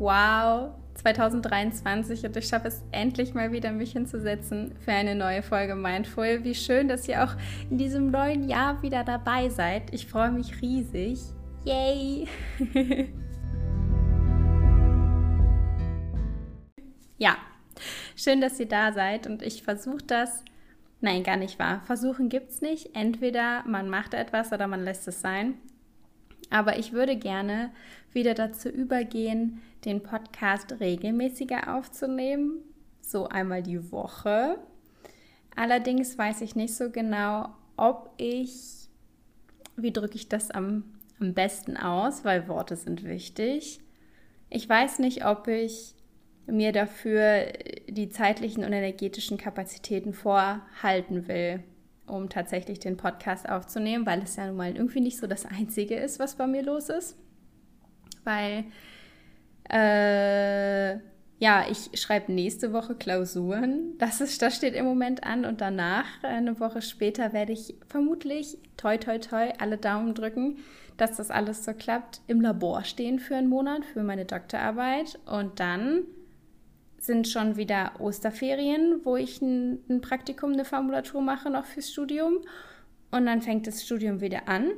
wow, 0.00 0.72
2023 0.94 2.24
und 2.24 2.36
ich 2.36 2.48
schaffe 2.48 2.68
es 2.68 2.82
endlich 2.90 3.34
mal 3.34 3.52
wieder, 3.52 3.70
mich 3.70 3.92
hinzusetzen 3.92 4.74
für 4.82 4.92
eine 4.92 5.14
neue 5.14 5.42
Folge 5.42 5.74
Mindful. 5.74 6.42
Wie 6.42 6.54
schön, 6.54 6.88
dass 6.88 7.06
ihr 7.06 7.22
auch 7.22 7.34
in 7.70 7.76
diesem 7.76 8.10
neuen 8.10 8.48
Jahr 8.48 8.82
wieder 8.82 9.04
dabei 9.04 9.50
seid. 9.50 9.92
Ich 9.92 10.06
freue 10.06 10.32
mich 10.32 10.62
riesig. 10.62 11.20
Yay! 11.64 12.26
ja, 17.18 17.36
schön, 18.16 18.40
dass 18.40 18.58
ihr 18.58 18.68
da 18.68 18.92
seid 18.92 19.26
und 19.26 19.42
ich 19.42 19.62
versuche 19.62 20.04
das. 20.06 20.42
Nein, 21.02 21.22
gar 21.24 21.36
nicht 21.36 21.58
wahr. 21.58 21.82
Versuchen 21.84 22.30
gibt 22.30 22.48
es 22.50 22.62
nicht. 22.62 22.96
Entweder 22.96 23.64
man 23.66 23.90
macht 23.90 24.14
etwas 24.14 24.50
oder 24.50 24.66
man 24.66 24.82
lässt 24.82 25.06
es 25.08 25.20
sein. 25.20 25.56
Aber 26.50 26.78
ich 26.78 26.92
würde 26.92 27.16
gerne 27.16 27.70
wieder 28.12 28.34
dazu 28.34 28.68
übergehen, 28.68 29.60
den 29.84 30.02
Podcast 30.02 30.80
regelmäßiger 30.80 31.76
aufzunehmen, 31.76 32.62
so 33.00 33.28
einmal 33.28 33.62
die 33.62 33.90
Woche. 33.92 34.58
Allerdings 35.56 36.16
weiß 36.16 36.42
ich 36.42 36.54
nicht 36.54 36.74
so 36.74 36.90
genau, 36.90 37.48
ob 37.76 38.12
ich, 38.18 38.88
wie 39.76 39.92
drücke 39.92 40.16
ich 40.16 40.28
das 40.28 40.50
am, 40.50 40.84
am 41.18 41.34
besten 41.34 41.76
aus, 41.76 42.24
weil 42.24 42.48
Worte 42.48 42.76
sind 42.76 43.04
wichtig. 43.04 43.80
Ich 44.48 44.68
weiß 44.68 44.98
nicht, 44.98 45.24
ob 45.24 45.48
ich 45.48 45.94
mir 46.46 46.72
dafür 46.72 47.52
die 47.88 48.08
zeitlichen 48.08 48.64
und 48.64 48.72
energetischen 48.72 49.38
Kapazitäten 49.38 50.12
vorhalten 50.12 51.28
will, 51.28 51.62
um 52.06 52.28
tatsächlich 52.28 52.80
den 52.80 52.96
Podcast 52.96 53.48
aufzunehmen, 53.48 54.06
weil 54.06 54.22
es 54.22 54.36
ja 54.36 54.46
nun 54.46 54.56
mal 54.56 54.74
irgendwie 54.74 55.00
nicht 55.00 55.18
so 55.18 55.26
das 55.26 55.46
Einzige 55.46 55.94
ist, 55.96 56.18
was 56.18 56.36
bei 56.36 56.46
mir 56.46 56.62
los 56.62 56.88
ist. 56.88 57.16
Weil 58.24 58.64
äh, 59.72 60.98
ja, 61.38 61.64
ich 61.70 61.98
schreibe 61.98 62.32
nächste 62.32 62.72
Woche 62.72 62.94
Klausuren. 62.94 63.96
Das, 63.98 64.20
ist, 64.20 64.42
das 64.42 64.56
steht 64.56 64.74
im 64.74 64.84
Moment 64.84 65.24
an. 65.24 65.46
Und 65.46 65.62
danach, 65.62 66.04
eine 66.22 66.60
Woche 66.60 66.82
später, 66.82 67.32
werde 67.32 67.52
ich 67.52 67.76
vermutlich, 67.88 68.58
toi, 68.76 68.98
toi, 68.98 69.18
toi, 69.18 69.50
alle 69.58 69.78
Daumen 69.78 70.14
drücken, 70.14 70.58
dass 70.98 71.16
das 71.16 71.30
alles 71.30 71.64
so 71.64 71.72
klappt, 71.72 72.20
im 72.26 72.42
Labor 72.42 72.84
stehen 72.84 73.18
für 73.18 73.36
einen 73.36 73.48
Monat, 73.48 73.86
für 73.86 74.02
meine 74.02 74.26
Doktorarbeit. 74.26 75.18
Und 75.24 75.60
dann 75.60 76.02
sind 76.98 77.26
schon 77.26 77.56
wieder 77.56 77.92
Osterferien, 78.00 79.00
wo 79.04 79.16
ich 79.16 79.40
ein, 79.40 79.78
ein 79.88 80.02
Praktikum, 80.02 80.52
eine 80.52 80.66
Formulatur 80.66 81.22
mache 81.22 81.48
noch 81.48 81.64
fürs 81.64 81.90
Studium. 81.90 82.40
Und 83.10 83.24
dann 83.24 83.40
fängt 83.40 83.66
das 83.66 83.82
Studium 83.82 84.20
wieder 84.20 84.46
an. 84.46 84.72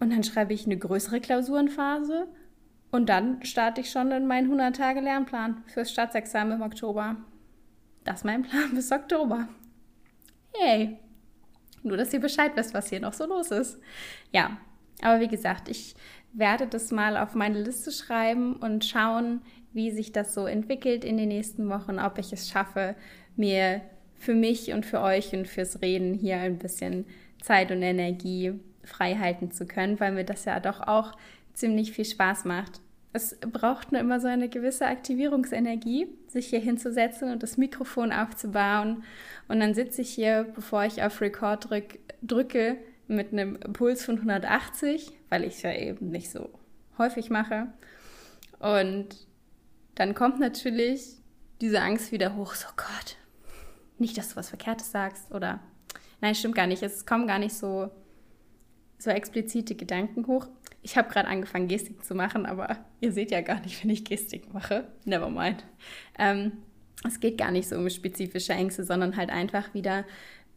Und 0.00 0.10
dann 0.10 0.24
schreibe 0.24 0.52
ich 0.52 0.66
eine 0.66 0.76
größere 0.76 1.20
Klausurenphase. 1.20 2.26
Und 2.90 3.08
dann 3.08 3.44
starte 3.44 3.80
ich 3.80 3.90
schon 3.90 4.10
in 4.12 4.26
meinen 4.26 4.50
100-Tage-Lernplan 4.52 5.64
fürs 5.66 5.90
Staatsexamen 5.90 6.54
im 6.54 6.62
Oktober. 6.62 7.16
Das 8.04 8.20
ist 8.20 8.24
mein 8.24 8.42
Plan 8.42 8.74
bis 8.74 8.92
Oktober. 8.92 9.48
Hey, 10.54 10.98
nur 11.82 11.96
dass 11.96 12.12
ihr 12.12 12.20
Bescheid 12.20 12.52
wisst, 12.54 12.74
was 12.74 12.88
hier 12.88 13.00
noch 13.00 13.12
so 13.12 13.26
los 13.26 13.50
ist. 13.50 13.80
Ja, 14.32 14.56
aber 15.02 15.20
wie 15.20 15.28
gesagt, 15.28 15.68
ich 15.68 15.94
werde 16.32 16.66
das 16.66 16.90
mal 16.90 17.16
auf 17.16 17.34
meine 17.34 17.60
Liste 17.60 17.90
schreiben 17.90 18.56
und 18.56 18.84
schauen, 18.84 19.42
wie 19.72 19.90
sich 19.90 20.12
das 20.12 20.34
so 20.34 20.46
entwickelt 20.46 21.04
in 21.04 21.16
den 21.16 21.28
nächsten 21.28 21.68
Wochen, 21.68 21.98
ob 21.98 22.18
ich 22.18 22.32
es 22.32 22.48
schaffe, 22.48 22.94
mir 23.36 23.82
für 24.14 24.34
mich 24.34 24.72
und 24.72 24.86
für 24.86 25.00
euch 25.00 25.34
und 25.34 25.48
fürs 25.48 25.82
Reden 25.82 26.14
hier 26.14 26.38
ein 26.38 26.58
bisschen 26.58 27.04
Zeit 27.42 27.70
und 27.70 27.82
Energie 27.82 28.58
frei 28.84 29.16
halten 29.16 29.50
zu 29.50 29.66
können, 29.66 30.00
weil 30.00 30.12
mir 30.12 30.24
das 30.24 30.44
ja 30.44 30.60
doch 30.60 30.80
auch 30.80 31.12
ziemlich 31.56 31.92
viel 31.92 32.04
Spaß 32.04 32.44
macht. 32.44 32.80
Es 33.12 33.38
braucht 33.40 33.92
nur 33.92 34.00
immer 34.00 34.20
so 34.20 34.28
eine 34.28 34.48
gewisse 34.48 34.86
Aktivierungsenergie, 34.86 36.06
sich 36.28 36.48
hier 36.48 36.60
hinzusetzen 36.60 37.32
und 37.32 37.42
das 37.42 37.56
Mikrofon 37.56 38.12
aufzubauen. 38.12 39.04
Und 39.48 39.60
dann 39.60 39.72
sitze 39.72 40.02
ich 40.02 40.10
hier, 40.10 40.44
bevor 40.54 40.84
ich 40.84 41.02
auf 41.02 41.20
Record 41.20 41.70
drück, 41.70 41.98
drücke, 42.22 42.76
mit 43.08 43.32
einem 43.32 43.58
Puls 43.72 44.04
von 44.04 44.16
180, 44.16 45.12
weil 45.28 45.44
ich 45.44 45.54
es 45.54 45.62
ja 45.62 45.72
eben 45.72 46.10
nicht 46.10 46.30
so 46.30 46.50
häufig 46.98 47.30
mache. 47.30 47.68
Und 48.58 49.08
dann 49.94 50.14
kommt 50.14 50.40
natürlich 50.40 51.16
diese 51.60 51.80
Angst 51.80 52.12
wieder 52.12 52.36
hoch, 52.36 52.54
so 52.54 52.66
Gott, 52.76 53.16
nicht, 53.98 54.18
dass 54.18 54.30
du 54.30 54.36
was 54.36 54.48
Verkehrtes 54.48 54.90
sagst 54.90 55.32
oder 55.32 55.60
nein, 56.20 56.34
stimmt 56.34 56.54
gar 56.54 56.66
nicht. 56.66 56.82
Es 56.82 57.06
kommen 57.06 57.26
gar 57.26 57.38
nicht 57.38 57.54
so, 57.54 57.90
so 58.98 59.10
explizite 59.10 59.74
Gedanken 59.74 60.26
hoch. 60.26 60.48
Ich 60.86 60.96
habe 60.96 61.08
gerade 61.08 61.26
angefangen, 61.26 61.66
Gestik 61.66 62.04
zu 62.04 62.14
machen, 62.14 62.46
aber 62.46 62.76
ihr 63.00 63.10
seht 63.10 63.32
ja 63.32 63.40
gar 63.40 63.58
nicht, 63.58 63.82
wenn 63.82 63.90
ich 63.90 64.04
Gestik 64.04 64.54
mache. 64.54 64.86
Never 65.04 65.28
mind. 65.28 65.64
Ähm, 66.16 66.52
es 67.04 67.18
geht 67.18 67.38
gar 67.38 67.50
nicht 67.50 67.68
so 67.68 67.74
um 67.74 67.90
spezifische 67.90 68.52
Ängste, 68.52 68.84
sondern 68.84 69.16
halt 69.16 69.30
einfach 69.30 69.74
wieder, 69.74 70.04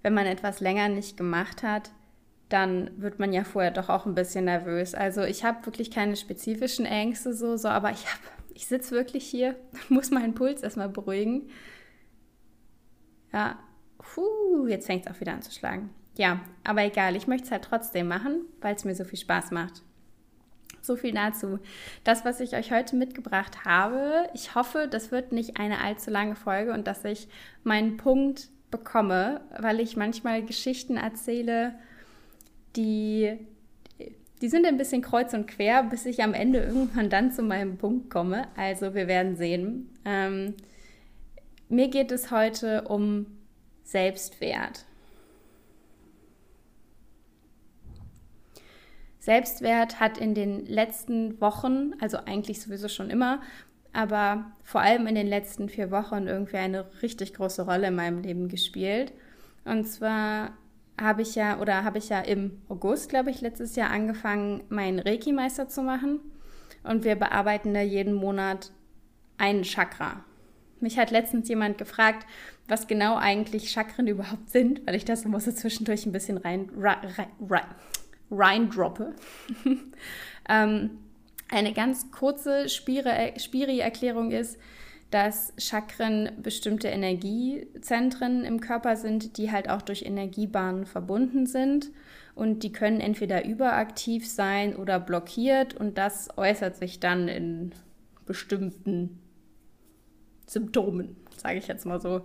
wenn 0.03 0.13
man 0.13 0.27
etwas 0.27 0.59
länger 0.59 0.87
nicht 0.87 1.17
gemacht 1.17 1.63
hat, 1.63 1.89
dann 2.47 2.91
wird 3.01 3.17
man 3.17 3.33
ja 3.33 3.43
vorher 3.43 3.71
doch 3.71 3.89
auch 3.89 4.05
ein 4.05 4.13
bisschen 4.13 4.45
nervös. 4.45 4.93
Also 4.93 5.23
ich 5.23 5.43
habe 5.43 5.65
wirklich 5.65 5.89
keine 5.89 6.15
spezifischen 6.15 6.85
Ängste 6.85 7.33
so, 7.33 7.57
so 7.57 7.67
aber 7.67 7.89
ich 7.89 8.05
ich 8.53 8.67
sitze 8.67 8.91
wirklich 8.91 9.25
hier, 9.25 9.55
muss 9.89 10.11
meinen 10.11 10.35
Puls 10.35 10.61
erstmal 10.61 10.89
beruhigen. 10.89 11.49
Ja, 13.33 13.57
puh, 13.97 14.67
jetzt 14.67 14.85
fängt 14.85 15.07
es 15.07 15.11
auch 15.11 15.19
wieder 15.19 15.33
an 15.33 15.41
zu 15.41 15.51
schlagen. 15.51 15.89
Ja, 16.19 16.41
aber 16.63 16.83
egal, 16.83 17.15
ich 17.15 17.25
möchte 17.25 17.45
es 17.45 17.51
halt 17.51 17.63
trotzdem 17.63 18.07
machen, 18.07 18.45
weil 18.61 18.75
es 18.75 18.85
mir 18.85 18.93
so 18.93 19.05
viel 19.05 19.17
Spaß 19.17 19.49
macht. 19.49 19.81
So 20.89 20.95
viel 20.95 21.13
dazu. 21.13 21.59
Das, 22.03 22.25
was 22.25 22.39
ich 22.39 22.55
euch 22.55 22.71
heute 22.71 22.95
mitgebracht 22.95 23.63
habe, 23.63 24.27
ich 24.33 24.55
hoffe, 24.55 24.87
das 24.89 25.11
wird 25.11 25.31
nicht 25.31 25.59
eine 25.59 25.81
allzu 25.83 26.09
lange 26.09 26.35
Folge 26.35 26.73
und 26.73 26.87
dass 26.87 27.05
ich 27.05 27.27
meinen 27.63 27.97
Punkt 27.97 28.47
bekomme, 28.71 29.41
weil 29.59 29.81
ich 29.81 29.97
manchmal 29.97 30.43
Geschichten 30.43 30.97
erzähle, 30.97 31.75
die, 32.75 33.37
die 34.41 34.49
sind 34.49 34.65
ein 34.65 34.77
bisschen 34.77 35.03
kreuz 35.03 35.31
und 35.35 35.45
quer, 35.45 35.83
bis 35.83 36.07
ich 36.07 36.23
am 36.23 36.33
Ende 36.33 36.57
irgendwann 36.63 37.11
dann 37.11 37.31
zu 37.31 37.43
meinem 37.43 37.77
Punkt 37.77 38.09
komme. 38.09 38.47
Also 38.57 38.95
wir 38.95 39.07
werden 39.07 39.35
sehen. 39.35 39.91
Ähm, 40.05 40.55
mir 41.67 41.89
geht 41.89 42.11
es 42.11 42.31
heute 42.31 42.85
um 42.87 43.27
Selbstwert. 43.83 44.85
Selbstwert 49.19 49.99
hat 49.99 50.17
in 50.17 50.33
den 50.33 50.65
letzten 50.65 51.39
Wochen, 51.41 51.93
also 51.99 52.17
eigentlich 52.25 52.61
sowieso 52.61 52.87
schon 52.87 53.09
immer, 53.09 53.41
aber 53.91 54.51
vor 54.63 54.81
allem 54.81 55.07
in 55.07 55.15
den 55.15 55.27
letzten 55.27 55.67
vier 55.67 55.91
Wochen 55.91 56.27
irgendwie 56.27 56.57
eine 56.57 56.85
richtig 57.01 57.33
große 57.33 57.63
Rolle 57.63 57.87
in 57.87 57.95
meinem 57.95 58.21
Leben 58.21 58.47
gespielt. 58.47 59.13
Und 59.65 59.85
zwar 59.85 60.51
habe 60.99 61.21
ich 61.21 61.35
ja 61.35 61.59
oder 61.59 61.83
habe 61.83 61.97
ich 61.97 62.09
ja 62.09 62.21
im 62.21 62.61
August, 62.69 63.09
glaube 63.09 63.29
ich, 63.29 63.41
letztes 63.41 63.75
Jahr 63.75 63.89
angefangen, 63.89 64.63
meinen 64.69 64.99
Reiki-Meister 64.99 65.67
zu 65.67 65.81
machen. 65.81 66.19
Und 66.83 67.03
wir 67.03 67.15
bearbeiten 67.15 67.73
da 67.73 67.81
jeden 67.81 68.13
Monat 68.13 68.71
einen 69.37 69.63
Chakra. 69.63 70.23
Mich 70.79 70.97
hat 70.97 71.11
letztens 71.11 71.49
jemand 71.49 71.77
gefragt, 71.77 72.25
was 72.69 72.87
genau 72.87 73.17
eigentlich 73.17 73.71
Chakren 73.71 74.07
überhaupt 74.07 74.49
sind, 74.49 74.85
weil 74.87 74.95
ich 74.95 75.03
das 75.03 75.23
so 75.23 75.51
zwischendurch 75.51 76.05
ein 76.05 76.13
bisschen 76.13 76.37
rein, 76.37 76.69
rein, 76.77 77.27
rein 77.49 77.65
reindroppe. 78.31 79.13
ähm, 80.49 80.91
eine 81.49 81.73
ganz 81.73 82.11
kurze 82.11 82.69
Spiri-Erklärung 82.69 84.31
ist, 84.31 84.57
dass 85.11 85.53
Chakren 85.57 86.29
bestimmte 86.41 86.87
Energiezentren 86.87 88.45
im 88.45 88.61
Körper 88.61 88.95
sind, 88.95 89.37
die 89.37 89.51
halt 89.51 89.69
auch 89.69 89.81
durch 89.81 90.03
Energiebahnen 90.03 90.85
verbunden 90.85 91.47
sind. 91.47 91.89
Und 92.35 92.63
die 92.63 92.71
können 92.71 93.01
entweder 93.01 93.43
überaktiv 93.45 94.27
sein 94.27 94.75
oder 94.75 94.99
blockiert. 94.99 95.73
Und 95.73 95.97
das 95.97 96.29
äußert 96.37 96.77
sich 96.77 96.99
dann 96.99 97.27
in 97.27 97.71
bestimmten 98.27 99.19
Symptomen, 100.45 101.17
sage 101.35 101.57
ich 101.57 101.67
jetzt 101.67 101.85
mal 101.85 101.99
so. 101.99 102.21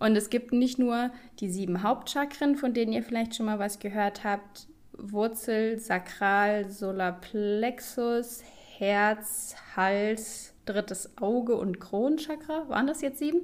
Und 0.00 0.16
es 0.16 0.30
gibt 0.30 0.52
nicht 0.52 0.78
nur 0.78 1.10
die 1.40 1.48
sieben 1.48 1.82
Hauptchakren, 1.82 2.56
von 2.56 2.74
denen 2.74 2.92
ihr 2.92 3.02
vielleicht 3.02 3.36
schon 3.36 3.46
mal 3.46 3.58
was 3.58 3.78
gehört 3.78 4.24
habt, 4.24 4.68
Wurzel, 4.98 5.78
Sakral, 5.78 6.70
Solarplexus, 6.70 8.42
Herz, 8.76 9.56
Hals, 9.76 10.54
drittes 10.66 11.16
Auge 11.20 11.56
und 11.56 11.80
Kronenchakra. 11.80 12.68
Waren 12.68 12.86
das 12.86 13.00
jetzt 13.00 13.18
sieben? 13.18 13.40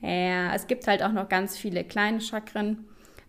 Ja, 0.00 0.54
es 0.54 0.66
gibt 0.66 0.86
halt 0.86 1.02
auch 1.02 1.12
noch 1.12 1.28
ganz 1.28 1.56
viele 1.56 1.84
kleine 1.84 2.20
Chakren, 2.20 2.84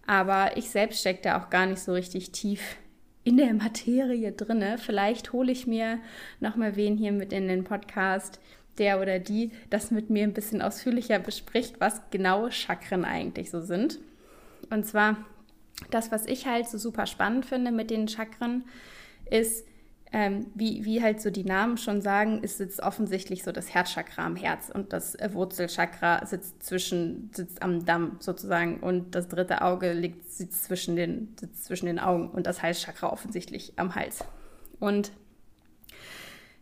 aber 0.06 0.58
ich 0.58 0.70
selbst 0.70 1.00
stecke 1.00 1.22
da 1.24 1.42
auch 1.42 1.50
gar 1.50 1.66
nicht 1.66 1.82
so 1.82 1.94
richtig 1.94 2.32
tief 2.32 2.78
in 3.24 3.38
der 3.38 3.54
Materie 3.54 4.32
drinne. 4.32 4.78
Vielleicht 4.78 5.34
hole 5.34 5.52
ich 5.52 5.68
mir 5.68 6.00
noch 6.40 6.56
mal 6.56 6.76
wen 6.76 6.98
hier 6.98 7.12
mit 7.12 7.34
in 7.34 7.48
den 7.48 7.64
Podcast, 7.64 8.40
der 8.78 9.02
oder 9.02 9.20
die 9.20 9.52
das 9.70 9.92
mit 9.92 10.10
mir 10.10 10.24
ein 10.24 10.34
bisschen 10.34 10.62
ausführlicher 10.62 11.20
bespricht, 11.20 11.80
was 11.80 12.02
genaue 12.12 12.52
Chakren 12.52 13.04
eigentlich 13.04 13.50
so 13.50 13.62
sind. 13.62 14.00
Und 14.70 14.86
zwar 14.86 15.18
das, 15.90 16.12
was 16.12 16.26
ich 16.26 16.46
halt 16.46 16.68
so 16.68 16.78
super 16.78 17.06
spannend 17.06 17.46
finde 17.46 17.72
mit 17.72 17.90
den 17.90 18.08
Chakren, 18.08 18.66
ist, 19.30 19.66
ähm, 20.12 20.48
wie, 20.56 20.86
wie 20.86 21.04
halt 21.04 21.22
so 21.22 21.30
die 21.30 21.44
Namen 21.44 21.78
schon 21.78 22.02
sagen, 22.02 22.42
ist 22.42 22.58
sitzt 22.58 22.82
offensichtlich 22.82 23.44
so 23.44 23.52
das 23.52 23.74
Herzchakra 23.74 24.26
am 24.26 24.36
Herz 24.36 24.72
und 24.74 24.92
das 24.92 25.16
äh, 25.16 25.34
Wurzelchakra 25.34 26.26
sitzt 26.26 26.64
zwischen, 26.64 27.30
sitzt 27.34 27.62
am 27.62 27.86
Damm 27.86 28.18
sozusagen 28.20 28.80
und 28.80 29.14
das 29.14 29.28
dritte 29.28 29.62
Auge 29.62 29.94
liegt, 29.94 30.32
sitzt 30.32 30.64
zwischen 30.64 30.96
den, 30.96 31.36
sitzt 31.40 31.66
zwischen 31.66 31.86
den 31.86 32.00
Augen 32.00 32.30
und 32.30 32.48
das 32.48 32.64
Halschakra 32.64 33.12
offensichtlich 33.12 33.74
am 33.76 33.94
Hals. 33.94 34.24
Und 34.80 35.12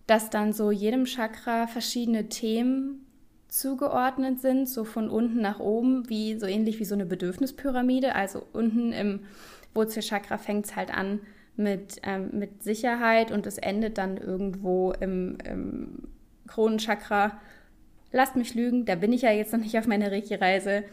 dass 0.08 0.30
dann 0.30 0.52
so 0.52 0.72
jedem 0.72 1.06
Chakra 1.06 1.68
verschiedene 1.68 2.28
Themen 2.28 3.07
zugeordnet 3.50 4.40
sind, 4.40 4.68
so 4.68 4.84
von 4.84 5.10
unten 5.10 5.42
nach 5.42 5.60
oben, 5.60 6.10
wie 6.10 6.38
so 6.40 6.46
ähnlich 6.46 6.80
wie 6.80 6.86
so 6.86 6.96
eine 6.96 7.06
Bedürfnispyramide. 7.06 8.16
Also 8.16 8.44
unten 8.54 8.92
im 8.92 9.22
Wurzelchakra 9.74 10.38
fängt 10.38 10.66
es 10.66 10.76
halt 10.76 10.96
an 10.96 11.22
mit, 11.56 12.02
ähm, 12.04 12.30
mit 12.34 12.64
Sicherheit 12.64 13.32
und 13.32 13.46
es 13.48 13.58
endet 13.58 13.98
dann 13.98 14.18
irgendwo 14.18 14.94
im, 15.00 15.38
im 15.46 16.08
Kronenchakra. 16.48 17.40
Lasst 18.12 18.36
mich 18.36 18.54
lügen, 18.54 18.86
da 18.86 18.96
bin 18.96 19.12
ich 19.12 19.24
ja 19.24 19.32
jetzt 19.32 19.54
noch 19.54 19.60
nicht 19.60 19.78
auf 19.78 19.88
meiner 19.88 20.12
Reiki-Reise. 20.12 20.84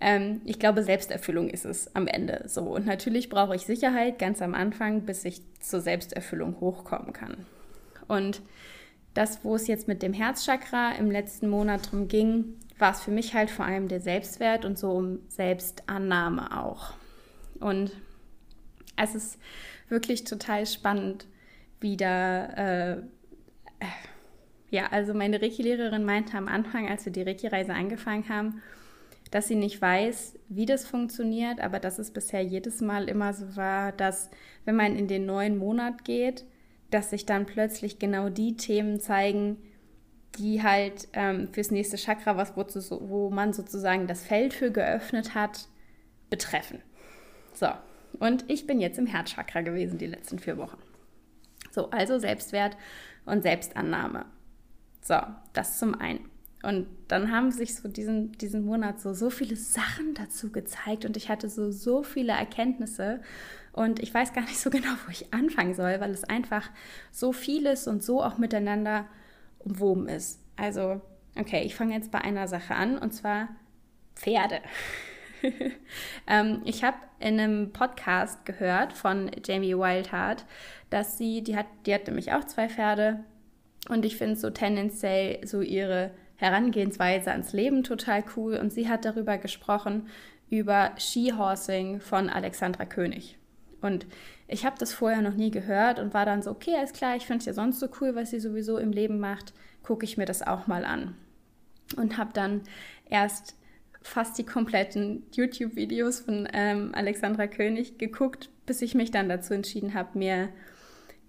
Ähm, 0.00 0.40
ich 0.44 0.58
glaube, 0.58 0.82
Selbsterfüllung 0.82 1.48
ist 1.48 1.64
es 1.64 1.94
am 1.94 2.06
Ende 2.06 2.44
so. 2.46 2.62
Und 2.62 2.86
natürlich 2.86 3.28
brauche 3.28 3.54
ich 3.54 3.62
Sicherheit 3.62 4.18
ganz 4.18 4.40
am 4.42 4.54
Anfang, 4.54 5.02
bis 5.02 5.24
ich 5.24 5.42
zur 5.60 5.80
Selbsterfüllung 5.80 6.60
hochkommen 6.60 7.12
kann. 7.12 7.46
Und 8.08 8.42
das, 9.14 9.44
wo 9.44 9.54
es 9.54 9.66
jetzt 9.66 9.88
mit 9.88 10.02
dem 10.02 10.12
Herzchakra 10.12 10.92
im 10.92 11.10
letzten 11.10 11.48
Monat 11.48 11.90
drum 11.90 12.08
ging, 12.08 12.56
war 12.78 12.92
es 12.92 13.00
für 13.00 13.10
mich 13.10 13.34
halt 13.34 13.50
vor 13.50 13.64
allem 13.64 13.88
der 13.88 14.00
Selbstwert 14.00 14.64
und 14.64 14.78
so 14.78 14.90
um 14.92 15.20
Selbstannahme 15.28 16.58
auch. 16.58 16.94
Und 17.58 17.92
es 18.96 19.14
ist 19.14 19.38
wirklich 19.88 20.24
total 20.24 20.66
spannend, 20.66 21.26
wie 21.80 21.96
da, 21.96 22.92
äh, 22.92 23.02
ja, 24.70 24.86
also 24.90 25.14
meine 25.14 25.42
Reiki-Lehrerin 25.42 26.04
meinte 26.04 26.36
am 26.36 26.48
Anfang, 26.48 26.88
als 26.88 27.04
wir 27.04 27.12
die 27.12 27.22
Reiki-Reise 27.22 27.74
angefangen 27.74 28.28
haben, 28.28 28.62
dass 29.30 29.48
sie 29.48 29.56
nicht 29.56 29.80
weiß, 29.80 30.38
wie 30.48 30.66
das 30.66 30.86
funktioniert, 30.86 31.60
aber 31.60 31.78
dass 31.78 31.98
es 31.98 32.10
bisher 32.10 32.42
jedes 32.42 32.80
Mal 32.80 33.08
immer 33.08 33.32
so 33.32 33.56
war, 33.56 33.92
dass 33.92 34.30
wenn 34.64 34.76
man 34.76 34.96
in 34.96 35.08
den 35.08 35.26
neuen 35.26 35.56
Monat 35.56 36.04
geht, 36.04 36.44
dass 36.90 37.10
sich 37.10 37.26
dann 37.26 37.46
plötzlich 37.46 37.98
genau 37.98 38.28
die 38.28 38.56
Themen 38.56 39.00
zeigen, 39.00 39.56
die 40.38 40.62
halt 40.62 41.08
ähm, 41.12 41.48
fürs 41.52 41.70
nächste 41.70 41.96
Chakra, 41.96 42.36
was 42.36 42.56
wo, 42.56 43.08
wo 43.08 43.30
man 43.30 43.52
sozusagen 43.52 44.06
das 44.06 44.22
Feld 44.22 44.54
für 44.54 44.70
geöffnet 44.70 45.34
hat, 45.34 45.68
betreffen. 46.30 46.82
So, 47.52 47.68
und 48.18 48.44
ich 48.48 48.66
bin 48.66 48.80
jetzt 48.80 48.98
im 48.98 49.06
Herzchakra 49.06 49.62
gewesen 49.62 49.98
die 49.98 50.06
letzten 50.06 50.38
vier 50.38 50.56
Wochen. 50.56 50.78
So, 51.70 51.90
also 51.90 52.18
Selbstwert 52.18 52.76
und 53.26 53.42
Selbstannahme. 53.42 54.26
So, 55.02 55.16
das 55.52 55.78
zum 55.78 55.94
einen. 55.94 56.28
Und 56.62 56.86
dann 57.08 57.32
haben 57.32 57.50
sich 57.50 57.74
so 57.74 57.88
diesen, 57.88 58.32
diesen 58.32 58.64
Monat 58.64 59.00
so, 59.00 59.14
so 59.14 59.30
viele 59.30 59.56
Sachen 59.56 60.14
dazu 60.14 60.52
gezeigt 60.52 61.06
und 61.06 61.16
ich 61.16 61.30
hatte 61.30 61.48
so, 61.48 61.70
so 61.70 62.02
viele 62.02 62.32
Erkenntnisse 62.32 63.20
und 63.72 64.00
ich 64.00 64.12
weiß 64.12 64.32
gar 64.32 64.42
nicht 64.42 64.58
so 64.58 64.70
genau, 64.70 64.90
wo 65.06 65.10
ich 65.10 65.32
anfangen 65.32 65.74
soll, 65.74 66.00
weil 66.00 66.10
es 66.10 66.24
einfach 66.24 66.70
so 67.10 67.32
vieles 67.32 67.86
und 67.86 68.02
so 68.02 68.22
auch 68.22 68.38
miteinander 68.38 69.06
umwoben 69.58 70.08
ist. 70.08 70.40
Also, 70.56 71.00
okay, 71.38 71.62
ich 71.62 71.74
fange 71.74 71.94
jetzt 71.94 72.10
bei 72.10 72.20
einer 72.20 72.48
Sache 72.48 72.74
an 72.74 72.98
und 72.98 73.12
zwar 73.12 73.48
Pferde. 74.14 74.60
ähm, 76.26 76.62
ich 76.64 76.84
habe 76.84 76.98
in 77.18 77.40
einem 77.40 77.72
Podcast 77.72 78.44
gehört 78.44 78.92
von 78.92 79.30
Jamie 79.44 79.76
Wildheart, 79.76 80.44
dass 80.90 81.18
sie, 81.18 81.42
die 81.42 81.56
hat, 81.56 81.66
die 81.86 81.94
hat 81.94 82.06
nämlich 82.06 82.32
auch 82.32 82.44
zwei 82.44 82.68
Pferde 82.68 83.24
und 83.88 84.04
ich 84.04 84.16
finde 84.16 84.36
so 84.36 84.50
tendenziell 84.50 85.46
so 85.46 85.60
ihre 85.60 86.10
Herangehensweise 86.36 87.32
ans 87.32 87.52
Leben 87.52 87.84
total 87.84 88.24
cool 88.36 88.56
und 88.56 88.72
sie 88.72 88.88
hat 88.88 89.04
darüber 89.04 89.38
gesprochen, 89.38 90.08
über 90.48 90.92
Skihorsing 90.98 92.00
von 92.00 92.28
Alexandra 92.28 92.84
König. 92.84 93.39
Und 93.80 94.06
ich 94.48 94.64
habe 94.64 94.76
das 94.78 94.92
vorher 94.92 95.22
noch 95.22 95.34
nie 95.34 95.50
gehört 95.50 95.98
und 95.98 96.14
war 96.14 96.26
dann 96.26 96.42
so, 96.42 96.50
okay, 96.50 96.74
alles 96.76 96.92
klar, 96.92 97.16
ich 97.16 97.26
finde 97.26 97.40
es 97.40 97.46
ja 97.46 97.54
sonst 97.54 97.80
so 97.80 97.88
cool, 98.00 98.14
was 98.14 98.30
sie 98.30 98.40
sowieso 98.40 98.78
im 98.78 98.92
Leben 98.92 99.20
macht, 99.20 99.52
gucke 99.82 100.04
ich 100.04 100.16
mir 100.16 100.26
das 100.26 100.42
auch 100.42 100.66
mal 100.66 100.84
an. 100.84 101.14
Und 101.96 102.18
habe 102.18 102.30
dann 102.32 102.62
erst 103.08 103.56
fast 104.02 104.38
die 104.38 104.46
kompletten 104.46 105.24
YouTube-Videos 105.32 106.20
von 106.20 106.48
ähm, 106.52 106.90
Alexandra 106.94 107.46
König 107.46 107.98
geguckt, 107.98 108.50
bis 108.66 108.82
ich 108.82 108.94
mich 108.94 109.10
dann 109.10 109.28
dazu 109.28 109.52
entschieden 109.54 109.94
habe, 109.94 110.18
mir 110.18 110.48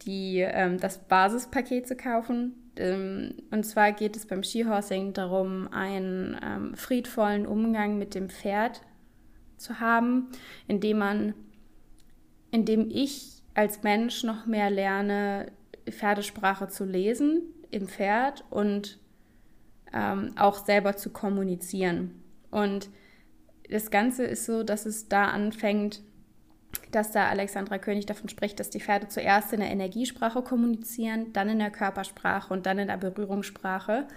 die, 0.03 0.39
ähm, 0.39 0.77
das 0.79 0.99
Basispaket 0.99 1.87
zu 1.87 1.95
kaufen. 1.95 2.55
Ähm, 2.77 3.35
und 3.51 3.65
zwar 3.65 3.91
geht 3.91 4.15
es 4.15 4.25
beim 4.25 4.43
Skihorsing 4.43 5.13
darum, 5.13 5.67
einen 5.71 6.37
ähm, 6.43 6.75
friedvollen 6.75 7.45
Umgang 7.45 7.97
mit 7.97 8.15
dem 8.15 8.29
Pferd 8.29 8.81
zu 9.57 9.79
haben, 9.79 10.29
indem 10.67 10.97
man, 10.97 11.33
indem 12.51 12.89
ich 12.89 13.41
als 13.53 13.83
Mensch 13.83 14.23
noch 14.23 14.45
mehr 14.45 14.69
lerne, 14.69 15.51
Pferdesprache 15.89 16.67
zu 16.67 16.85
lesen 16.85 17.41
im 17.71 17.87
Pferd 17.87 18.43
und 18.49 18.99
ähm, 19.93 20.33
auch 20.37 20.65
selber 20.65 20.95
zu 20.95 21.09
kommunizieren. 21.09 22.21
Und 22.49 22.89
das 23.69 23.89
Ganze 23.89 24.25
ist 24.25 24.45
so, 24.45 24.63
dass 24.63 24.85
es 24.85 25.07
da 25.07 25.25
anfängt, 25.25 26.01
dass 26.91 27.11
da 27.11 27.27
Alexandra 27.27 27.77
König 27.77 28.05
davon 28.05 28.29
spricht, 28.29 28.59
dass 28.59 28.69
die 28.69 28.79
Pferde 28.79 29.07
zuerst 29.07 29.53
in 29.53 29.59
der 29.61 29.71
Energiesprache 29.71 30.41
kommunizieren, 30.41 31.33
dann 31.33 31.49
in 31.49 31.59
der 31.59 31.71
Körpersprache 31.71 32.53
und 32.53 32.65
dann 32.65 32.79
in 32.79 32.87
der 32.87 32.97
Berührungssprache, 32.97 34.07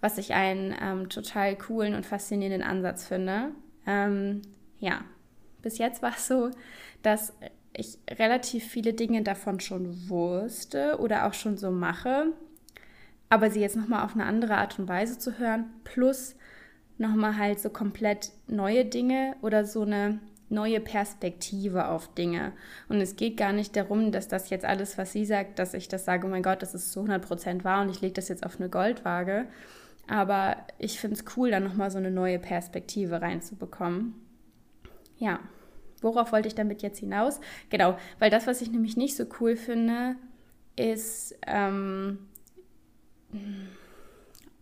was 0.00 0.18
ich 0.18 0.34
einen 0.34 0.74
ähm, 0.80 1.08
total 1.08 1.56
coolen 1.56 1.94
und 1.94 2.06
faszinierenden 2.06 2.62
Ansatz 2.62 3.06
finde. 3.06 3.50
Ähm, 3.86 4.42
ja, 4.78 5.04
bis 5.62 5.78
jetzt 5.78 6.02
war 6.02 6.12
es 6.16 6.26
so, 6.26 6.50
dass 7.02 7.32
ich 7.72 7.98
relativ 8.10 8.64
viele 8.64 8.94
Dinge 8.94 9.22
davon 9.22 9.60
schon 9.60 10.08
wusste 10.08 10.98
oder 10.98 11.26
auch 11.26 11.34
schon 11.34 11.56
so 11.56 11.70
mache, 11.70 12.32
aber 13.28 13.50
sie 13.50 13.60
jetzt 13.60 13.76
nochmal 13.76 14.04
auf 14.04 14.14
eine 14.14 14.26
andere 14.26 14.56
Art 14.56 14.78
und 14.78 14.88
Weise 14.88 15.18
zu 15.18 15.38
hören, 15.38 15.66
plus 15.84 16.34
nochmal 16.98 17.36
halt 17.36 17.60
so 17.60 17.70
komplett 17.70 18.32
neue 18.46 18.84
Dinge 18.84 19.36
oder 19.40 19.64
so 19.64 19.82
eine 19.82 20.18
neue 20.50 20.80
Perspektive 20.80 21.88
auf 21.88 22.12
Dinge. 22.14 22.52
Und 22.88 23.00
es 23.00 23.16
geht 23.16 23.36
gar 23.36 23.52
nicht 23.52 23.76
darum, 23.76 24.10
dass 24.10 24.26
das 24.26 24.50
jetzt 24.50 24.64
alles, 24.64 24.98
was 24.98 25.12
sie 25.12 25.24
sagt, 25.24 25.58
dass 25.58 25.74
ich 25.74 25.86
das 25.88 26.04
sage, 26.04 26.26
oh 26.26 26.30
mein 26.30 26.42
Gott, 26.42 26.60
das 26.62 26.74
ist 26.74 26.92
zu 26.92 27.00
100% 27.00 27.62
wahr 27.62 27.82
und 27.82 27.88
ich 27.88 28.00
lege 28.00 28.14
das 28.14 28.28
jetzt 28.28 28.44
auf 28.44 28.58
eine 28.58 28.68
Goldwaage. 28.68 29.46
Aber 30.08 30.56
ich 30.78 30.98
finde 30.98 31.16
es 31.16 31.36
cool, 31.36 31.52
da 31.52 31.60
nochmal 31.60 31.92
so 31.92 31.98
eine 31.98 32.10
neue 32.10 32.40
Perspektive 32.40 33.22
reinzubekommen. 33.22 34.14
Ja, 35.18 35.38
worauf 36.00 36.32
wollte 36.32 36.48
ich 36.48 36.54
damit 36.54 36.82
jetzt 36.82 36.98
hinaus? 36.98 37.40
Genau, 37.68 37.96
weil 38.18 38.30
das, 38.30 38.46
was 38.46 38.60
ich 38.62 38.70
nämlich 38.70 38.96
nicht 38.96 39.16
so 39.16 39.24
cool 39.40 39.56
finde, 39.56 40.16
ist, 40.76 41.34
ähm, 41.46 42.18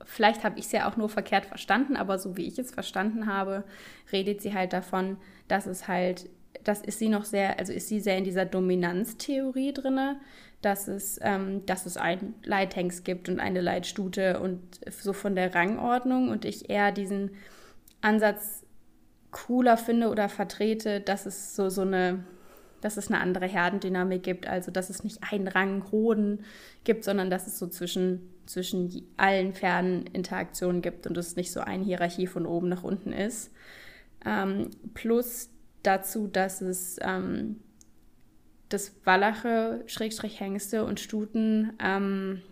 vielleicht 0.04 0.45
habe 0.45 0.59
ich 0.59 0.66
es 0.66 0.73
ja 0.73 0.88
auch 0.88 0.97
nur 0.97 1.09
verkehrt 1.09 1.47
verstanden, 1.47 1.97
aber 1.97 2.18
so 2.18 2.37
wie 2.37 2.47
ich 2.47 2.59
es 2.59 2.71
verstanden 2.71 3.26
habe, 3.26 3.64
redet 4.12 4.40
sie 4.40 4.54
halt 4.54 4.73
davon, 4.73 5.18
dass 5.49 5.66
es 5.66 5.87
halt, 5.87 6.28
das 6.64 6.80
ist 6.80 6.99
sie 6.99 7.09
noch 7.09 7.25
sehr, 7.25 7.59
also 7.59 7.73
ist 7.73 7.88
sie 7.88 8.00
sehr 8.00 8.18
in 8.18 8.25
dieser 8.25 8.45
Dominanztheorie 8.45 9.73
drin, 9.73 10.16
dass 10.62 10.88
es, 10.88 11.21
ähm, 11.23 11.64
dass 11.66 11.87
es 11.87 11.97
ein 11.97 12.35
Leithengst 12.42 13.04
gibt 13.04 13.28
und 13.28 13.38
eine 13.38 13.61
Leitstute 13.61 14.40
und 14.40 14.61
so 14.90 15.12
von 15.12 15.37
der 15.37 15.54
Rangordnung 15.54 16.30
und 16.30 16.45
ich 16.45 16.68
eher 16.68 16.90
diesen 16.90 17.30
Ansatz 18.00 18.64
cooler 19.30 19.76
finde 19.76 20.08
oder 20.08 20.28
vertrete, 20.28 21.00
dass 21.00 21.26
es 21.26 21.54
so, 21.54 21.68
so 21.68 21.82
eine 21.82 22.25
dass 22.80 22.97
es 22.97 23.08
eine 23.08 23.20
andere 23.20 23.47
Herdendynamik 23.47 24.23
gibt, 24.23 24.47
also 24.47 24.70
dass 24.70 24.90
es 24.90 25.04
nicht 25.04 25.18
einen 25.30 25.49
Rang 25.49 25.90
Hoden 25.90 26.44
gibt, 26.85 27.04
sondern 27.04 27.30
dass 27.30 27.47
es 27.47 27.58
so 27.58 27.66
zwischen, 27.66 28.32
zwischen 28.47 29.06
allen 29.16 29.54
Pferden 29.54 30.06
Interaktionen 30.06 30.82
gibt 30.82 31.06
und 31.06 31.16
es 31.16 31.37
nicht 31.37 31.52
so 31.52 31.61
eine 31.61 31.85
Hierarchie 31.85 32.26
von 32.26 32.47
oben 32.47 32.68
nach 32.68 32.85
unten 32.85 33.12
ist. 33.12 33.52
Ähm, 34.25 34.70
plus 34.94 35.50
dazu, 35.82 36.28
dass 36.28 36.61
es 36.61 36.99
ähm, 37.00 37.61
das 38.68 38.94
Wallache, 39.04 39.82
Schrägstrich 39.87 40.40
Hengste 40.40 40.85
und 40.85 41.00
Stuten 41.00 41.73
ähm, 41.82 42.42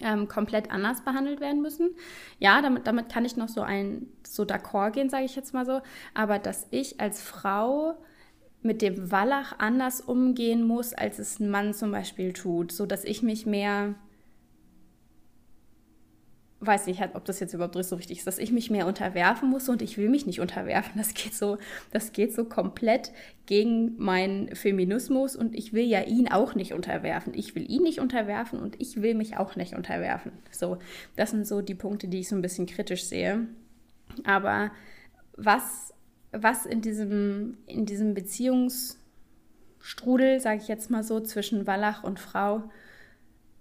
ähm, 0.00 0.28
komplett 0.28 0.70
anders 0.70 1.02
behandelt 1.02 1.40
werden 1.40 1.62
müssen. 1.62 1.90
Ja, 2.38 2.62
damit, 2.62 2.86
damit 2.86 3.08
kann 3.08 3.24
ich 3.24 3.36
noch 3.36 3.48
so 3.48 3.62
ein 3.62 4.08
so 4.26 4.44
d'accord 4.44 4.92
gehen, 4.92 5.10
sage 5.10 5.24
ich 5.24 5.36
jetzt 5.36 5.54
mal 5.54 5.66
so. 5.66 5.80
Aber 6.14 6.38
dass 6.38 6.66
ich 6.70 7.00
als 7.00 7.22
Frau 7.22 7.94
mit 8.62 8.82
dem 8.82 9.10
Wallach 9.10 9.54
anders 9.58 10.00
umgehen 10.00 10.66
muss, 10.66 10.92
als 10.92 11.18
es 11.18 11.40
ein 11.40 11.50
Mann 11.50 11.72
zum 11.72 11.92
Beispiel 11.92 12.32
tut, 12.32 12.72
so 12.72 12.84
dass 12.86 13.04
ich 13.04 13.22
mich 13.22 13.46
mehr 13.46 13.94
weiß 16.60 16.86
nicht, 16.86 17.02
ob 17.14 17.24
das 17.26 17.38
jetzt 17.38 17.52
überhaupt 17.52 17.76
so 17.84 17.96
richtig 17.96 18.18
ist, 18.18 18.26
dass 18.26 18.38
ich 18.38 18.50
mich 18.50 18.70
mehr 18.70 18.86
unterwerfen 18.86 19.50
muss 19.50 19.68
und 19.68 19.82
ich 19.82 19.98
will 19.98 20.08
mich 20.08 20.24
nicht 20.24 20.40
unterwerfen. 20.40 20.94
Das 20.96 21.12
geht 21.12 21.34
so, 21.34 21.58
das 21.92 22.12
geht 22.12 22.34
so 22.34 22.44
komplett 22.44 23.12
gegen 23.44 23.94
meinen 23.98 24.54
Feminismus 24.54 25.36
und 25.36 25.54
ich 25.54 25.74
will 25.74 25.84
ja 25.84 26.02
ihn 26.02 26.28
auch 26.28 26.54
nicht 26.54 26.72
unterwerfen. 26.72 27.34
Ich 27.34 27.54
will 27.54 27.70
ihn 27.70 27.82
nicht 27.82 28.00
unterwerfen 28.00 28.58
und 28.58 28.80
ich 28.80 29.02
will 29.02 29.14
mich 29.14 29.36
auch 29.36 29.56
nicht 29.56 29.74
unterwerfen. 29.74 30.32
So, 30.50 30.78
das 31.14 31.30
sind 31.30 31.46
so 31.46 31.60
die 31.60 31.74
Punkte, 31.74 32.08
die 32.08 32.20
ich 32.20 32.28
so 32.28 32.36
ein 32.36 32.42
bisschen 32.42 32.66
kritisch 32.66 33.04
sehe. 33.04 33.46
Aber 34.24 34.70
was, 35.36 35.92
was 36.32 36.64
in 36.64 36.80
diesem, 36.80 37.58
in 37.66 37.84
diesem 37.84 38.14
Beziehungsstrudel, 38.14 40.40
sage 40.40 40.62
ich 40.62 40.68
jetzt 40.68 40.90
mal 40.90 41.02
so, 41.02 41.20
zwischen 41.20 41.66
Wallach 41.66 42.02
und 42.02 42.18
Frau, 42.18 42.62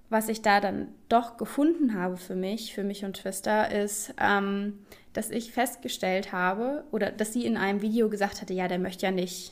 was 0.10 0.30
ich 0.30 0.42
da 0.42 0.60
dann 0.60 0.90
doch 1.10 1.38
gefunden 1.38 1.96
habe 2.00 2.18
für 2.18 2.36
mich, 2.36 2.74
für 2.74 2.84
mich 2.84 3.04
und 3.04 3.18
Twister, 3.18 3.72
ist, 3.72 4.14
ähm, 4.20 4.86
dass 5.14 5.32
ich 5.32 5.52
festgestellt 5.52 6.32
habe, 6.32 6.84
oder 6.92 7.12
dass 7.12 7.34
sie 7.34 7.46
in 7.46 7.58
einem 7.58 7.82
Video 7.82 8.10
gesagt 8.10 8.42
hatte, 8.42 8.54
ja, 8.54 8.68
der 8.68 8.80
möchte 8.80 9.06
ja 9.06 9.12
nicht 9.12 9.52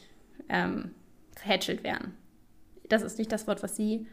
ähm, 0.50 0.94
verhätschelt 1.36 1.84
werden. 1.84 2.14
Das 2.90 3.02
ist 3.02 3.18
nicht 3.18 3.32
das 3.32 3.48
Wort, 3.48 3.64
was 3.64 3.76
sie, 3.76 4.08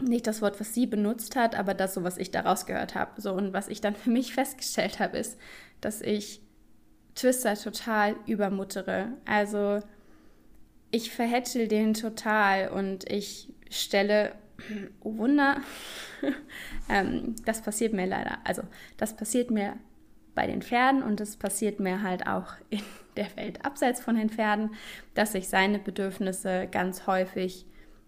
nicht 0.00 0.26
das 0.26 0.42
Wort, 0.42 0.58
was 0.58 0.74
sie 0.74 0.86
benutzt 0.86 1.36
hat, 1.36 1.54
aber 1.54 1.74
das 1.74 1.94
so, 1.94 2.02
was 2.02 2.18
ich 2.18 2.30
daraus 2.30 2.66
gehört 2.66 2.94
habe. 2.94 3.20
So, 3.20 3.32
und 3.32 3.52
was 3.52 3.68
ich 3.68 3.80
dann 3.80 3.94
für 3.96 4.10
mich 4.10 4.34
festgestellt 4.34 4.98
habe, 4.98 5.18
ist, 5.18 5.38
dass 5.80 6.00
ich 6.00 6.40
Twister 7.14 7.54
total 7.54 8.16
übermuttere. 8.26 9.12
Also 9.24 9.80
ich 10.90 11.12
verhätschel 11.12 11.68
den 11.68 11.94
total 11.94 12.70
und 12.70 13.10
ich 13.10 13.52
stelle 13.70 14.32
oh 15.00 15.16
Wunder, 15.16 15.60
ähm, 16.88 17.34
das 17.44 17.62
passiert 17.62 17.92
mir 17.92 18.06
leider. 18.06 18.38
Also 18.44 18.62
das 18.96 19.16
passiert 19.16 19.50
mir 19.50 19.74
bei 20.34 20.46
den 20.46 20.62
Pferden 20.62 21.02
und 21.02 21.20
das 21.20 21.36
passiert 21.36 21.80
mir 21.80 22.02
halt 22.02 22.26
auch 22.26 22.54
in 22.70 22.80
der 23.16 23.34
Welt 23.36 23.64
abseits 23.64 24.00
von 24.00 24.16
den 24.16 24.30
Pferden, 24.30 24.70
dass 25.14 25.34
ich 25.34 25.48
seine 25.48 25.78
Bedürfnisse 25.78 26.68
ganz 26.70 27.06
häufig 27.06 27.66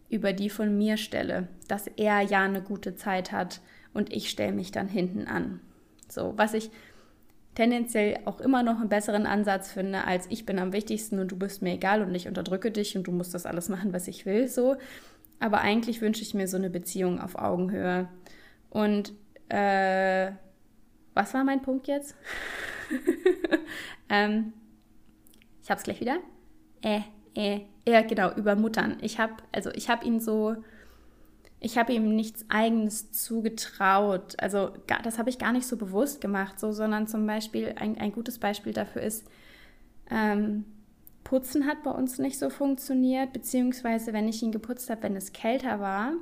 über 0.09 0.33
die 0.33 0.51
von 0.51 0.77
mir 0.77 0.97
stelle, 0.97 1.49
dass 1.69 1.87
er 1.87 2.21
ja 2.23 2.43
eine 2.43 2.63
gute 2.63 2.95
Zeit 2.95 3.33
hat 3.33 3.61
und 3.93 4.13
ich 4.13 4.31
stelle 4.31 4.53
mich 4.53 4.71
dann 4.71 4.89
hinten 4.89 5.27
an. 5.27 5.61
So, 6.09 6.35
was 6.37 6.55
ich 6.55 6.71
tendenziell 7.55 8.19
auch 8.25 8.41
immer 8.41 8.63
noch 8.63 8.81
einen 8.81 8.89
besseren 8.89 9.27
Ansatz 9.27 9.73
finde, 9.73 10.05
als 10.05 10.27
ich 10.29 10.45
bin 10.45 10.59
am 10.59 10.73
wichtigsten 10.73 11.19
und 11.19 11.29
du 11.29 11.37
bist 11.37 11.63
mir 11.63 11.75
egal 11.75 12.03
und 12.03 12.15
ich 12.15 12.29
unterdrücke 12.29 12.71
dich 12.71 12.97
und 12.97 13.07
du 13.07 13.13
musst 13.13 13.35
das 13.35 13.47
alles 13.47 13.69
machen, 13.69 13.93
was 13.93 14.09
ich 14.09 14.27
will, 14.27 14.49
so. 14.49 14.77
Aber 15.45 15.61
eigentlich 15.61 16.01
wünsche 16.01 16.23
ich 16.23 16.33
mir 16.33 16.49
so 16.49 16.57
eine 16.57 16.71
Beziehung 16.71 17.21
auf 17.21 17.35
Augenhöhe. 17.35 18.09
Und 18.71 19.13
äh, 19.51 20.33
was 21.13 21.35
war 21.35 21.45
mein 21.45 21.61
Punkt 21.61 21.87
jetzt? 21.87 22.17
ähm, 24.09 24.55
ich 25.63 25.71
hab's 25.71 25.83
gleich 25.83 26.01
wieder. 26.01 26.17
Äh, 26.81 27.01
äh, 27.35 27.61
ja, 27.87 28.01
genau, 28.01 28.33
über 28.33 28.57
Muttern. 28.57 28.97
Ich 29.03 29.19
habe, 29.19 29.35
also 29.53 29.71
ich 29.73 29.91
habe 29.91 30.07
ihn 30.07 30.19
so, 30.19 30.57
ich 31.61 31.77
habe 31.77 31.93
ihm 31.93 32.17
nichts 32.17 32.47
Eigenes 32.49 33.13
zugetraut. 33.13 34.37
Also 34.41 34.71
das 35.03 35.19
habe 35.19 35.29
ich 35.29 35.39
gar 35.39 35.53
nicht 35.53 35.67
so 35.67 35.77
bewusst 35.77 36.23
gemacht, 36.23 36.59
so, 36.59 36.73
sondern 36.73 37.07
zum 37.07 37.27
Beispiel 37.27 37.75
ein, 37.79 37.99
ein 37.99 38.13
gutes 38.13 38.39
Beispiel 38.39 38.73
dafür 38.73 39.03
ist, 39.03 39.29
ähm, 40.11 40.65
Putzen 41.25 41.67
hat 41.67 41.83
bei 41.83 41.91
uns 41.91 42.19
nicht 42.19 42.39
so 42.39 42.51
funktioniert, 42.51 43.33
beziehungsweise 43.33 44.13
wenn 44.13 44.29
ich 44.29 44.43
ihn 44.43 44.53
geputzt 44.53 44.91
habe, 44.91 45.03
wenn 45.03 45.17
es 45.17 45.33
kälter 45.33 45.81
war, 45.81 46.13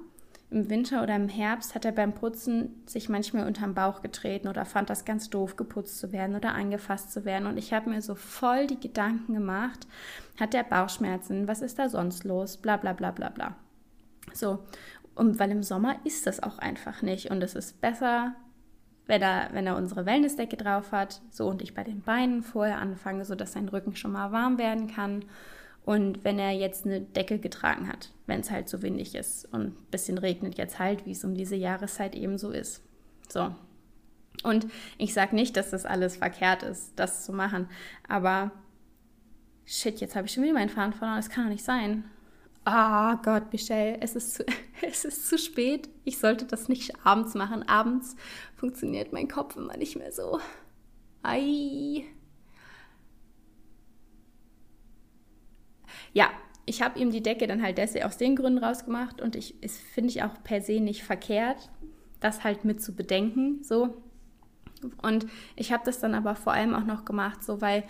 im 0.53 0.69
Winter 0.69 1.03
oder 1.03 1.17
im 1.17 1.29
Herbst, 1.29 1.75
hat 1.75 1.85
er 1.85 1.93
beim 1.93 2.13
Putzen 2.13 2.83
sich 2.87 3.09
manchmal 3.09 3.47
unterm 3.47 3.75
Bauch 3.75 4.03
getreten 4.03 4.49
oder 4.49 4.65
fand 4.65 4.91
das 4.91 5.05
ganz 5.05 5.31
doof, 5.31 5.57
geputzt 5.57 5.99
zu 5.99 6.13
werden 6.13 6.37
oder 6.37 6.55
angefasst 6.55 7.11
zu 7.11 7.25
werden. 7.25 7.47
Und 7.47 7.57
ich 7.57 7.73
habe 7.73 7.91
mir 7.91 8.03
so 8.03 8.15
voll 8.15 8.67
die 8.67 8.79
Gedanken 8.79 9.35
gemacht, 9.35 9.87
hat 10.39 10.53
der 10.53 10.63
Bauchschmerzen, 10.63 11.49
was 11.49 11.63
ist 11.63 11.79
da 11.79 11.89
sonst 11.89 12.25
los, 12.25 12.59
bla 12.59 12.77
bla 12.77 12.93
bla 12.93 13.11
bla 13.11 13.31
bla. 13.31 13.57
So, 14.35 14.61
und 15.15 15.39
weil 15.39 15.51
im 15.51 15.63
Sommer 15.63 15.97
ist 16.05 16.27
das 16.27 16.43
auch 16.43 16.59
einfach 16.59 17.03
nicht 17.03 17.31
und 17.31 17.43
es 17.43 17.55
ist 17.55 17.81
besser, 17.81 18.35
wenn 19.07 19.23
er, 19.23 19.49
wenn 19.53 19.67
er 19.67 19.77
unsere 19.77 20.07
Wellnessdecke 20.07 20.57
drauf 20.57 20.93
hat, 20.93 21.21
so 21.31 21.49
und 21.49 21.63
ich 21.63 21.75
bei 21.75 21.85
den 21.85 22.03
Beinen 22.03 22.43
vorher 22.43 22.79
anfange, 22.79 23.25
sodass 23.25 23.53
sein 23.53 23.69
Rücken 23.69 23.97
schon 23.97 24.13
mal 24.13 24.33
warm 24.33 24.59
werden 24.59 24.89
kann. 24.89 25.25
Und 25.85 26.23
wenn 26.25 26.39
er 26.39 26.53
jetzt 26.53 26.87
eine 26.87 27.01
Decke 27.01 27.39
getragen 27.39 27.89
hat, 27.89 28.13
wenn 28.27 28.41
es 28.41 28.51
halt 28.51 28.69
so 28.69 28.83
windig 28.83 29.15
ist 29.17 29.47
und 29.53 29.63
ein 29.63 29.87
bisschen 29.91 30.19
regnet 30.19 30.57
jetzt 30.57 30.79
halt, 30.79 31.07
wie 31.07 31.11
es 31.11 31.25
um 31.25 31.35
diese 31.35 31.57
Jahreszeit 31.57 32.15
eben 32.15 32.39
so 32.39 32.51
ist. 32.51 32.83
So. 33.29 33.53
Und 34.45 34.67
ich 34.99 35.13
sage 35.13 35.35
nicht, 35.35 35.57
dass 35.57 35.71
das 35.71 35.85
alles 35.85 36.17
verkehrt 36.17 36.63
ist, 36.63 36.93
das 36.97 37.25
zu 37.25 37.33
machen, 37.33 37.69
aber 38.09 38.53
shit, 39.67 40.01
jetzt 40.01 40.17
habe 40.17 40.27
ich 40.27 40.33
schon 40.33 40.45
wieder 40.45 40.55
meinen 40.55 40.69
Faden 40.69 40.93
verloren, 40.93 41.19
das 41.19 41.31
kann 41.31 41.45
doch 41.45 41.51
nicht 41.51 41.65
sein. 41.65 42.05
Ah 42.64 43.14
oh 43.14 43.23
Gott, 43.23 43.52
Michelle, 43.52 43.99
es 44.00 44.14
ist, 44.14 44.35
zu, 44.35 44.45
es 44.83 45.04
ist 45.04 45.28
zu 45.28 45.38
spät. 45.38 45.88
Ich 46.04 46.19
sollte 46.19 46.45
das 46.45 46.69
nicht 46.69 47.04
abends 47.04 47.35
machen. 47.35 47.69
Abends 47.69 48.16
funktioniert 48.57 49.12
mein 49.12 49.28
Kopf 49.28 49.57
immer 49.57 49.76
nicht 49.76 49.97
mehr 49.97 50.12
so. 50.12 50.40
Ei. 51.23 52.04
Ja, 56.12 56.31
ich 56.66 56.83
habe 56.83 56.99
ihm 56.99 57.11
die 57.11 57.23
Decke 57.23 57.47
dann 57.47 57.62
halt 57.62 57.78
deswegen 57.78 58.04
aus 58.04 58.16
den 58.16 58.37
Gründen 58.37 58.62
rausgemacht 58.62 59.21
und 59.21 59.35
ich 59.35 59.57
es 59.61 59.78
finde 59.78 60.11
ich 60.11 60.23
auch 60.23 60.42
per 60.45 60.61
se 60.61 60.81
nicht 60.81 61.02
verkehrt, 61.02 61.71
das 62.21 62.45
halt 62.45 62.64
mit 62.64 62.83
zu 62.83 62.95
bedenken, 62.95 63.62
so. 63.64 64.02
Und 65.00 65.26
ich 65.57 65.73
habe 65.73 65.85
das 65.85 66.00
dann 66.00 66.14
aber 66.14 66.35
vor 66.37 66.52
allem 66.52 66.75
auch 66.75 66.85
noch 66.85 67.04
gemacht, 67.04 67.42
so 67.42 67.61
weil 67.61 67.85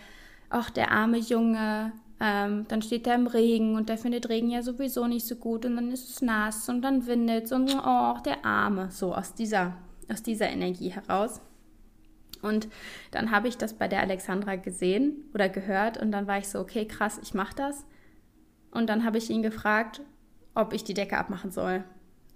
auch 0.51 0.71
der 0.71 0.91
arme 0.93 1.19
Junge, 1.19 1.93
ähm, 2.25 2.67
dann 2.69 2.83
steht 2.83 3.09
er 3.09 3.17
im 3.17 3.27
Regen 3.27 3.75
und 3.75 3.89
der 3.89 3.99
findet 3.99 4.29
Regen 4.29 4.49
ja 4.49 4.63
sowieso 4.63 5.09
nicht 5.09 5.27
so 5.27 5.35
gut 5.35 5.67
und 5.67 5.75
dann 5.75 5.91
ist 5.91 6.09
es 6.09 6.23
nass 6.23 6.69
und 6.69 6.81
dann 6.81 7.09
windet 7.09 7.47
es 7.47 7.53
und 7.53 7.69
oh, 7.75 8.15
der 8.25 8.45
Arme, 8.45 8.93
so 8.93 9.13
aus 9.13 9.35
dieser, 9.35 9.77
aus 10.09 10.23
dieser 10.23 10.49
Energie 10.49 10.91
heraus. 10.91 11.41
Und 12.41 12.69
dann 13.11 13.33
habe 13.33 13.49
ich 13.49 13.59
das 13.59 13.75
bei 13.75 13.89
der 13.89 14.01
Alexandra 14.01 14.55
gesehen 14.55 15.25
oder 15.35 15.49
gehört 15.49 16.01
und 16.01 16.13
dann 16.13 16.29
war 16.29 16.39
ich 16.39 16.47
so, 16.47 16.61
okay, 16.61 16.87
krass, 16.87 17.19
ich 17.21 17.35
mache 17.35 17.57
das. 17.57 17.85
Und 18.71 18.89
dann 18.89 19.05
habe 19.05 19.19
ich 19.19 19.29
ihn 19.29 19.43
gefragt, 19.43 20.01
ob 20.55 20.73
ich 20.73 20.85
die 20.85 20.95
Decke 20.95 21.19
abmachen 21.19 21.51
soll. 21.51 21.83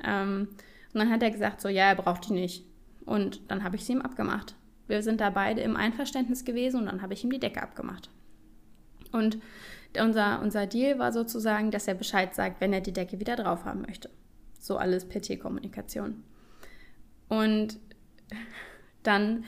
Ähm, 0.03 0.49
und 0.93 0.99
dann 0.99 1.11
hat 1.11 1.23
er 1.23 1.31
gesagt, 1.31 1.61
so, 1.61 1.69
ja, 1.69 1.85
er 1.85 1.95
braucht 1.95 2.29
die 2.29 2.33
nicht. 2.33 2.65
Und 3.05 3.41
dann 3.53 3.63
habe 3.63 3.77
ich 3.77 3.85
sie 3.85 3.93
ihm 3.93 4.03
abgemacht. 4.03 4.57
Wir 4.89 5.05
sind 5.05 5.21
da 5.21 5.31
beide 5.31 5.61
im 5.61 5.77
Einverständnis 5.77 6.45
gewesen 6.45 6.81
und 6.81 6.87
dann 6.87 7.03
habe 7.03 7.15
ich 7.15 7.23
ihm 7.23 7.31
die 7.31 7.39
Decke 7.39 7.63
abgemacht. 7.63 8.11
Und 9.13 9.39
unser, 10.01 10.41
unser 10.43 10.67
Deal 10.67 10.99
war 10.99 11.13
sozusagen, 11.13 11.71
dass 11.71 11.89
er 11.89 11.95
Bescheid 11.95 12.35
sagt, 12.35 12.61
wenn 12.61 12.73
er 12.73 12.81
die 12.81 12.93
Decke 12.93 13.21
wieder 13.21 13.37
drauf 13.37 13.65
haben 13.65 13.83
möchte. 13.83 14.11
So 14.59 14.77
alles 14.77 15.09
per 15.09 15.23
T-Kommunikation. 15.23 16.23
Und 17.29 17.79
dann 19.03 19.45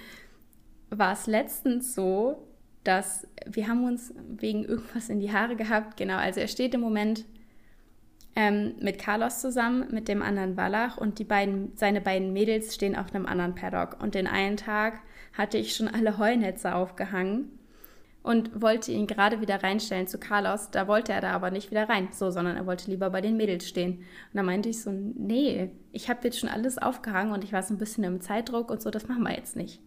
war 0.91 1.13
es 1.13 1.27
letztens 1.27 1.95
so, 1.95 2.49
dass 2.85 3.27
wir 3.47 3.69
haben 3.69 3.85
uns 3.85 4.15
wegen 4.29 4.65
irgendwas 4.65 5.09
in 5.09 5.21
die 5.21 5.33
Haare 5.33 5.57
gehabt. 5.57 5.97
Genau, 5.97 6.17
also 6.17 6.41
er 6.41 6.49
steht 6.49 6.75
im 6.75 6.81
Moment 6.81 7.25
ähm, 8.37 8.75
mit 8.81 8.99
Carlos 8.99 9.41
zusammen, 9.41 9.89
mit 9.91 10.09
dem 10.09 10.23
anderen 10.23 10.57
Wallach 10.57 10.97
und 10.97 11.19
die 11.19 11.25
beiden, 11.25 11.77
seine 11.77 12.01
beiden 12.01 12.33
Mädels 12.33 12.75
stehen 12.75 12.97
auf 12.97 13.15
einem 13.15 13.27
anderen 13.27 13.55
Paddock. 13.55 14.01
Und 14.01 14.15
den 14.15 14.27
einen 14.27 14.57
Tag 14.57 15.01
hatte 15.37 15.59
ich 15.59 15.75
schon 15.75 15.89
alle 15.89 16.19
Heunetze 16.19 16.75
aufgehangen 16.75 17.58
und 18.23 18.61
wollte 18.61 18.93
ihn 18.93 19.07
gerade 19.07 19.41
wieder 19.41 19.63
reinstellen 19.63 20.07
zu 20.07 20.19
Carlos. 20.19 20.71
Da 20.71 20.89
wollte 20.89 21.13
er 21.13 21.21
da 21.21 21.33
aber 21.33 21.51
nicht 21.51 21.71
wieder 21.71 21.89
rein, 21.89 22.09
so, 22.13 22.31
sondern 22.31 22.57
er 22.57 22.67
wollte 22.67 22.91
lieber 22.91 23.11
bei 23.11 23.21
den 23.21 23.37
Mädels 23.37 23.69
stehen. 23.69 23.99
Und 23.99 24.35
da 24.35 24.43
meinte 24.43 24.69
ich 24.69 24.83
so, 24.83 24.91
nee, 24.91 25.71
ich 25.93 26.11
habe 26.11 26.21
jetzt 26.25 26.39
schon 26.39 26.49
alles 26.49 26.79
aufgehangen 26.79 27.33
und 27.33 27.45
ich 27.45 27.53
war 27.53 27.63
so 27.63 27.75
ein 27.75 27.79
bisschen 27.79 28.05
im 28.05 28.21
Zeitdruck 28.21 28.71
und 28.71 28.83
so, 28.83 28.91
das 28.91 29.09
machen 29.09 29.23
wir 29.23 29.35
jetzt 29.35 29.57
nicht. 29.57 29.81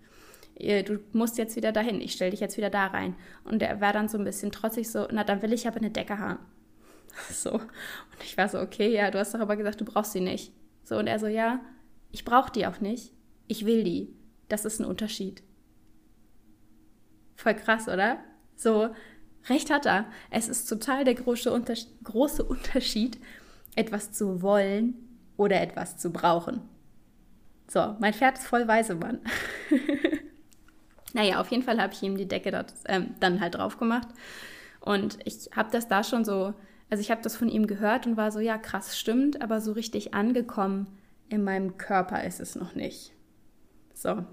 Du 0.57 0.99
musst 1.13 1.37
jetzt 1.37 1.55
wieder 1.55 1.71
dahin, 1.71 2.01
ich 2.01 2.13
stelle 2.13 2.31
dich 2.31 2.39
jetzt 2.39 2.57
wieder 2.57 2.69
da 2.69 2.87
rein. 2.87 3.15
Und 3.43 3.61
er 3.61 3.81
war 3.81 3.93
dann 3.93 4.09
so 4.09 4.17
ein 4.17 4.23
bisschen 4.23 4.51
trotzig 4.51 4.89
so, 4.89 5.07
na, 5.11 5.23
dann 5.23 5.41
will 5.41 5.53
ich 5.53 5.67
aber 5.67 5.77
eine 5.77 5.91
Decke 5.91 6.17
haben. 6.17 6.39
So. 7.29 7.51
Und 7.51 8.23
ich 8.23 8.37
war 8.37 8.47
so, 8.47 8.59
okay, 8.59 8.93
ja, 8.93 9.11
du 9.11 9.19
hast 9.19 9.33
doch 9.33 9.39
aber 9.41 9.57
gesagt, 9.57 9.81
du 9.81 9.85
brauchst 9.85 10.13
sie 10.13 10.21
nicht. 10.21 10.53
So, 10.83 10.97
und 10.97 11.07
er 11.07 11.19
so, 11.19 11.27
ja, 11.27 11.59
ich 12.11 12.23
brauche 12.23 12.51
die 12.51 12.65
auch 12.65 12.79
nicht. 12.79 13.11
Ich 13.47 13.65
will 13.65 13.83
die. 13.83 14.13
Das 14.47 14.63
ist 14.63 14.79
ein 14.79 14.85
Unterschied. 14.85 15.43
Voll 17.41 17.55
krass, 17.55 17.87
oder? 17.87 18.19
So, 18.55 18.89
recht 19.49 19.71
hat 19.71 19.87
er. 19.87 20.05
Es 20.29 20.47
ist 20.47 20.67
total 20.67 21.05
der 21.05 21.15
große, 21.15 21.51
Unters 21.51 21.87
große 22.03 22.43
Unterschied, 22.43 23.19
etwas 23.75 24.11
zu 24.11 24.43
wollen 24.43 24.93
oder 25.37 25.59
etwas 25.59 25.97
zu 25.97 26.11
brauchen. 26.13 26.61
So, 27.67 27.95
mein 27.99 28.13
Pferd 28.13 28.37
ist 28.37 28.45
voll 28.45 28.67
weise, 28.67 28.93
Mann. 28.93 29.21
naja, 31.13 31.41
auf 31.41 31.49
jeden 31.49 31.63
Fall 31.63 31.81
habe 31.81 31.93
ich 31.93 32.03
ihm 32.03 32.15
die 32.15 32.27
Decke 32.27 32.51
dort, 32.51 32.75
ähm, 32.85 33.15
dann 33.19 33.41
halt 33.41 33.55
drauf 33.55 33.79
gemacht. 33.79 34.09
Und 34.79 35.17
ich 35.25 35.49
habe 35.55 35.71
das 35.71 35.87
da 35.87 36.03
schon 36.03 36.23
so, 36.23 36.53
also 36.91 37.01
ich 37.01 37.09
habe 37.09 37.23
das 37.23 37.35
von 37.35 37.49
ihm 37.49 37.65
gehört 37.65 38.05
und 38.05 38.17
war 38.17 38.31
so, 38.31 38.39
ja, 38.39 38.59
krass, 38.59 38.99
stimmt, 38.99 39.41
aber 39.41 39.61
so 39.61 39.71
richtig 39.71 40.13
angekommen 40.13 40.95
in 41.27 41.43
meinem 41.43 41.77
Körper 41.77 42.23
ist 42.23 42.39
es 42.39 42.55
noch 42.55 42.75
nicht. 42.75 43.13
So. 43.95 44.25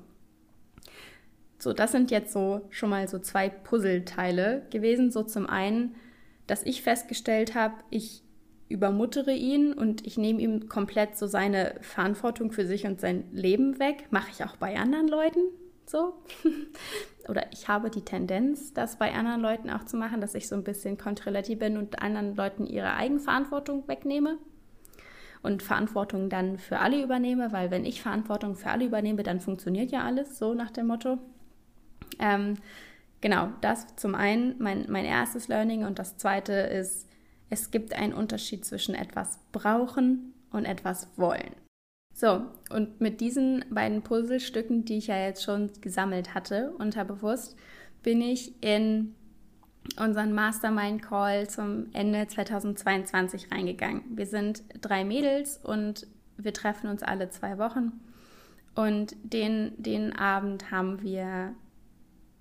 So, 1.58 1.72
das 1.72 1.92
sind 1.92 2.10
jetzt 2.10 2.32
so 2.32 2.62
schon 2.70 2.90
mal 2.90 3.08
so 3.08 3.18
zwei 3.18 3.48
Puzzleteile 3.48 4.66
gewesen. 4.70 5.10
So 5.10 5.22
zum 5.22 5.48
einen, 5.48 5.96
dass 6.46 6.62
ich 6.62 6.82
festgestellt 6.82 7.54
habe, 7.54 7.74
ich 7.90 8.22
übermuttere 8.68 9.32
ihn 9.32 9.72
und 9.72 10.06
ich 10.06 10.18
nehme 10.18 10.40
ihm 10.40 10.68
komplett 10.68 11.16
so 11.16 11.26
seine 11.26 11.74
Verantwortung 11.80 12.52
für 12.52 12.66
sich 12.66 12.86
und 12.86 13.00
sein 13.00 13.24
Leben 13.32 13.78
weg. 13.78 14.06
Mache 14.10 14.30
ich 14.30 14.44
auch 14.44 14.56
bei 14.56 14.76
anderen 14.76 15.08
Leuten 15.08 15.40
so. 15.86 16.14
Oder 17.28 17.46
ich 17.52 17.68
habe 17.68 17.90
die 17.90 18.04
Tendenz, 18.04 18.72
das 18.72 18.96
bei 18.96 19.12
anderen 19.12 19.40
Leuten 19.40 19.70
auch 19.70 19.84
zu 19.84 19.96
machen, 19.96 20.20
dass 20.20 20.34
ich 20.34 20.48
so 20.48 20.54
ein 20.54 20.64
bisschen 20.64 20.96
kontrollativ 20.98 21.58
bin 21.58 21.76
und 21.76 22.00
anderen 22.02 22.36
Leuten 22.36 22.66
ihre 22.66 22.94
Eigenverantwortung 22.94 23.88
wegnehme 23.88 24.38
und 25.42 25.62
Verantwortung 25.62 26.28
dann 26.30 26.58
für 26.58 26.78
alle 26.78 27.02
übernehme, 27.02 27.52
weil 27.52 27.70
wenn 27.70 27.84
ich 27.84 28.02
Verantwortung 28.02 28.54
für 28.54 28.70
alle 28.70 28.86
übernehme, 28.86 29.22
dann 29.22 29.40
funktioniert 29.40 29.90
ja 29.90 30.04
alles, 30.04 30.38
so 30.38 30.54
nach 30.54 30.70
dem 30.70 30.86
Motto. 30.86 31.18
Ähm, 32.18 32.54
genau, 33.20 33.50
das 33.60 33.96
zum 33.96 34.14
einen 34.14 34.56
mein, 34.58 34.86
mein 34.88 35.04
erstes 35.04 35.48
Learning 35.48 35.84
und 35.84 35.98
das 35.98 36.16
zweite 36.16 36.52
ist, 36.52 37.08
es 37.50 37.70
gibt 37.70 37.94
einen 37.94 38.12
Unterschied 38.12 38.64
zwischen 38.64 38.94
etwas 38.94 39.38
brauchen 39.52 40.34
und 40.50 40.64
etwas 40.64 41.08
wollen. 41.16 41.54
So, 42.14 42.42
und 42.70 43.00
mit 43.00 43.20
diesen 43.20 43.64
beiden 43.70 44.02
Puzzlestücken, 44.02 44.84
die 44.84 44.98
ich 44.98 45.06
ja 45.06 45.18
jetzt 45.18 45.44
schon 45.44 45.70
gesammelt 45.80 46.34
hatte, 46.34 46.72
unterbewusst, 46.78 47.56
bin 48.02 48.20
ich 48.20 48.52
in 48.62 49.14
unseren 49.96 50.34
Mastermind 50.34 51.02
Call 51.02 51.48
zum 51.48 51.86
Ende 51.92 52.26
2022 52.26 53.50
reingegangen. 53.52 54.02
Wir 54.16 54.26
sind 54.26 54.62
drei 54.80 55.04
Mädels 55.04 55.58
und 55.62 56.06
wir 56.36 56.52
treffen 56.52 56.88
uns 56.90 57.02
alle 57.02 57.30
zwei 57.30 57.58
Wochen. 57.58 57.92
Und 58.74 59.16
den, 59.22 59.72
den 59.76 60.12
Abend 60.12 60.70
haben 60.70 61.02
wir 61.02 61.54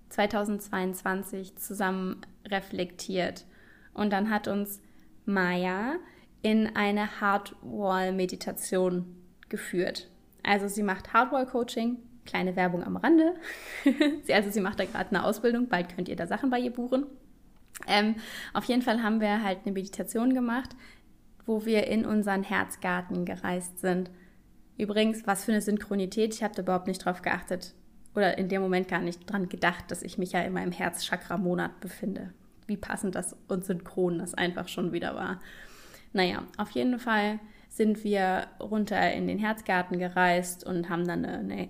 2022 0.09 1.55
zusammen 1.57 2.21
reflektiert. 2.45 3.45
Und 3.93 4.11
dann 4.11 4.29
hat 4.29 4.47
uns 4.47 4.81
Maya 5.25 5.95
in 6.41 6.75
eine 6.75 7.19
Hardwall-Meditation 7.19 9.05
geführt. 9.49 10.09
Also 10.43 10.67
sie 10.67 10.83
macht 10.83 11.13
Hardwall-Coaching, 11.13 11.97
kleine 12.25 12.55
Werbung 12.55 12.83
am 12.83 12.95
Rande. 12.95 13.35
also 14.31 14.49
sie 14.49 14.61
macht 14.61 14.79
da 14.79 14.85
gerade 14.85 15.09
eine 15.09 15.25
Ausbildung, 15.25 15.67
bald 15.67 15.93
könnt 15.95 16.09
ihr 16.09 16.15
da 16.15 16.27
Sachen 16.27 16.49
bei 16.49 16.59
ihr 16.59 16.71
buchen. 16.71 17.05
Ähm, 17.87 18.15
auf 18.53 18.63
jeden 18.65 18.81
Fall 18.81 19.03
haben 19.03 19.19
wir 19.19 19.43
halt 19.43 19.59
eine 19.65 19.73
Meditation 19.73 20.33
gemacht, 20.33 20.75
wo 21.45 21.65
wir 21.65 21.87
in 21.87 22.05
unseren 22.05 22.43
Herzgarten 22.43 23.25
gereist 23.25 23.79
sind. 23.79 24.09
Übrigens, 24.77 25.25
was 25.25 25.45
für 25.45 25.51
eine 25.51 25.61
Synchronität, 25.61 26.33
ich 26.33 26.43
habe 26.43 26.55
da 26.55 26.61
überhaupt 26.61 26.87
nicht 26.87 27.03
drauf 27.03 27.21
geachtet 27.21 27.73
oder 28.17 28.39
in 28.39 28.49
dem 28.49 28.63
Moment 28.63 28.87
gar 28.87 28.99
nicht 28.99 29.31
dran 29.31 29.47
gedacht, 29.47 29.91
dass 29.91 30.01
ich 30.01 30.17
mich 30.17 30.31
ja 30.31 30.41
in 30.41 30.51
meinem 30.51 30.71
Herzchakra-Monat 30.71 31.79
befinde. 31.79 32.33
Wie 32.65 32.75
passend 32.75 33.13
das 33.13 33.35
und 33.47 33.63
synchron 33.63 34.17
das 34.17 34.33
einfach 34.33 34.67
schon 34.67 34.91
wieder 34.91 35.13
war. 35.13 35.39
Naja, 36.13 36.41
auf 36.57 36.71
jeden 36.71 36.97
Fall 36.97 37.39
sind 37.69 38.03
wir 38.03 38.47
runter 38.59 39.13
in 39.13 39.27
den 39.27 39.37
Herzgarten 39.37 39.99
gereist 39.99 40.65
und 40.65 40.89
haben 40.89 41.05
dann 41.07 41.23
eine, 41.23 41.37
eine, 41.37 41.69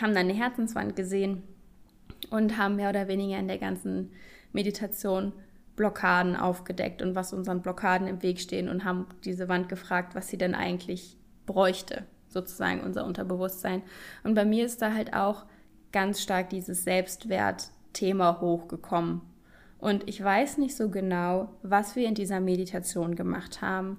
haben 0.00 0.14
dann 0.14 0.28
eine 0.28 0.32
Herzenswand 0.32 0.96
gesehen 0.96 1.42
und 2.30 2.56
haben 2.56 2.76
mehr 2.76 2.88
oder 2.88 3.06
weniger 3.06 3.38
in 3.38 3.48
der 3.48 3.58
ganzen 3.58 4.12
Meditation 4.54 5.34
Blockaden 5.76 6.36
aufgedeckt 6.36 7.02
und 7.02 7.14
was 7.14 7.34
unseren 7.34 7.60
Blockaden 7.60 8.08
im 8.08 8.22
Weg 8.22 8.40
stehen 8.40 8.70
und 8.70 8.84
haben 8.84 9.06
diese 9.26 9.50
Wand 9.50 9.68
gefragt, 9.68 10.14
was 10.14 10.28
sie 10.28 10.38
denn 10.38 10.54
eigentlich 10.54 11.18
bräuchte, 11.44 12.06
sozusagen 12.36 12.82
unser 12.82 13.06
Unterbewusstsein. 13.06 13.82
Und 14.22 14.34
bei 14.34 14.44
mir 14.44 14.66
ist 14.66 14.82
da 14.82 14.92
halt 14.92 15.14
auch 15.14 15.46
ganz 15.92 16.20
stark 16.20 16.50
dieses 16.50 16.84
Selbstwert-Thema 16.84 18.40
hochgekommen. 18.40 19.22
Und 19.78 20.08
ich 20.08 20.22
weiß 20.22 20.58
nicht 20.58 20.76
so 20.76 20.90
genau, 20.90 21.48
was 21.62 21.96
wir 21.96 22.06
in 22.06 22.14
dieser 22.14 22.40
Meditation 22.40 23.14
gemacht 23.14 23.62
haben, 23.62 23.98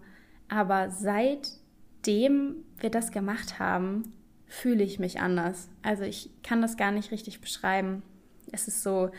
aber 0.50 0.90
seitdem 0.92 2.58
wir 2.80 2.90
das 2.92 3.12
gemacht 3.12 3.60
haben, 3.60 4.14
fühle 4.46 4.84
ich 4.84 5.00
mich 5.00 5.20
anders. 5.20 5.70
Also 5.82 6.04
ich 6.04 6.30
kann 6.44 6.62
das 6.62 6.78
gar 6.78 6.92
nicht 6.92 7.12
richtig 7.12 7.42
beschreiben. 7.42 8.04
Es 8.52 8.68
ist 8.68 8.84
so 8.84 9.12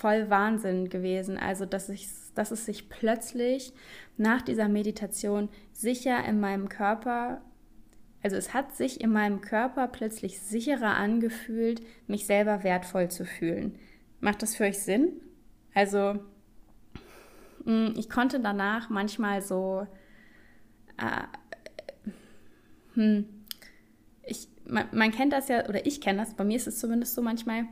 voll 0.00 0.30
Wahnsinn 0.30 0.88
gewesen. 0.88 1.38
Also, 1.38 1.66
dass, 1.66 1.90
ich, 1.90 2.08
dass 2.34 2.50
es 2.50 2.64
sich 2.64 2.88
plötzlich 2.88 3.72
nach 4.16 4.42
dieser 4.42 4.68
Meditation 4.68 5.50
sicher 5.72 6.24
in 6.24 6.40
meinem 6.40 6.68
Körper, 6.68 7.42
also 8.22 8.36
es 8.36 8.52
hat 8.52 8.74
sich 8.76 9.00
in 9.00 9.10
meinem 9.10 9.40
Körper 9.40 9.88
plötzlich 9.88 10.40
sicherer 10.40 10.96
angefühlt, 10.96 11.82
mich 12.06 12.26
selber 12.26 12.62
wertvoll 12.62 13.10
zu 13.10 13.24
fühlen. 13.24 13.78
Macht 14.20 14.42
das 14.42 14.56
für 14.56 14.64
euch 14.64 14.78
Sinn? 14.78 15.12
Also, 15.74 16.18
hm, 17.64 17.94
ich 17.96 18.10
konnte 18.10 18.40
danach 18.40 18.90
manchmal 18.90 19.40
so, 19.40 19.86
äh, 20.98 21.22
hm, 22.94 23.26
ich, 24.22 24.48
man, 24.66 24.86
man 24.92 25.12
kennt 25.12 25.32
das 25.32 25.48
ja, 25.48 25.66
oder 25.68 25.86
ich 25.86 26.00
kenne 26.00 26.18
das, 26.18 26.34
bei 26.34 26.44
mir 26.44 26.56
ist 26.56 26.66
es 26.66 26.78
zumindest 26.78 27.14
so 27.14 27.22
manchmal, 27.22 27.64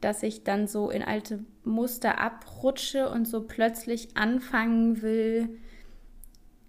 dass 0.00 0.22
ich 0.22 0.44
dann 0.44 0.66
so 0.66 0.90
in 0.90 1.02
alte 1.02 1.44
Muster 1.64 2.20
abrutsche 2.20 3.08
und 3.08 3.26
so 3.26 3.46
plötzlich 3.46 4.16
anfangen 4.16 5.00
will, 5.00 5.58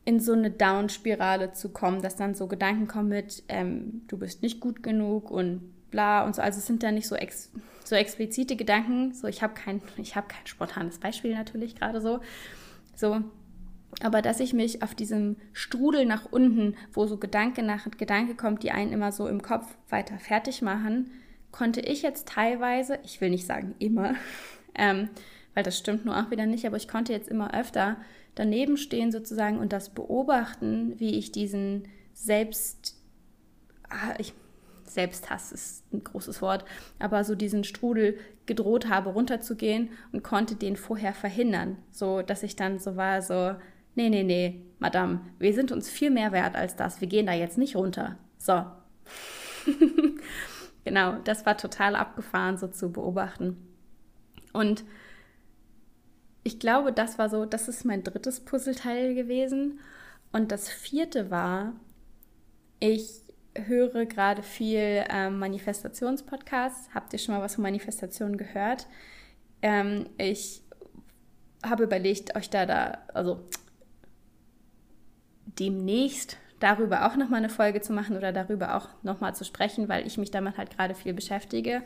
in 0.05 0.19
so 0.19 0.33
eine 0.33 0.51
Down-Spirale 0.51 1.53
zu 1.53 1.69
kommen, 1.69 2.01
dass 2.01 2.15
dann 2.15 2.35
so 2.35 2.47
Gedanken 2.47 2.87
kommen 2.87 3.09
mit, 3.09 3.43
ähm, 3.49 4.03
du 4.07 4.17
bist 4.17 4.43
nicht 4.43 4.59
gut 4.59 4.83
genug 4.83 5.31
und 5.31 5.73
bla 5.89 6.23
und 6.23 6.35
so. 6.35 6.41
Also 6.41 6.59
es 6.59 6.67
sind 6.67 6.83
da 6.83 6.91
nicht 6.91 7.07
so, 7.07 7.15
ex 7.15 7.51
so 7.83 7.95
explizite 7.95 8.55
Gedanken. 8.55 9.13
So, 9.13 9.27
ich 9.27 9.41
habe 9.41 9.55
kein, 9.55 9.81
habe 10.15 10.27
kein 10.27 10.45
spontanes 10.45 10.99
Beispiel 10.99 11.33
natürlich 11.33 11.75
gerade 11.75 12.01
so. 12.01 12.19
So, 12.95 13.21
aber 14.01 14.21
dass 14.21 14.39
ich 14.39 14.53
mich 14.53 14.83
auf 14.83 14.93
diesem 14.93 15.37
Strudel 15.53 16.05
nach 16.05 16.25
unten, 16.31 16.75
wo 16.93 17.07
so 17.07 17.17
Gedanke 17.17 17.63
nach 17.63 17.89
Gedanke 17.97 18.35
kommt, 18.35 18.63
die 18.63 18.71
einen 18.71 18.91
immer 18.91 19.11
so 19.11 19.27
im 19.27 19.41
Kopf 19.41 19.65
weiter 19.89 20.19
fertig 20.19 20.61
machen, 20.61 21.11
konnte 21.51 21.79
ich 21.79 22.01
jetzt 22.01 22.27
teilweise, 22.27 22.99
ich 23.03 23.21
will 23.21 23.29
nicht 23.29 23.45
sagen 23.45 23.75
immer, 23.79 24.15
ähm, 24.75 25.09
weil 25.53 25.63
das 25.63 25.77
stimmt 25.77 26.05
nur 26.05 26.17
auch 26.17 26.31
wieder 26.31 26.45
nicht, 26.45 26.65
aber 26.67 26.77
ich 26.77 26.87
konnte 26.87 27.13
jetzt 27.13 27.29
immer 27.29 27.57
öfter 27.57 27.97
daneben 28.35 28.77
stehen 28.77 29.11
sozusagen 29.11 29.57
und 29.57 29.73
das 29.73 29.89
beobachten, 29.89 30.99
wie 30.99 31.17
ich 31.17 31.31
diesen 31.31 31.87
Selbst, 32.13 32.95
ah, 33.89 34.13
ich, 34.19 34.33
Selbsthass 34.83 35.51
ist 35.51 35.91
ein 35.93 36.03
großes 36.03 36.41
Wort, 36.41 36.63
aber 36.99 37.23
so 37.23 37.35
diesen 37.35 37.63
Strudel 37.63 38.17
gedroht 38.45 38.87
habe, 38.89 39.09
runterzugehen 39.09 39.89
und 40.11 40.23
konnte 40.23 40.55
den 40.55 40.75
vorher 40.75 41.13
verhindern, 41.13 41.77
so 41.91 42.21
dass 42.21 42.43
ich 42.43 42.55
dann 42.55 42.79
so 42.79 42.95
war, 42.95 43.21
so, 43.21 43.55
nee, 43.95 44.09
nee, 44.09 44.23
nee, 44.23 44.61
Madame, 44.79 45.21
wir 45.39 45.53
sind 45.53 45.71
uns 45.71 45.89
viel 45.89 46.11
mehr 46.11 46.31
wert 46.31 46.55
als 46.55 46.75
das, 46.75 47.01
wir 47.01 47.07
gehen 47.07 47.25
da 47.25 47.33
jetzt 47.33 47.57
nicht 47.57 47.75
runter. 47.75 48.17
So. 48.37 48.65
genau, 50.83 51.17
das 51.23 51.45
war 51.45 51.57
total 51.57 51.95
abgefahren, 51.95 52.57
so 52.57 52.67
zu 52.67 52.91
beobachten. 52.91 53.57
Und 54.53 54.83
ich 56.45 56.59
glaube, 56.59 56.93
das 56.93 57.17
war 57.17 57.27
so, 57.27 57.43
das 57.45 57.67
ist 57.67 57.85
mein 57.85 58.03
drittes 58.03 58.39
Puzzleteil 58.39 59.15
gewesen. 59.15 59.79
Und 60.31 60.51
das 60.51 60.69
vierte 60.69 61.31
war, 61.31 61.73
ich 62.79 63.23
höre 63.55 64.05
gerade 64.05 64.43
viel 64.43 65.03
ähm, 65.09 65.39
Manifestationspodcasts. 65.39 66.93
Habt 66.93 67.13
ihr 67.13 67.19
schon 67.19 67.33
mal 67.33 67.41
was 67.41 67.55
von 67.55 67.63
Manifestationen 67.63 68.37
gehört? 68.37 68.85
Ähm, 69.63 70.07
ich 70.19 70.61
habe 71.65 71.85
überlegt, 71.85 72.35
euch 72.35 72.51
da, 72.51 72.67
da, 72.67 72.99
also 73.15 73.43
demnächst 75.45 76.37
darüber 76.59 77.07
auch 77.07 77.15
nochmal 77.15 77.39
eine 77.39 77.49
Folge 77.49 77.81
zu 77.81 77.91
machen 77.91 78.15
oder 78.17 78.31
darüber 78.31 78.75
auch 78.75 78.89
nochmal 79.01 79.33
zu 79.33 79.45
sprechen, 79.45 79.89
weil 79.89 80.05
ich 80.05 80.19
mich 80.19 80.29
damit 80.29 80.59
halt 80.59 80.69
gerade 80.77 80.93
viel 80.93 81.15
beschäftige. 81.15 81.81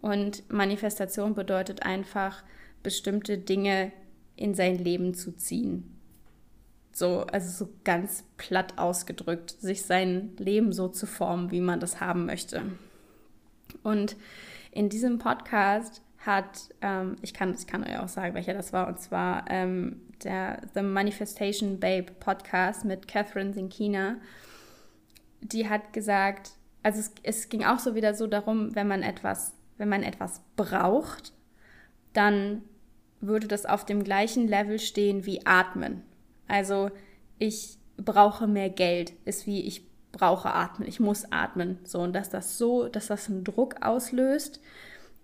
Und 0.00 0.50
Manifestation 0.50 1.34
bedeutet 1.34 1.82
einfach, 1.82 2.42
bestimmte 2.82 3.38
Dinge 3.38 3.92
in 4.36 4.54
sein 4.54 4.78
Leben 4.78 5.14
zu 5.14 5.32
ziehen. 5.32 5.96
So, 6.92 7.20
also 7.22 7.66
so 7.66 7.72
ganz 7.84 8.24
platt 8.36 8.78
ausgedrückt, 8.78 9.50
sich 9.60 9.82
sein 9.82 10.32
Leben 10.38 10.72
so 10.72 10.88
zu 10.88 11.06
formen, 11.06 11.50
wie 11.50 11.60
man 11.60 11.80
das 11.80 12.00
haben 12.00 12.26
möchte. 12.26 12.62
Und 13.82 14.16
in 14.72 14.88
diesem 14.88 15.18
Podcast 15.18 16.02
hat, 16.18 16.70
ähm, 16.80 17.16
ich, 17.22 17.32
kann, 17.32 17.54
ich 17.54 17.66
kann 17.66 17.84
euch 17.84 17.98
auch 17.98 18.08
sagen, 18.08 18.34
welcher 18.34 18.54
das 18.54 18.72
war, 18.72 18.88
und 18.88 19.00
zwar 19.00 19.44
ähm, 19.48 20.00
der 20.22 20.60
The 20.74 20.82
Manifestation 20.82 21.80
Babe 21.80 22.12
Podcast 22.18 22.84
mit 22.84 23.08
Catherine 23.08 23.52
Sinkina. 23.52 24.16
Die 25.40 25.68
hat 25.68 25.92
gesagt, 25.92 26.52
also 26.82 27.00
es, 27.00 27.12
es 27.22 27.48
ging 27.48 27.64
auch 27.64 27.78
so 27.78 27.94
wieder 27.94 28.14
so 28.14 28.26
darum, 28.26 28.74
wenn 28.74 28.88
man 28.88 29.02
etwas, 29.02 29.54
wenn 29.78 29.88
man 29.88 30.02
etwas 30.02 30.42
braucht, 30.56 31.32
dann 32.12 32.62
würde 33.20 33.46
das 33.46 33.66
auf 33.66 33.84
dem 33.84 34.04
gleichen 34.04 34.48
Level 34.48 34.78
stehen 34.78 35.26
wie 35.26 35.46
Atmen. 35.46 36.02
Also 36.48 36.90
ich 37.38 37.76
brauche 37.96 38.46
mehr 38.46 38.70
Geld, 38.70 39.12
ist 39.24 39.46
wie 39.46 39.60
ich 39.60 39.84
brauche 40.12 40.52
atmen, 40.52 40.88
ich 40.88 41.00
muss 41.00 41.30
atmen. 41.30 41.78
So, 41.84 42.00
und 42.00 42.14
dass 42.14 42.30
das 42.30 42.56
so, 42.58 42.88
dass 42.88 43.06
das 43.06 43.28
einen 43.28 43.44
Druck 43.44 43.76
auslöst, 43.80 44.60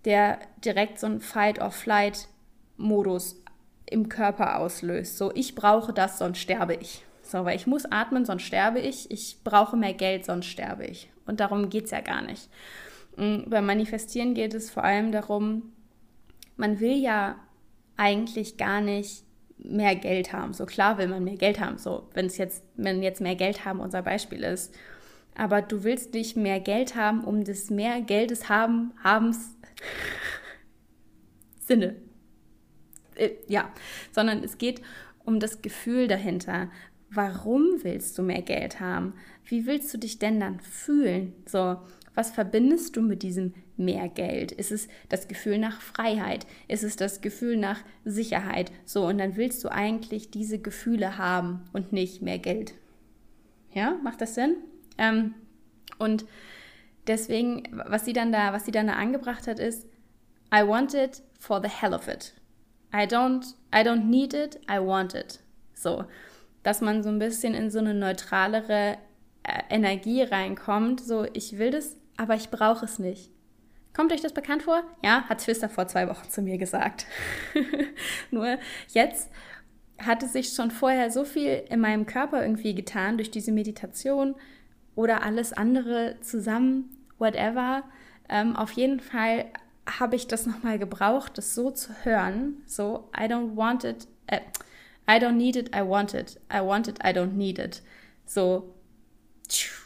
der 0.05 0.39
direkt 0.63 0.99
so 0.99 1.07
einen 1.07 1.19
Fight-or-Flight-Modus 1.19 3.41
im 3.85 4.07
Körper 4.09 4.59
auslöst. 4.59 5.17
So, 5.17 5.31
ich 5.33 5.55
brauche 5.55 5.93
das, 5.93 6.19
sonst 6.19 6.39
sterbe 6.39 6.75
ich. 6.75 7.03
So, 7.23 7.43
weil 7.43 7.57
ich 7.57 7.67
muss 7.67 7.83
atmen, 7.85 8.25
sonst 8.25 8.43
sterbe 8.43 8.79
ich. 8.79 9.11
Ich 9.11 9.39
brauche 9.43 9.75
mehr 9.75 9.93
Geld, 9.93 10.23
sonst 10.25 10.45
sterbe 10.45 10.85
ich. 10.85 11.09
Und 11.25 11.41
darum 11.41 11.69
geht 11.69 11.85
es 11.85 11.91
ja 11.91 12.01
gar 12.01 12.21
nicht. 12.21 12.49
Mm, 13.17 13.49
beim 13.49 13.65
Manifestieren 13.65 14.33
geht 14.33 14.53
es 14.53 14.69
vor 14.69 14.83
allem 14.83 15.11
darum, 15.11 15.73
man 16.55 16.79
will 16.79 16.97
ja 16.97 17.35
eigentlich 17.97 18.57
gar 18.57 18.81
nicht 18.81 19.23
mehr 19.57 19.95
Geld 19.95 20.33
haben. 20.33 20.53
So 20.53 20.65
klar 20.65 20.97
will 20.97 21.07
man 21.07 21.23
mehr 21.23 21.35
Geld 21.37 21.59
haben. 21.59 21.77
So, 21.77 22.09
wenn 22.13 22.27
es 22.27 22.37
jetzt, 22.37 22.63
wenn 22.75 23.03
jetzt 23.03 23.21
mehr 23.21 23.35
Geld 23.35 23.65
haben 23.65 23.79
unser 23.79 24.01
Beispiel 24.01 24.43
ist. 24.43 24.73
Aber 25.35 25.61
du 25.61 25.83
willst 25.83 26.13
nicht 26.13 26.35
mehr 26.35 26.59
Geld 26.59 26.95
haben, 26.95 27.23
um 27.23 27.43
des 27.43 27.69
mehr 27.69 28.01
Geldes 28.01 28.49
haben, 28.49 28.93
habens 29.03 29.55
Sinne. 31.59 31.95
Äh, 33.15 33.31
ja, 33.47 33.71
sondern 34.11 34.43
es 34.43 34.57
geht 34.57 34.81
um 35.25 35.39
das 35.39 35.61
Gefühl 35.61 36.07
dahinter. 36.07 36.71
Warum 37.09 37.83
willst 37.83 38.17
du 38.17 38.23
mehr 38.23 38.41
Geld 38.41 38.79
haben? 38.79 39.13
Wie 39.45 39.65
willst 39.65 39.93
du 39.93 39.97
dich 39.97 40.19
denn 40.19 40.39
dann 40.39 40.59
fühlen? 40.59 41.33
So, 41.45 41.77
was 42.15 42.31
verbindest 42.31 42.95
du 42.95 43.01
mit 43.01 43.23
diesem 43.23 43.53
mehr 43.77 44.09
Geld? 44.09 44.51
Ist 44.51 44.71
es 44.71 44.87
das 45.09 45.27
Gefühl 45.27 45.57
nach 45.57 45.81
Freiheit? 45.81 46.45
Ist 46.67 46.83
es 46.83 46.95
das 46.95 47.21
Gefühl 47.21 47.57
nach 47.57 47.79
Sicherheit? 48.05 48.71
So, 48.85 49.05
und 49.05 49.17
dann 49.17 49.35
willst 49.35 49.63
du 49.63 49.69
eigentlich 49.69 50.31
diese 50.31 50.59
Gefühle 50.59 51.17
haben 51.17 51.65
und 51.73 51.93
nicht 51.93 52.21
mehr 52.21 52.39
Geld. 52.39 52.73
Ja, 53.73 53.97
macht 54.03 54.21
das 54.21 54.35
Sinn? 54.35 54.55
Ähm, 54.97 55.35
und 55.99 56.25
deswegen, 57.07 57.63
was 57.87 58.05
sie 58.05 58.13
dann 58.13 58.31
da, 58.31 58.53
was 58.53 58.65
sie 58.65 58.71
dann 58.71 58.87
da 58.87 58.93
angebracht 58.93 59.47
hat, 59.47 59.59
ist, 59.59 59.87
I 60.53 60.65
want 60.65 60.93
it 60.93 61.21
for 61.39 61.61
the 61.61 61.69
hell 61.69 61.93
of 61.93 62.07
it. 62.07 62.33
I 62.93 63.03
don't, 63.03 63.53
I 63.73 63.79
don't 63.79 64.05
need 64.05 64.33
it, 64.33 64.59
I 64.69 64.79
want 64.79 65.13
it. 65.13 65.39
So, 65.73 66.05
dass 66.63 66.81
man 66.81 67.03
so 67.03 67.09
ein 67.09 67.19
bisschen 67.19 67.53
in 67.53 67.69
so 67.69 67.79
eine 67.79 67.93
neutralere 67.93 68.97
äh, 69.43 69.61
Energie 69.69 70.23
reinkommt. 70.23 71.01
So, 71.01 71.25
ich 71.33 71.57
will 71.57 71.71
das 71.71 71.97
aber 72.17 72.35
ich 72.35 72.49
brauche 72.49 72.83
es 72.83 72.99
nicht. 72.99 73.31
Kommt 73.97 74.13
euch 74.13 74.21
das 74.21 74.31
bekannt 74.31 74.61
vor? 74.61 74.83
Ja, 75.03 75.23
hat 75.27 75.39
Twister 75.39 75.69
vor 75.69 75.87
zwei 75.87 76.07
Wochen 76.07 76.29
zu 76.29 76.43
mir 76.43 76.59
gesagt. 76.59 77.07
Nur 78.31 78.59
jetzt 78.89 79.31
hatte 79.97 80.27
sich 80.27 80.49
schon 80.49 80.69
vorher 80.69 81.09
so 81.09 81.25
viel 81.25 81.63
in 81.67 81.79
meinem 81.79 82.05
Körper 82.05 82.43
irgendwie 82.43 82.75
getan 82.75 83.17
durch 83.17 83.31
diese 83.31 83.51
Meditation 83.51 84.35
oder 84.93 85.23
alles 85.23 85.51
andere 85.51 86.17
zusammen, 86.21 86.95
whatever. 87.17 87.85
Ähm, 88.29 88.55
auf 88.55 88.71
jeden 88.73 88.99
Fall 88.99 89.45
habe 89.87 90.15
ich 90.15 90.27
das 90.27 90.45
nochmal 90.45 90.77
gebraucht, 90.77 91.35
das 91.39 91.55
so 91.55 91.71
zu 91.71 91.91
hören. 92.03 92.61
So, 92.67 93.09
I 93.19 93.23
don't 93.23 93.55
want 93.55 93.83
it, 93.83 94.07
äh, 94.27 94.41
I 95.09 95.19
don't 95.19 95.37
need 95.37 95.55
it, 95.55 95.75
I 95.75 95.79
want 95.79 96.13
it. 96.13 96.39
I 96.53 96.59
want 96.59 96.87
it, 96.87 96.99
I 97.03 97.07
don't 97.07 97.33
need 97.33 97.57
it. 97.57 97.81
So, 98.27 98.75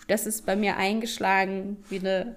das 0.10 0.28
ist 0.28 0.46
bei 0.46 0.58
mir 0.58 0.76
eingeschlagen 0.76 1.78
wie 1.88 2.00
eine 2.00 2.36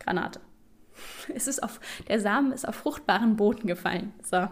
Granate. 0.00 0.40
Es 1.34 1.46
ist 1.46 1.62
auf, 1.62 1.80
der 2.08 2.20
Samen 2.20 2.52
ist 2.52 2.66
auf 2.66 2.74
fruchtbaren 2.74 3.36
Boden 3.36 3.66
gefallen. 3.66 4.12
So. 4.22 4.48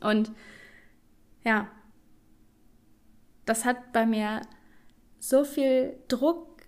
Und 0.00 0.32
ja, 1.44 1.68
das 3.44 3.64
hat 3.64 3.92
bei 3.92 4.04
mir 4.04 4.42
so 5.18 5.44
viel 5.44 5.96
Druck 6.08 6.62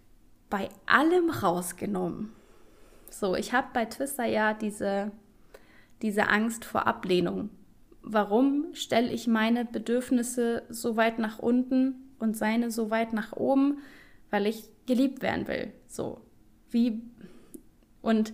bei 0.49 0.69
allem 0.87 1.31
rausgenommen. 1.31 2.33
So, 3.11 3.35
ich 3.35 3.53
habe 3.53 3.69
bei 3.73 3.85
Twister 3.85 4.25
ja 4.25 4.55
diese, 4.55 5.11
diese 6.03 6.29
Angst 6.29 6.65
vor 6.65 6.87
Ablehnung. 6.87 7.51
Warum 8.03 8.67
stelle 8.73 9.11
ich 9.13 9.27
meine 9.27 9.65
Bedürfnisse 9.65 10.63
so 10.69 10.97
weit 10.97 11.19
nach 11.19 11.39
unten 11.39 12.09
und 12.19 12.37
seine 12.37 12.71
so 12.71 12.91
weit 12.91 13.13
nach 13.13 13.33
oben, 13.33 13.79
weil 14.31 14.47
ich 14.47 14.65
geliebt 14.87 15.23
werden 15.23 15.47
will. 15.47 15.73
So 15.87 16.21
wie 16.71 17.03
und 18.09 18.33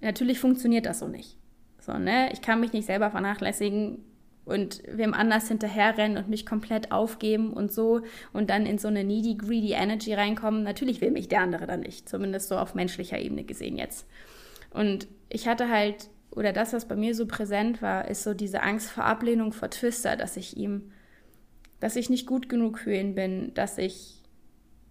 natürlich 0.00 0.38
funktioniert 0.38 0.86
das 0.86 0.98
so 0.98 1.08
nicht. 1.08 1.38
So, 1.80 1.96
ne? 1.96 2.30
Ich 2.32 2.42
kann 2.42 2.60
mich 2.60 2.72
nicht 2.72 2.86
selber 2.86 3.10
vernachlässigen 3.10 4.04
und 4.44 4.82
wem 4.86 5.14
anders 5.14 5.48
hinterherrennen 5.48 6.18
und 6.18 6.28
mich 6.28 6.44
komplett 6.44 6.92
aufgeben 6.92 7.54
und 7.54 7.72
so 7.72 8.02
und 8.34 8.50
dann 8.50 8.66
in 8.66 8.76
so 8.76 8.88
eine 8.88 9.02
needy, 9.02 9.36
greedy 9.36 9.72
Energy 9.72 10.12
reinkommen. 10.12 10.62
Natürlich 10.62 11.00
will 11.00 11.10
mich 11.10 11.28
der 11.28 11.40
andere 11.40 11.66
dann 11.66 11.80
nicht, 11.80 12.08
zumindest 12.08 12.48
so 12.48 12.58
auf 12.58 12.74
menschlicher 12.74 13.18
Ebene 13.18 13.44
gesehen 13.44 13.78
jetzt. 13.78 14.06
Und 14.70 15.08
ich 15.30 15.48
hatte 15.48 15.70
halt, 15.70 16.10
oder 16.30 16.52
das, 16.52 16.74
was 16.74 16.86
bei 16.86 16.96
mir 16.96 17.14
so 17.14 17.26
präsent 17.26 17.80
war, 17.80 18.08
ist 18.08 18.22
so 18.22 18.34
diese 18.34 18.62
Angst 18.62 18.90
vor 18.90 19.04
Ablehnung 19.04 19.52
vor 19.52 19.70
Twister, 19.70 20.16
dass 20.16 20.36
ich 20.36 20.58
ihm 20.58 20.90
dass 21.84 21.96
ich 21.96 22.08
nicht 22.08 22.26
gut 22.26 22.48
genug 22.48 22.78
für 22.78 22.94
ihn 22.94 23.14
bin, 23.14 23.52
dass 23.52 23.76
ich, 23.76 24.22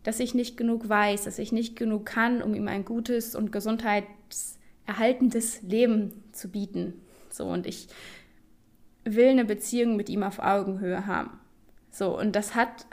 dass 0.03 0.19
ich 0.19 0.33
nicht 0.33 0.57
genug 0.57 0.87
weiß, 0.87 1.23
dass 1.23 1.39
ich 1.39 1.51
nicht 1.51 1.75
genug 1.75 2.05
kann, 2.05 2.41
um 2.41 2.53
ihm 2.53 2.67
ein 2.67 2.85
gutes 2.85 3.35
und 3.35 3.51
gesundheitserhaltendes 3.51 5.63
Leben 5.63 6.23
zu 6.31 6.49
bieten. 6.49 7.01
So, 7.29 7.47
und 7.47 7.65
ich 7.65 7.87
will 9.05 9.29
eine 9.29 9.45
Beziehung 9.45 9.95
mit 9.95 10.09
ihm 10.09 10.23
auf 10.23 10.39
Augenhöhe 10.39 11.07
haben. 11.07 11.39
So, 11.89 12.17
und 12.17 12.35
das 12.35 12.55
hat. 12.55 12.85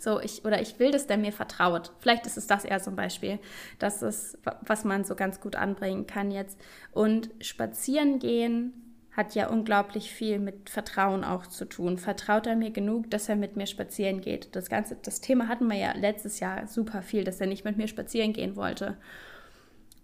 So, 0.00 0.20
ich, 0.20 0.44
oder 0.44 0.62
ich 0.62 0.78
will, 0.78 0.92
dass 0.92 1.08
der 1.08 1.18
mir 1.18 1.32
vertraut. 1.32 1.90
Vielleicht 1.98 2.24
ist 2.24 2.36
es 2.36 2.46
das 2.46 2.64
eher 2.64 2.80
zum 2.80 2.94
Beispiel. 2.94 3.40
Das 3.80 4.00
ist, 4.02 4.38
was 4.64 4.84
man 4.84 5.02
so 5.04 5.16
ganz 5.16 5.40
gut 5.40 5.56
anbringen 5.56 6.06
kann 6.06 6.30
jetzt. 6.30 6.56
Und 6.92 7.30
spazieren 7.40 8.20
gehen 8.20 8.87
hat 9.12 9.34
ja 9.34 9.48
unglaublich 9.48 10.12
viel 10.12 10.38
mit 10.38 10.70
Vertrauen 10.70 11.24
auch 11.24 11.46
zu 11.46 11.64
tun. 11.64 11.98
Vertraut 11.98 12.46
er 12.46 12.54
mir 12.54 12.70
genug, 12.70 13.10
dass 13.10 13.28
er 13.28 13.36
mit 13.36 13.56
mir 13.56 13.66
spazieren 13.66 14.20
geht? 14.20 14.54
Das 14.54 14.68
ganze, 14.68 14.96
das 14.96 15.20
Thema 15.20 15.48
hatten 15.48 15.66
wir 15.66 15.76
ja 15.76 15.92
letztes 15.92 16.40
Jahr 16.40 16.66
super 16.68 17.02
viel, 17.02 17.24
dass 17.24 17.40
er 17.40 17.48
nicht 17.48 17.64
mit 17.64 17.76
mir 17.76 17.88
spazieren 17.88 18.32
gehen 18.32 18.54
wollte. 18.54 18.96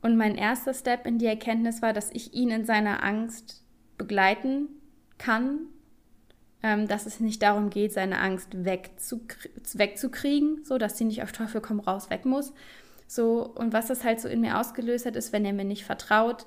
Und 0.02 0.16
mein 0.16 0.34
erster 0.34 0.74
Step 0.74 1.06
in 1.06 1.18
die 1.18 1.26
Erkenntnis 1.26 1.80
war, 1.80 1.92
dass 1.92 2.10
ich 2.10 2.34
ihn 2.34 2.50
in 2.50 2.64
seiner 2.64 3.02
Angst 3.02 3.62
begleiten 3.96 4.68
kann, 5.16 5.60
ähm, 6.62 6.88
dass 6.88 7.06
es 7.06 7.20
nicht 7.20 7.42
darum 7.42 7.70
geht, 7.70 7.92
seine 7.92 8.18
Angst 8.18 8.64
wegzukrie 8.64 9.50
wegzukriegen, 9.74 10.64
so 10.64 10.76
dass 10.76 10.98
sie 10.98 11.04
nicht 11.04 11.22
auf 11.22 11.32
Teufel 11.32 11.60
komm 11.60 11.80
raus 11.80 12.10
weg 12.10 12.24
muss. 12.24 12.52
So 13.06 13.46
und 13.46 13.72
was 13.72 13.86
das 13.86 14.02
halt 14.02 14.20
so 14.20 14.28
in 14.28 14.40
mir 14.40 14.58
ausgelöst 14.58 15.06
hat, 15.06 15.14
ist, 15.14 15.32
wenn 15.32 15.44
er 15.44 15.52
mir 15.52 15.64
nicht 15.64 15.84
vertraut, 15.84 16.46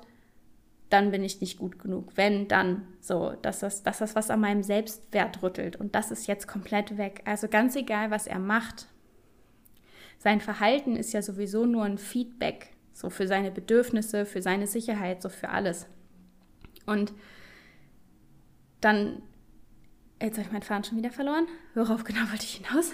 dann 0.90 1.10
bin 1.10 1.22
ich 1.22 1.40
nicht 1.40 1.58
gut 1.58 1.78
genug. 1.78 2.12
Wenn, 2.14 2.48
dann 2.48 2.86
so, 3.00 3.34
dass 3.42 3.60
das, 3.60 3.82
dass 3.82 3.98
das 3.98 4.14
was 4.14 4.30
an 4.30 4.40
meinem 4.40 4.62
Selbstwert 4.62 5.42
rüttelt. 5.42 5.76
Und 5.76 5.94
das 5.94 6.10
ist 6.10 6.26
jetzt 6.26 6.48
komplett 6.48 6.96
weg. 6.96 7.22
Also 7.26 7.48
ganz 7.48 7.76
egal, 7.76 8.10
was 8.10 8.26
er 8.26 8.38
macht. 8.38 8.86
Sein 10.18 10.40
Verhalten 10.40 10.96
ist 10.96 11.12
ja 11.12 11.22
sowieso 11.22 11.66
nur 11.66 11.84
ein 11.84 11.98
Feedback, 11.98 12.70
so 12.92 13.10
für 13.10 13.28
seine 13.28 13.50
Bedürfnisse, 13.50 14.26
für 14.26 14.42
seine 14.42 14.66
Sicherheit, 14.66 15.22
so 15.22 15.28
für 15.28 15.50
alles. 15.50 15.86
Und 16.86 17.12
dann, 18.80 19.22
jetzt 20.20 20.38
habe 20.38 20.46
ich 20.46 20.52
meinen 20.52 20.62
Faden 20.62 20.84
schon 20.84 20.98
wieder 20.98 21.10
verloren. 21.12 21.46
Worauf 21.74 22.02
genau 22.02 22.20
wollte 22.30 22.44
ich 22.44 22.56
hinaus? 22.64 22.92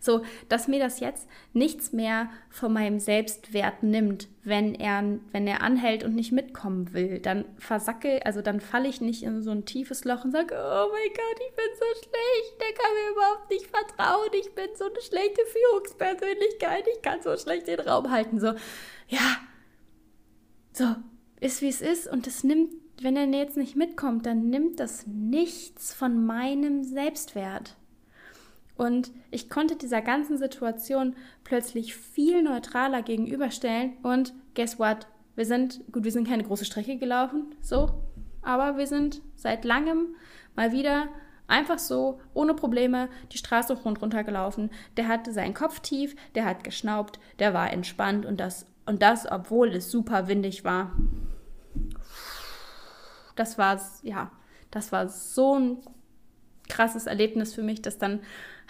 So, 0.00 0.22
dass 0.48 0.68
mir 0.68 0.78
das 0.78 1.00
jetzt 1.00 1.28
nichts 1.52 1.92
mehr 1.92 2.30
von 2.50 2.72
meinem 2.72 2.98
Selbstwert 2.98 3.82
nimmt, 3.82 4.28
wenn 4.42 4.74
er, 4.74 5.18
wenn 5.32 5.46
er 5.46 5.62
anhält 5.62 6.04
und 6.04 6.14
nicht 6.14 6.32
mitkommen 6.32 6.92
will. 6.92 7.20
Dann 7.20 7.44
versacke, 7.58 8.24
also 8.26 8.42
dann 8.42 8.60
falle 8.60 8.88
ich 8.88 9.00
nicht 9.00 9.22
in 9.22 9.42
so 9.42 9.50
ein 9.50 9.64
tiefes 9.64 10.04
Loch 10.04 10.24
und 10.24 10.32
sage, 10.32 10.54
oh 10.54 10.88
mein 10.92 11.08
Gott, 11.08 11.40
ich 11.48 11.56
bin 11.56 11.70
so 11.74 12.00
schlecht, 12.00 12.60
der 12.60 12.74
kann 12.74 12.92
mir 12.94 13.12
überhaupt 13.12 13.50
nicht 13.50 13.66
vertrauen, 13.66 14.30
ich 14.32 14.54
bin 14.54 14.68
so 14.74 14.84
eine 14.84 15.00
schlechte 15.00 15.42
Führungspersönlichkeit, 15.46 16.84
ich 16.94 17.02
kann 17.02 17.22
so 17.22 17.36
schlecht 17.36 17.68
den 17.68 17.80
Raum 17.80 18.10
halten. 18.10 18.40
So, 18.40 18.54
ja, 19.08 19.38
so, 20.72 20.96
ist 21.40 21.62
wie 21.62 21.68
es 21.68 21.80
ist 21.80 22.06
und 22.06 22.26
es 22.26 22.44
nimmt 22.44 22.72
wenn 23.02 23.16
er 23.16 23.26
jetzt 23.26 23.56
nicht 23.56 23.76
mitkommt, 23.76 24.26
dann 24.26 24.48
nimmt 24.50 24.80
das 24.80 25.06
nichts 25.06 25.94
von 25.94 26.24
meinem 26.24 26.84
Selbstwert. 26.84 27.76
Und 28.76 29.12
ich 29.30 29.48
konnte 29.48 29.76
dieser 29.76 30.02
ganzen 30.02 30.36
Situation 30.36 31.14
plötzlich 31.44 31.94
viel 31.94 32.42
neutraler 32.42 33.02
gegenüberstellen. 33.02 33.96
Und 34.02 34.34
guess 34.54 34.78
what? 34.78 35.06
Wir 35.36 35.46
sind, 35.46 35.80
gut, 35.92 36.04
wir 36.04 36.12
sind 36.12 36.28
keine 36.28 36.44
große 36.44 36.64
Strecke 36.64 36.96
gelaufen, 36.96 37.54
so, 37.60 38.02
aber 38.42 38.76
wir 38.76 38.86
sind 38.86 39.20
seit 39.34 39.64
langem 39.64 40.14
mal 40.54 40.70
wieder 40.70 41.08
einfach 41.48 41.78
so, 41.78 42.20
ohne 42.32 42.54
Probleme, 42.54 43.08
die 43.32 43.38
Straße 43.38 43.74
rund 43.74 44.00
runter 44.00 44.24
gelaufen. 44.24 44.70
Der 44.96 45.08
hatte 45.08 45.32
seinen 45.32 45.54
Kopf 45.54 45.80
tief, 45.80 46.14
der 46.34 46.44
hat 46.44 46.64
geschnaubt, 46.64 47.18
der 47.38 47.52
war 47.52 47.72
entspannt 47.72 48.26
und 48.26 48.38
das, 48.38 48.66
und 48.86 49.02
das, 49.02 49.30
obwohl 49.30 49.68
es 49.70 49.90
super 49.90 50.28
windig 50.28 50.64
war. 50.64 50.92
Das 53.36 53.58
war, 53.58 53.80
ja, 54.02 54.30
das 54.70 54.92
war 54.92 55.08
so 55.08 55.58
ein 55.58 55.78
krasses 56.68 57.06
Erlebnis 57.06 57.54
für 57.54 57.62
mich, 57.62 57.82
das 57.82 57.98
dann 57.98 58.20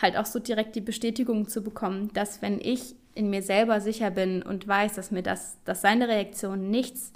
halt 0.01 0.17
auch 0.17 0.27
so 0.27 0.39
direkt 0.39 0.77
die 0.77 0.81
Bestätigung 0.81 1.49
zu 1.49 1.63
bekommen, 1.63 2.13
dass 2.13 2.43
wenn 2.43 2.61
ich 2.61 2.97
in 3.15 3.31
mir 3.31 3.43
selber 3.43 3.81
sicher 3.81 4.11
bin 4.11 4.43
und 4.43 4.67
weiß, 4.67 4.95
dass 4.95 5.11
mir 5.11 5.23
das, 5.23 5.59
dass 5.65 5.81
seine 5.81 6.09
Reaktion 6.09 6.71
nichts 6.71 7.13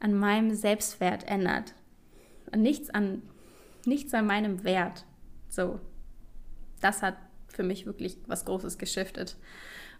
an 0.00 0.14
meinem 0.14 0.54
Selbstwert 0.54 1.24
ändert, 1.24 1.74
nichts 2.54 2.90
an, 2.90 3.22
nichts 3.84 4.14
an 4.14 4.26
meinem 4.26 4.64
Wert. 4.64 5.04
So, 5.48 5.80
das 6.80 7.02
hat 7.02 7.16
für 7.48 7.62
mich 7.62 7.86
wirklich 7.86 8.18
was 8.26 8.44
Großes 8.44 8.78
geschiftet. 8.78 9.36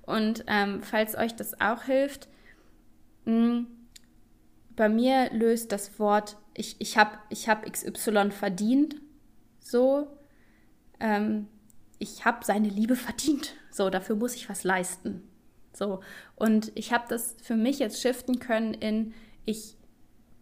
Und 0.03 0.45
ähm, 0.47 0.83
falls 0.83 1.17
euch 1.17 1.35
das 1.35 1.61
auch 1.61 1.83
hilft, 1.85 2.29
mh, 3.25 3.33
hm, 3.33 3.67
bei 4.77 4.89
mir 4.91 5.31
löst 5.33 5.73
das 5.73 5.99
Wort, 5.99 6.37
ich, 6.55 6.77
ich 6.79 6.99
habe 6.99 7.19
ich 7.31 7.49
hab 7.49 7.65
XY 7.71 8.31
verdient, 8.31 8.97
so, 9.59 10.07
ähm, 11.01 11.49
ich 11.99 12.25
habe 12.25 12.45
seine 12.45 12.69
Liebe 12.69 12.97
verdient. 12.97 13.55
So, 13.71 13.91
dafür 13.91 14.17
muss 14.17 14.35
ich 14.35 14.49
was 14.49 14.65
leisten. 14.65 15.23
So, 15.73 16.01
und 16.35 16.73
ich 16.75 16.93
habe 16.93 17.05
das 17.09 17.37
für 17.43 17.57
mich 17.57 17.79
jetzt 17.79 18.01
shiften 18.01 18.39
können 18.39 18.75
in, 18.75 19.13
ich 19.45 19.77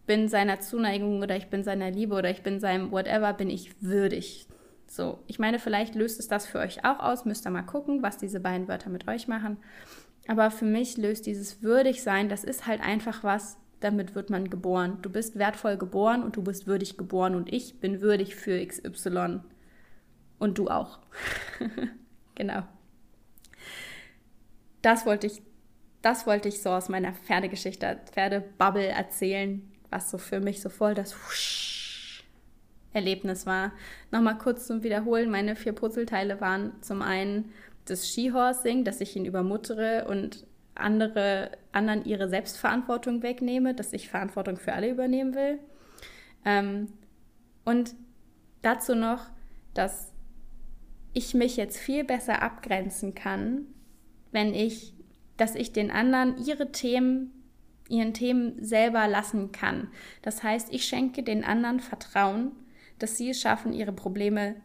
bin 0.05 0.29
seiner 0.29 0.59
Zuneigung 0.59 1.21
oder 1.21 1.35
ich 1.35 1.47
bin 1.47 1.63
seiner 1.63 1.91
Liebe 1.91 2.15
oder 2.15 2.29
ich 2.29 2.43
bin 2.43 2.59
seinem 2.59 2.91
whatever, 2.91 3.33
bin 3.33 3.49
ich 3.49 3.81
würdig. 3.81 4.47
So, 4.87 5.19
ich 5.27 5.39
meine, 5.39 5.59
vielleicht 5.59 5.95
löst 5.95 6.19
es 6.19 6.27
das 6.27 6.45
für 6.45 6.59
euch 6.59 6.85
auch 6.85 6.99
aus, 6.99 7.25
müsst 7.25 7.45
ihr 7.45 7.51
mal 7.51 7.63
gucken, 7.63 8.03
was 8.03 8.17
diese 8.17 8.39
beiden 8.39 8.67
Wörter 8.67 8.89
mit 8.89 9.07
euch 9.07 9.27
machen. 9.27 9.57
Aber 10.27 10.51
für 10.51 10.65
mich 10.65 10.97
löst 10.97 11.25
dieses 11.25 11.61
würdig 11.61 12.01
sein, 12.01 12.29
das 12.29 12.43
ist 12.43 12.65
halt 12.65 12.81
einfach 12.81 13.23
was, 13.23 13.57
damit 13.79 14.15
wird 14.15 14.29
man 14.29 14.49
geboren. 14.49 14.99
Du 15.01 15.09
bist 15.09 15.37
wertvoll 15.37 15.77
geboren 15.77 16.23
und 16.23 16.35
du 16.37 16.43
bist 16.43 16.65
würdig 16.65 16.97
geboren 16.97 17.35
und 17.35 17.51
ich 17.51 17.79
bin 17.79 18.01
würdig 18.01 18.35
für 18.35 18.65
XY. 18.65 19.41
Und 20.39 20.57
du 20.57 20.69
auch. 20.69 20.99
genau. 22.35 22.63
Das 24.81 25.05
wollte 25.05 25.27
ich, 25.27 25.41
das 26.01 26.27
wollte 26.27 26.49
ich 26.49 26.61
so 26.61 26.69
aus 26.69 26.89
meiner 26.89 27.13
Pferdegeschichte, 27.13 27.99
Pferdebubble 28.11 28.87
erzählen, 28.87 29.71
was 29.89 30.11
so 30.11 30.17
für 30.17 30.39
mich 30.39 30.61
so 30.61 30.69
voll 30.69 30.93
das 30.93 31.15
Erlebnis 32.93 33.45
war. 33.45 33.71
Nochmal 34.11 34.37
kurz 34.37 34.67
zum 34.67 34.83
Wiederholen, 34.83 35.29
meine 35.29 35.55
vier 35.55 35.73
Puzzleteile 35.73 36.39
waren 36.41 36.81
zum 36.81 37.01
einen 37.01 37.51
das 37.85 38.07
Skihorsing, 38.07 38.83
dass 38.83 39.01
ich 39.01 39.15
ihn 39.15 39.25
übermuttere 39.25 40.05
und 40.07 40.45
andere, 40.75 41.51
anderen 41.71 42.03
ihre 42.05 42.27
Selbstverantwortung 42.29 43.23
wegnehme, 43.23 43.73
dass 43.73 43.93
ich 43.93 44.09
Verantwortung 44.09 44.57
für 44.57 44.73
alle 44.73 44.89
übernehmen 44.89 45.33
will. 45.33 45.59
Ähm, 46.43 46.89
und 47.63 47.95
dazu 48.61 48.95
noch, 48.95 49.25
dass 49.73 50.11
ich 51.15 51.33
mich 51.33 51.57
jetzt 51.57 51.77
viel 51.77 52.03
besser 52.03 52.43
abgrenzen 52.43 53.15
kann, 53.15 53.65
wenn 54.31 54.53
ich, 54.53 54.93
dass 55.37 55.55
ich 55.55 55.71
den 55.71 55.89
anderen 55.89 56.37
ihre 56.45 56.71
Themen, 56.71 57.31
ihren 57.87 58.13
Themen 58.13 58.63
selber 58.63 59.07
lassen 59.07 59.51
kann. 59.51 59.87
Das 60.21 60.43
heißt, 60.43 60.73
ich 60.73 60.85
schenke 60.85 61.23
den 61.23 61.43
anderen 61.43 61.79
Vertrauen, 61.79 62.51
dass 62.99 63.17
sie 63.17 63.29
es 63.29 63.39
schaffen, 63.39 63.73
ihre 63.73 63.93
Probleme 63.93 64.55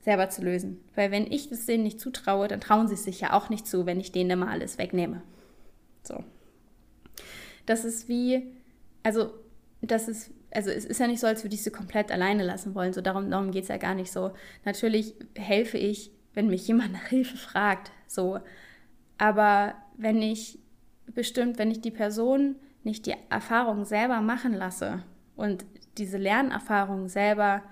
selber 0.00 0.28
zu 0.28 0.42
lösen. 0.42 0.80
Weil 0.94 1.10
wenn 1.10 1.26
ich 1.26 1.50
es 1.50 1.66
denen 1.66 1.84
nicht 1.84 2.00
zutraue, 2.00 2.48
dann 2.48 2.60
trauen 2.60 2.86
sie 2.86 2.94
es 2.94 3.04
sich 3.04 3.20
ja 3.20 3.32
auch 3.32 3.48
nicht 3.48 3.66
zu, 3.66 3.86
wenn 3.86 3.98
ich 3.98 4.12
denen 4.12 4.30
immer 4.30 4.50
alles 4.50 4.76
wegnehme. 4.76 5.22
So. 6.02 6.22
Das 7.64 7.84
ist 7.84 8.08
wie, 8.08 8.52
also 9.02 9.32
das 9.80 10.08
ist 10.08 10.30
also 10.50 10.70
es 10.70 10.84
ist 10.84 11.00
ja 11.00 11.06
nicht 11.06 11.20
so, 11.20 11.26
als 11.26 11.44
würde 11.44 11.54
ich 11.54 11.62
sie 11.62 11.70
komplett 11.70 12.10
alleine 12.10 12.44
lassen 12.44 12.74
wollen. 12.74 12.92
So 12.92 13.00
darum, 13.00 13.30
darum 13.30 13.50
geht 13.50 13.64
es 13.64 13.68
ja 13.68 13.76
gar 13.76 13.94
nicht 13.94 14.10
so. 14.10 14.32
Natürlich 14.64 15.14
helfe 15.36 15.78
ich, 15.78 16.10
wenn 16.34 16.48
mich 16.48 16.66
jemand 16.66 16.92
nach 16.94 17.06
Hilfe 17.06 17.36
fragt. 17.36 17.92
So. 18.06 18.40
Aber 19.18 19.74
wenn 19.96 20.22
ich 20.22 20.58
bestimmt, 21.06 21.58
wenn 21.58 21.70
ich 21.70 21.80
die 21.80 21.90
Person 21.90 22.56
nicht 22.84 23.06
die 23.06 23.14
Erfahrung 23.30 23.84
selber 23.84 24.20
machen 24.20 24.54
lasse 24.54 25.02
und 25.36 25.66
diese 25.98 26.16
Lernerfahrung 26.16 27.08
selber 27.08 27.62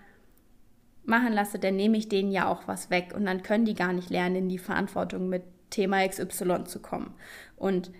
machen 1.04 1.32
lasse, 1.32 1.58
dann 1.58 1.76
nehme 1.76 1.96
ich 1.96 2.08
denen 2.08 2.32
ja 2.32 2.48
auch 2.48 2.66
was 2.66 2.90
weg 2.90 3.12
und 3.14 3.24
dann 3.24 3.42
können 3.42 3.64
die 3.64 3.74
gar 3.74 3.92
nicht 3.92 4.10
lernen, 4.10 4.36
in 4.36 4.48
die 4.48 4.58
Verantwortung 4.58 5.28
mit 5.28 5.44
Thema 5.70 6.06
XY 6.06 6.64
zu 6.64 6.80
kommen. 6.80 7.14
Und 7.56 7.92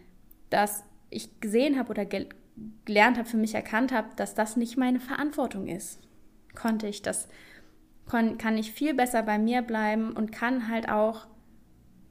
dass 0.51 0.85
ich 1.11 1.41
gesehen 1.41 1.79
habe 1.79 1.91
oder 1.91 2.05
gelernt 2.85 3.19
habe, 3.19 3.29
für 3.29 3.37
mich 3.37 3.55
erkannt 3.55 3.93
habe, 3.93 4.09
dass 4.17 4.35
das 4.35 4.57
nicht 4.57 4.77
meine 4.77 5.01
Verantwortung 5.01 5.67
ist, 5.67 6.01
konnte 6.55 6.87
ich 6.87 7.03
das, 7.03 7.29
kann 8.07 8.59
ich 8.59 8.73
viel 8.73 8.95
besser 8.95 9.23
bei 9.23 9.39
mir 9.39 9.63
bleiben 9.63 10.13
und 10.13 10.33
kann 10.33 10.69
halt 10.69 10.89
auch 10.89 11.27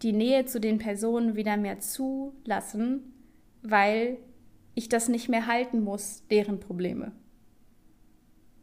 die 0.01 0.13
Nähe 0.13 0.45
zu 0.45 0.60
den 0.60 0.77
Personen 0.77 1.36
wieder 1.36 1.58
mehr 1.58 1.79
zulassen, 1.79 3.13
weil 3.62 4.17
ich 4.75 4.89
das 4.89 5.08
nicht 5.08 5.29
mehr 5.29 5.47
halten 5.47 5.81
muss, 5.84 6.27
deren 6.29 6.60
Probleme. 6.60 7.13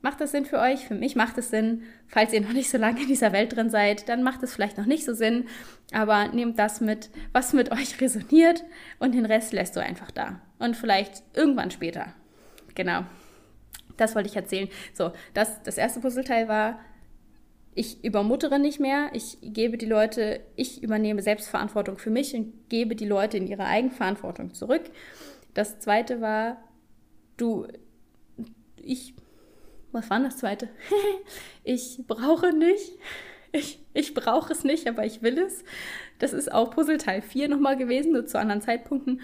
Macht 0.03 0.21
das 0.21 0.33
Sinn 0.33 0.45
für 0.45 0.59
euch? 0.59 0.87
Für 0.87 0.97
mich 0.97 1.15
macht 1.15 1.39
es 1.39 1.51
Sinn. 1.51 1.83
Falls 2.09 2.33
ihr 2.33 2.41
noch 2.41 2.53
nicht 2.53 2.69
so 2.69 2.77
lange 2.77 3.01
in 3.01 3.07
dieser 3.07 3.33
Welt 3.33 3.55
drin 3.55 3.71
seid, 3.71 4.09
dann 4.09 4.25
macht 4.25 4.43
es 4.43 4.53
vielleicht 4.53 4.77
noch 4.77 4.87
nicht 4.87 5.05
so 5.05 5.15
Sinn. 5.15 5.47
Aber 5.93 6.29
nehmt 6.29 6.59
das 6.59 6.81
mit, 6.81 7.11
was 7.33 7.53
mit 7.53 7.71
euch 7.71 8.01
resoniert 8.01 8.65
und 8.99 9.15
den 9.15 9.25
Rest 9.25 9.53
lässt 9.53 9.77
du 9.77 9.81
einfach 9.81 10.11
da. 10.11 10.41
Und 10.63 10.77
vielleicht 10.77 11.23
irgendwann 11.35 11.71
später. 11.71 12.15
Genau. 12.75 13.05
Das 13.97 14.15
wollte 14.15 14.29
ich 14.29 14.37
erzählen. 14.37 14.69
So, 14.95 15.13
das, 15.35 15.63
das 15.63 15.77
erste 15.77 16.01
Puzzleteil 16.01 16.49
war, 16.49 16.79
ich 17.75 18.05
übermuttere 18.05 18.59
nicht 18.59 18.81
mehr. 18.81 19.11
Ich 19.13 19.39
gebe 19.43 19.79
die 19.79 19.87
Leute, 19.87 20.41
ich 20.57 20.83
übernehme 20.83 21.23
Selbstverantwortung 21.23 21.99
für 21.99 22.11
mich 22.11 22.35
und 22.35 22.69
gebe 22.69 22.97
die 22.97 23.07
Leute 23.07 23.37
in 23.37 23.47
ihre 23.47 23.65
Eigenverantwortung 23.65 24.55
zurück. 24.55 24.83
Das 25.55 25.81
zweite 25.81 26.21
war, 26.21 26.59
du, 27.37 27.67
ich 28.77 29.15
was 29.93 30.09
war 30.09 30.21
das 30.21 30.39
zweite? 30.39 30.69
ich 31.65 32.01
brauche 32.07 32.53
nicht. 32.53 32.93
Ich, 33.53 33.79
ich 33.93 34.15
brauche 34.15 34.53
es 34.53 34.65
nicht, 34.65 34.89
aber 34.89 35.05
ich 35.05 35.21
will 35.21 35.39
es. 35.39 35.63
Das 36.19 36.33
ist 36.33 36.51
auch 36.51 36.71
Puzzleteil 36.71 37.21
4 37.21 37.49
nochmal 37.49 37.77
gewesen, 37.77 38.13
nur 38.13 38.27
zu 38.27 38.39
anderen 38.39 38.63
Zeitpunkten. 38.63 39.21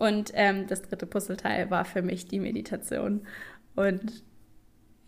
Und 0.00 0.32
ähm, 0.32 0.66
das 0.66 0.80
dritte 0.80 1.04
Puzzleteil 1.04 1.70
war 1.70 1.84
für 1.84 2.00
mich 2.00 2.26
die 2.26 2.40
Meditation. 2.40 3.20
Und 3.76 4.24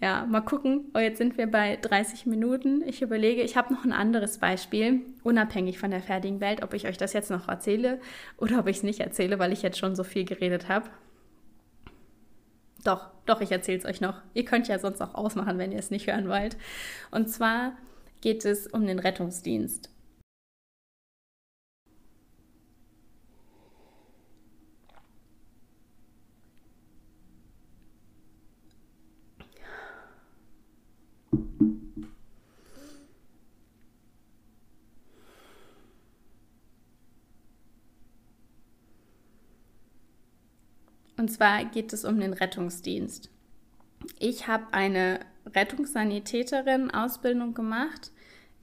ja, 0.02 0.26
mal 0.26 0.42
gucken. 0.42 0.90
Oh, 0.92 0.98
jetzt 0.98 1.16
sind 1.16 1.38
wir 1.38 1.46
bei 1.46 1.76
30 1.81 2.26
Minuten. 2.26 2.83
Ich 2.87 3.00
überlege, 3.00 3.40
ich 3.40 3.57
habe 3.57 3.72
noch 3.72 3.87
ein 3.87 3.94
anderes 3.94 4.37
Beispiel, 4.37 5.00
unabhängig 5.22 5.78
von 5.78 5.90
der 5.90 6.02
fertigen 6.02 6.42
Welt, 6.42 6.62
ob 6.62 6.74
ich 6.74 6.87
euch 6.87 6.98
das 6.98 7.14
jetzt 7.14 7.31
noch 7.31 7.48
erzähle 7.48 8.02
oder 8.37 8.59
ob 8.59 8.66
ich 8.66 8.76
es 8.76 8.83
nicht 8.83 9.00
erzähle, 9.00 9.38
weil 9.38 9.55
ich 9.55 9.62
jetzt 9.62 9.78
schon 9.78 9.96
so 9.96 10.05
viel 10.05 10.26
geredet 10.26 10.68
habe. 10.68 10.90
Doch, 12.85 13.09
doch, 13.24 13.40
ich 13.40 13.50
erzähle 13.50 13.78
es 13.78 13.87
euch 13.87 14.02
noch. 14.02 14.20
Ihr 14.35 14.44
könnt 14.44 14.68
ja 14.68 14.78
sonst 14.78 15.00
auch 15.00 15.14
ausmachen, 15.14 15.57
wenn 15.57 15.72
ihr 15.72 15.78
es 15.78 15.90
nicht 15.90 16.07
hören 16.07 16.28
wollt. 16.28 16.59
Und 17.11 17.31
zwar 17.31 17.78
geht 18.20 18.44
es 18.44 18.66
um 18.66 18.87
den 18.87 18.98
Rettungsdienst. 18.98 19.91
Und 41.23 41.29
zwar 41.29 41.65
geht 41.67 41.93
es 41.93 42.05
um 42.05 42.19
den 42.19 42.33
Rettungsdienst. 42.33 43.31
Ich 44.19 44.49
habe 44.49 44.65
eine 44.73 45.21
Rettungssanitäterin-Ausbildung 45.47 47.55
gemacht, 47.55 48.11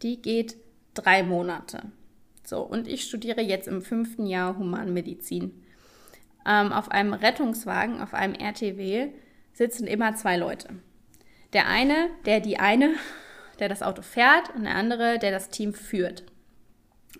die 0.01 0.21
geht 0.21 0.57
drei 0.93 1.23
Monate. 1.23 1.83
So, 2.43 2.59
und 2.59 2.89
ich 2.89 3.05
studiere 3.05 3.39
jetzt 3.39 3.69
im 3.69 3.81
fünften 3.81 4.25
Jahr 4.25 4.57
Humanmedizin. 4.57 5.63
Ähm, 6.45 6.73
auf 6.73 6.91
einem 6.91 7.13
Rettungswagen, 7.13 8.01
auf 8.01 8.13
einem 8.13 8.33
RTW, 8.33 9.07
sitzen 9.53 9.87
immer 9.87 10.15
zwei 10.15 10.35
Leute. 10.35 10.67
Der 11.53 11.65
eine, 11.65 12.09
der 12.25 12.41
die 12.41 12.59
eine, 12.59 12.93
der 13.59 13.69
das 13.69 13.81
Auto 13.81 14.01
fährt, 14.01 14.53
und 14.53 14.63
der 14.63 14.75
andere, 14.75 15.17
der 15.17 15.31
das 15.31 15.47
Team 15.47 15.73
führt. 15.73 16.25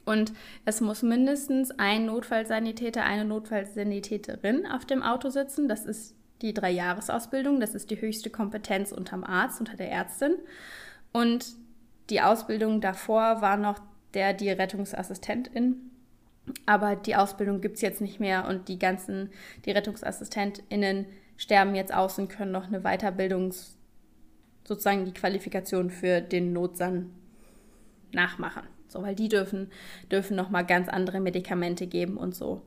Und 0.06 0.34
es 0.66 0.82
muss 0.82 1.02
mindestens 1.02 1.72
ein 1.72 2.06
Notfallsanitäter, 2.06 3.04
eine 3.04 3.26
Notfallsanitäterin 3.26 4.66
auf 4.68 4.86
dem 4.86 5.02
Auto 5.02 5.30
sitzen. 5.30 5.68
Das 5.68 5.86
ist 5.86 6.16
die 6.42 6.54
Dreijahresausbildung. 6.54 7.60
Das 7.60 7.76
ist 7.76 7.90
die 7.90 8.00
höchste 8.00 8.30
Kompetenz 8.30 8.92
unterm 8.92 9.24
Arzt, 9.24 9.60
unter 9.60 9.76
der 9.76 9.92
Ärztin. 9.92 10.36
Und 11.12 11.48
die 12.10 12.22
Ausbildung 12.22 12.82
davor 12.82 13.42
war 13.42 13.58
noch 13.58 13.80
der, 14.14 14.34
die 14.34 14.50
Rettungsassistentin. 14.50 15.92
Aber 16.66 16.96
die 16.96 17.16
Ausbildung 17.16 17.62
gibt 17.62 17.76
es 17.76 17.82
jetzt 17.82 18.02
nicht 18.02 18.20
mehr 18.20 18.48
und 18.48 18.68
die 18.70 18.80
ganzen, 18.80 19.30
die 19.66 19.72
RettungsassistentInnen 19.72 21.06
sterben 21.38 21.76
jetzt 21.76 21.94
aus 21.94 22.18
und 22.18 22.28
können 22.28 22.52
noch 22.52 22.68
eine 22.68 22.82
Weiterbildung, 22.82 23.54
sozusagen 24.68 25.06
die 25.06 25.14
Qualifikation 25.14 25.90
für 25.90 26.22
den 26.22 26.54
Notsan 26.54 27.12
nachmachen. 28.12 28.64
So, 28.90 29.02
weil 29.04 29.16
die 29.16 29.30
dürfen, 29.30 29.72
dürfen 30.12 30.36
nochmal 30.36 30.66
ganz 30.66 30.90
andere 30.90 31.20
Medikamente 31.20 31.88
geben 31.88 32.18
und 32.18 32.36
so. 32.36 32.64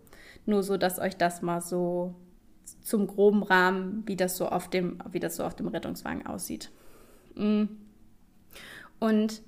Nur 0.47 0.63
so, 0.63 0.77
dass 0.77 0.99
euch 0.99 1.17
das 1.17 1.43
mal 1.43 1.61
so 1.61 2.15
zum 2.83 3.07
groben 3.07 3.43
Rahmen, 3.43 4.03
wie 4.07 4.17
das 4.17 4.37
so 4.37 4.49
auf 4.49 4.71
dem, 4.71 4.99
wie 5.11 5.21
das 5.21 5.37
so 5.37 5.45
auf 5.45 5.55
dem 5.55 5.69
Rettungswagen 5.69 6.27
aussieht. 6.27 6.71
Mm. 7.35 7.65
Und 8.99 9.43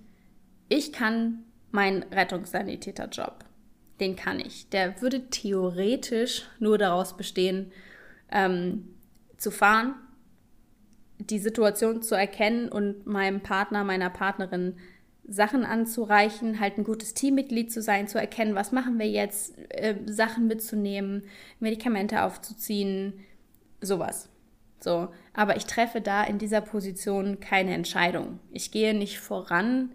ich 0.68 0.92
kann 0.92 1.44
meinen 1.70 2.02
Rettungssanitäterjob, 2.02 3.44
den 4.00 4.16
kann 4.16 4.40
ich. 4.40 4.68
Der 4.70 5.00
würde 5.00 5.28
theoretisch 5.30 6.42
nur 6.58 6.78
daraus 6.78 7.16
bestehen, 7.16 7.72
ähm, 8.30 8.88
zu 9.36 9.50
fahren, 9.50 9.94
die 11.18 11.38
Situation 11.38 12.02
zu 12.02 12.16
erkennen 12.16 12.68
und 12.68 13.06
meinem 13.06 13.40
Partner, 13.40 13.84
meiner 13.84 14.10
Partnerin 14.10 14.76
Sachen 15.26 15.64
anzureichen, 15.64 16.60
halt 16.60 16.78
ein 16.78 16.84
gutes 16.84 17.14
Teammitglied 17.14 17.72
zu 17.72 17.80
sein, 17.80 18.08
zu 18.08 18.18
erkennen, 18.18 18.54
was 18.54 18.72
machen 18.72 18.98
wir 18.98 19.08
jetzt, 19.08 19.54
äh, 19.70 19.96
Sachen 20.06 20.46
mitzunehmen, 20.46 21.24
Medikamente 21.60 22.22
aufzuziehen, 22.22 23.14
sowas. 23.80 24.28
So, 24.80 25.08
aber 25.32 25.56
ich 25.56 25.64
treffe 25.64 26.02
da 26.02 26.22
in 26.24 26.38
dieser 26.38 26.60
Position 26.60 27.40
keine 27.40 27.72
Entscheidung. 27.72 28.38
Ich 28.52 28.70
gehe 28.70 28.94
nicht 28.94 29.18
voran. 29.18 29.92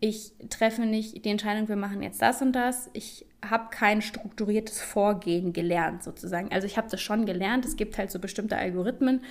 Ich 0.00 0.32
treffe 0.50 0.82
nicht 0.82 1.24
die 1.24 1.30
Entscheidung, 1.30 1.68
wir 1.68 1.76
machen 1.76 2.02
jetzt 2.02 2.20
das 2.20 2.42
und 2.42 2.52
das. 2.52 2.90
Ich 2.92 3.24
habe 3.48 3.68
kein 3.70 4.02
strukturiertes 4.02 4.82
Vorgehen 4.82 5.52
gelernt, 5.52 6.02
sozusagen. 6.02 6.50
Also 6.50 6.66
ich 6.66 6.76
habe 6.76 6.88
das 6.90 7.00
schon 7.00 7.24
gelernt. 7.24 7.64
Es 7.64 7.76
gibt 7.76 7.98
halt 7.98 8.10
so 8.10 8.18
bestimmte 8.18 8.56
Algorithmen 8.56 9.22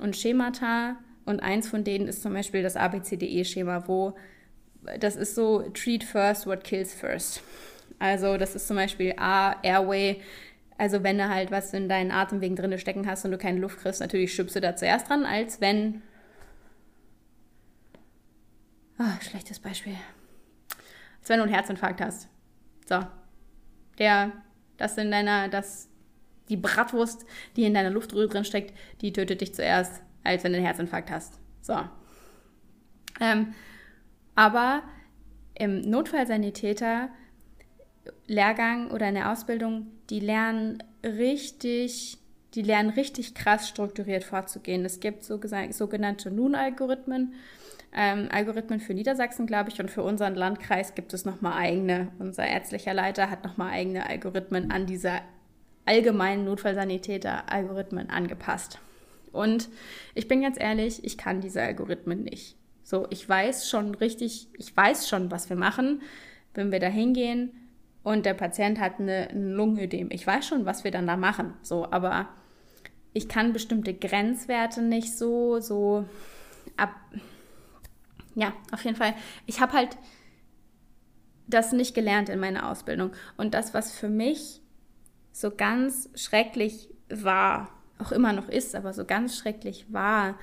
und 0.00 0.16
Schemata. 0.16 0.96
Und 1.24 1.40
eins 1.40 1.68
von 1.68 1.82
denen 1.82 2.06
ist 2.06 2.22
zum 2.22 2.34
Beispiel 2.34 2.62
das 2.62 2.76
ABCDE-Schema, 2.76 3.88
wo 3.88 4.14
das 4.98 5.16
ist 5.16 5.34
so 5.34 5.62
Treat 5.70 6.04
first 6.04 6.46
what 6.46 6.64
kills 6.64 6.94
first. 6.94 7.42
Also 7.98 8.36
das 8.36 8.54
ist 8.54 8.66
zum 8.66 8.76
Beispiel 8.76 9.14
A, 9.16 9.56
Airway. 9.62 10.20
Also 10.76 11.02
wenn 11.04 11.18
du 11.18 11.28
halt 11.28 11.50
was 11.50 11.72
in 11.72 11.88
deinen 11.88 12.10
Atemwegen 12.10 12.56
drin 12.56 12.76
stecken 12.78 13.06
hast 13.06 13.24
und 13.24 13.30
du 13.30 13.38
keine 13.38 13.60
Luft 13.60 13.78
kriegst, 13.78 14.00
natürlich 14.00 14.34
schüppst 14.34 14.56
du 14.56 14.60
da 14.60 14.74
zuerst 14.74 15.08
dran, 15.08 15.24
als 15.24 15.60
wenn... 15.60 16.02
Oh, 18.98 19.20
schlechtes 19.20 19.60
Beispiel. 19.60 19.96
Als 21.20 21.28
wenn 21.28 21.38
du 21.38 21.44
einen 21.44 21.54
Herzinfarkt 21.54 22.00
hast. 22.00 22.28
So. 22.88 23.00
Der, 23.98 24.32
das 24.76 24.98
in 24.98 25.10
deiner, 25.10 25.48
das, 25.48 25.88
die 26.48 26.56
Bratwurst, 26.56 27.24
die 27.56 27.64
in 27.64 27.74
deiner 27.74 27.90
Luftröhre 27.90 28.28
drin 28.28 28.44
steckt, 28.44 28.76
die 29.00 29.12
tötet 29.12 29.40
dich 29.40 29.54
zuerst, 29.54 30.02
als 30.24 30.42
wenn 30.42 30.52
du 30.52 30.58
einen 30.58 30.66
Herzinfarkt 30.66 31.10
hast. 31.10 31.38
So. 31.60 31.80
Ähm, 33.20 33.54
aber 34.34 34.82
im 35.54 35.80
Notfallsanitäter 35.82 37.08
Lehrgang 38.26 38.90
oder 38.90 39.08
in 39.08 39.14
der 39.14 39.30
Ausbildung, 39.30 39.86
die 40.10 40.20
lernen 40.20 40.82
richtig, 41.04 42.18
die 42.54 42.62
lernen 42.62 42.90
richtig 42.90 43.34
krass 43.34 43.68
strukturiert 43.68 44.24
vorzugehen. 44.24 44.84
Es 44.84 45.00
gibt 45.00 45.24
so 45.24 45.40
sogenannte 45.70 46.30
Nun-Algorithmen, 46.30 47.34
ähm, 47.94 48.28
Algorithmen 48.32 48.80
für 48.80 48.94
Niedersachsen, 48.94 49.46
glaube 49.46 49.70
ich, 49.70 49.78
und 49.78 49.90
für 49.90 50.02
unseren 50.02 50.34
Landkreis 50.34 50.94
gibt 50.94 51.12
es 51.12 51.24
nochmal 51.24 51.58
eigene. 51.58 52.08
Unser 52.18 52.46
ärztlicher 52.46 52.94
Leiter 52.94 53.30
hat 53.30 53.44
nochmal 53.44 53.72
eigene 53.72 54.08
Algorithmen 54.08 54.70
an 54.70 54.86
diese 54.86 55.20
allgemeinen 55.84 56.44
Notfallsanitäter-Algorithmen 56.44 58.08
angepasst. 58.08 58.78
Und 59.32 59.68
ich 60.14 60.28
bin 60.28 60.42
ganz 60.42 60.58
ehrlich, 60.58 61.04
ich 61.04 61.18
kann 61.18 61.40
diese 61.40 61.62
Algorithmen 61.62 62.22
nicht. 62.22 62.56
So, 62.82 63.06
ich 63.10 63.28
weiß 63.28 63.68
schon 63.68 63.94
richtig, 63.94 64.48
ich 64.58 64.76
weiß 64.76 65.08
schon, 65.08 65.30
was 65.30 65.48
wir 65.48 65.56
machen, 65.56 66.02
wenn 66.54 66.72
wir 66.72 66.80
da 66.80 66.88
hingehen 66.88 67.52
und 68.02 68.26
der 68.26 68.34
Patient 68.34 68.80
hat 68.80 68.98
eine, 68.98 69.28
ein 69.30 69.52
Lungenödem. 69.52 70.10
Ich 70.10 70.26
weiß 70.26 70.46
schon, 70.46 70.66
was 70.66 70.84
wir 70.84 70.90
dann 70.90 71.06
da 71.06 71.16
machen. 71.16 71.54
So, 71.62 71.90
aber 71.90 72.28
ich 73.12 73.28
kann 73.28 73.52
bestimmte 73.52 73.94
Grenzwerte 73.94 74.82
nicht 74.82 75.16
so, 75.16 75.60
so 75.60 76.04
ab. 76.76 76.94
Ja, 78.34 78.52
auf 78.72 78.84
jeden 78.84 78.96
Fall. 78.96 79.14
Ich 79.46 79.60
habe 79.60 79.72
halt 79.72 79.96
das 81.46 81.72
nicht 81.72 81.94
gelernt 81.94 82.28
in 82.28 82.40
meiner 82.40 82.68
Ausbildung. 82.68 83.12
Und 83.36 83.54
das, 83.54 83.74
was 83.74 83.92
für 83.92 84.08
mich 84.08 84.60
so 85.30 85.50
ganz 85.50 86.08
schrecklich 86.14 86.88
war, 87.08 87.68
auch 87.98 88.10
immer 88.10 88.32
noch 88.32 88.48
ist, 88.48 88.74
aber 88.74 88.92
so 88.92 89.04
ganz 89.04 89.36
schrecklich 89.36 89.92
war, 89.92 90.38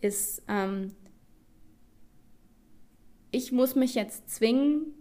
ist, 0.00 0.42
ähm, 0.48 0.94
ich 3.34 3.52
muss 3.52 3.74
mich 3.74 3.94
jetzt 3.94 4.30
zwingen, 4.30 4.94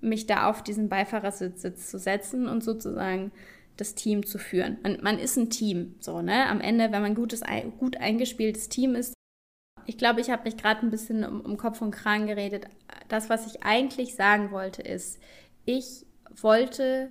mich 0.00 0.26
da 0.26 0.48
auf 0.48 0.62
diesen 0.62 0.88
Beifahrersitz 0.88 1.90
zu 1.90 1.98
setzen 1.98 2.48
und 2.48 2.64
sozusagen 2.64 3.32
das 3.76 3.94
Team 3.94 4.24
zu 4.24 4.38
führen. 4.38 4.78
Man, 4.82 4.98
man 5.02 5.18
ist 5.18 5.36
ein 5.36 5.50
Team, 5.50 5.96
so, 6.00 6.22
ne? 6.22 6.46
Am 6.46 6.60
Ende, 6.60 6.84
wenn 6.84 7.02
man 7.02 7.12
ein 7.12 7.14
gutes, 7.14 7.42
gut 7.78 7.96
eingespieltes 7.96 8.68
Team 8.68 8.94
ist. 8.94 9.14
Ich 9.86 9.98
glaube, 9.98 10.20
ich 10.20 10.30
habe 10.30 10.44
mich 10.44 10.56
gerade 10.56 10.80
ein 10.82 10.90
bisschen 10.90 11.24
um, 11.24 11.40
um 11.40 11.56
Kopf 11.56 11.82
und 11.82 11.90
Kragen 11.90 12.26
geredet. 12.26 12.66
Das, 13.08 13.28
was 13.28 13.46
ich 13.46 13.62
eigentlich 13.62 14.14
sagen 14.14 14.50
wollte, 14.50 14.82
ist, 14.82 15.18
ich 15.66 16.06
wollte 16.40 17.10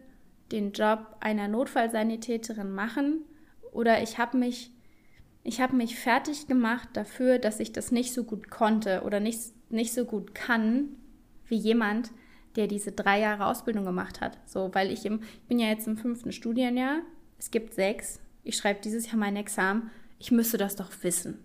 den 0.51 0.71
Job 0.71 1.17
einer 1.19 1.47
Notfallsanitäterin 1.47 2.71
machen 2.71 3.21
oder 3.71 4.01
ich 4.01 4.17
habe 4.17 4.37
mich, 4.37 4.71
ich 5.43 5.59
mich 5.71 5.99
fertig 5.99 6.47
gemacht 6.47 6.89
dafür, 6.93 7.39
dass 7.39 7.59
ich 7.59 7.73
das 7.73 7.91
nicht 7.91 8.13
so 8.13 8.23
gut 8.23 8.49
konnte 8.49 9.03
oder 9.03 9.19
nicht 9.19 9.39
nicht 9.73 9.93
so 9.93 10.05
gut 10.05 10.33
kann 10.33 10.89
wie 11.47 11.55
jemand, 11.55 12.11
der 12.55 12.67
diese 12.67 12.91
drei 12.91 13.19
Jahre 13.19 13.47
Ausbildung 13.47 13.85
gemacht 13.85 14.21
hat. 14.21 14.37
So, 14.45 14.69
weil 14.73 14.91
ich 14.91 15.05
im, 15.05 15.21
ich 15.21 15.47
bin 15.47 15.59
ja 15.59 15.67
jetzt 15.67 15.87
im 15.87 15.97
fünften 15.97 16.31
Studienjahr, 16.31 16.99
es 17.39 17.51
gibt 17.51 17.73
sechs, 17.73 18.19
ich 18.43 18.55
schreibe 18.55 18.81
dieses 18.81 19.07
Jahr 19.07 19.17
mein 19.17 19.35
Examen, 19.35 19.89
ich 20.19 20.31
müsste 20.31 20.57
das 20.57 20.75
doch 20.75 20.91
wissen. 21.01 21.39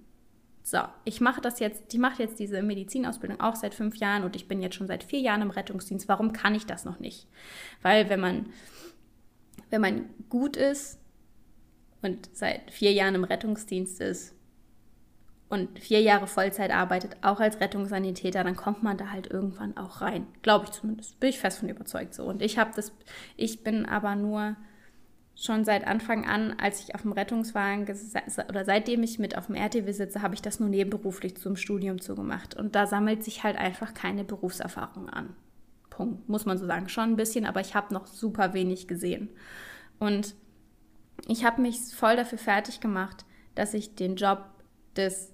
So, 0.62 0.80
ich 1.04 1.20
mache 1.22 1.40
das 1.40 1.60
jetzt, 1.60 1.82
ich 1.94 1.98
mache 1.98 2.22
jetzt 2.22 2.38
diese 2.38 2.62
Medizinausbildung 2.62 3.40
auch 3.40 3.56
seit 3.56 3.74
fünf 3.74 3.96
Jahren 3.96 4.22
und 4.22 4.36
ich 4.36 4.48
bin 4.48 4.60
jetzt 4.60 4.74
schon 4.74 4.86
seit 4.86 5.02
vier 5.02 5.20
Jahren 5.20 5.40
im 5.40 5.50
Rettungsdienst. 5.50 6.08
Warum 6.08 6.34
kann 6.34 6.54
ich 6.54 6.66
das 6.66 6.84
noch 6.84 7.00
nicht? 7.00 7.26
Weil 7.80 8.10
wenn 8.10 8.20
man, 8.20 8.50
wenn 9.70 9.80
man 9.80 10.10
gut 10.28 10.56
ist 10.56 10.98
und 12.02 12.28
seit 12.34 12.70
vier 12.70 12.92
Jahren 12.92 13.14
im 13.14 13.24
Rettungsdienst 13.24 14.00
ist, 14.02 14.34
und 15.48 15.78
vier 15.78 16.02
Jahre 16.02 16.26
Vollzeit 16.26 16.70
arbeitet, 16.70 17.16
auch 17.22 17.40
als 17.40 17.60
Rettungssanitäter, 17.60 18.44
dann 18.44 18.56
kommt 18.56 18.82
man 18.82 18.98
da 18.98 19.10
halt 19.10 19.30
irgendwann 19.30 19.76
auch 19.76 20.02
rein. 20.02 20.26
Glaube 20.42 20.66
ich 20.66 20.72
zumindest. 20.72 21.18
Bin 21.20 21.30
ich 21.30 21.38
fest 21.38 21.58
von 21.58 21.68
überzeugt 21.68 22.14
so. 22.14 22.24
Und 22.24 22.42
ich 22.42 22.58
habe 22.58 22.70
das, 22.76 22.92
ich 23.36 23.64
bin 23.64 23.86
aber 23.86 24.14
nur 24.14 24.56
schon 25.34 25.64
seit 25.64 25.86
Anfang 25.86 26.26
an, 26.26 26.56
als 26.60 26.80
ich 26.80 26.94
auf 26.94 27.02
dem 27.02 27.12
Rettungswagen 27.12 27.86
oder 28.48 28.64
seitdem 28.64 29.02
ich 29.02 29.18
mit 29.18 29.38
auf 29.38 29.46
dem 29.46 29.54
RTW 29.54 29.90
sitze, 29.92 30.20
habe 30.20 30.34
ich 30.34 30.42
das 30.42 30.60
nur 30.60 30.68
nebenberuflich 30.68 31.36
zum 31.36 31.56
Studium 31.56 32.00
zugemacht. 32.00 32.54
Und 32.54 32.74
da 32.74 32.86
sammelt 32.86 33.24
sich 33.24 33.44
halt 33.44 33.56
einfach 33.56 33.94
keine 33.94 34.24
Berufserfahrung 34.24 35.08
an. 35.08 35.34
Punkt. 35.88 36.28
Muss 36.28 36.44
man 36.44 36.58
so 36.58 36.66
sagen. 36.66 36.88
Schon 36.88 37.10
ein 37.10 37.16
bisschen, 37.16 37.46
aber 37.46 37.60
ich 37.60 37.74
habe 37.74 37.94
noch 37.94 38.06
super 38.06 38.52
wenig 38.52 38.86
gesehen. 38.86 39.30
Und 39.98 40.34
ich 41.26 41.44
habe 41.44 41.62
mich 41.62 41.78
voll 41.94 42.16
dafür 42.16 42.38
fertig 42.38 42.80
gemacht, 42.80 43.24
dass 43.54 43.74
ich 43.74 43.94
den 43.94 44.16
Job 44.16 44.44
des 44.96 45.32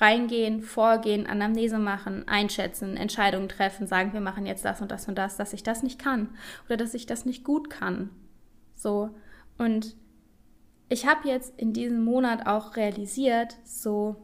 reingehen, 0.00 0.62
vorgehen, 0.62 1.26
Anamnese 1.26 1.78
machen, 1.78 2.26
einschätzen, 2.28 2.96
Entscheidungen 2.96 3.48
treffen, 3.48 3.86
sagen, 3.86 4.12
wir 4.12 4.20
machen 4.20 4.46
jetzt 4.46 4.64
das 4.64 4.80
und 4.80 4.90
das 4.90 5.08
und 5.08 5.18
das, 5.18 5.36
dass 5.36 5.52
ich 5.52 5.62
das 5.62 5.82
nicht 5.82 5.98
kann 5.98 6.28
oder 6.66 6.76
dass 6.76 6.94
ich 6.94 7.06
das 7.06 7.24
nicht 7.24 7.44
gut 7.44 7.68
kann. 7.68 8.10
So. 8.76 9.10
Und 9.58 9.96
ich 10.88 11.06
habe 11.06 11.28
jetzt 11.28 11.58
in 11.58 11.72
diesem 11.72 12.02
Monat 12.02 12.46
auch 12.46 12.76
realisiert, 12.76 13.56
so, 13.64 14.16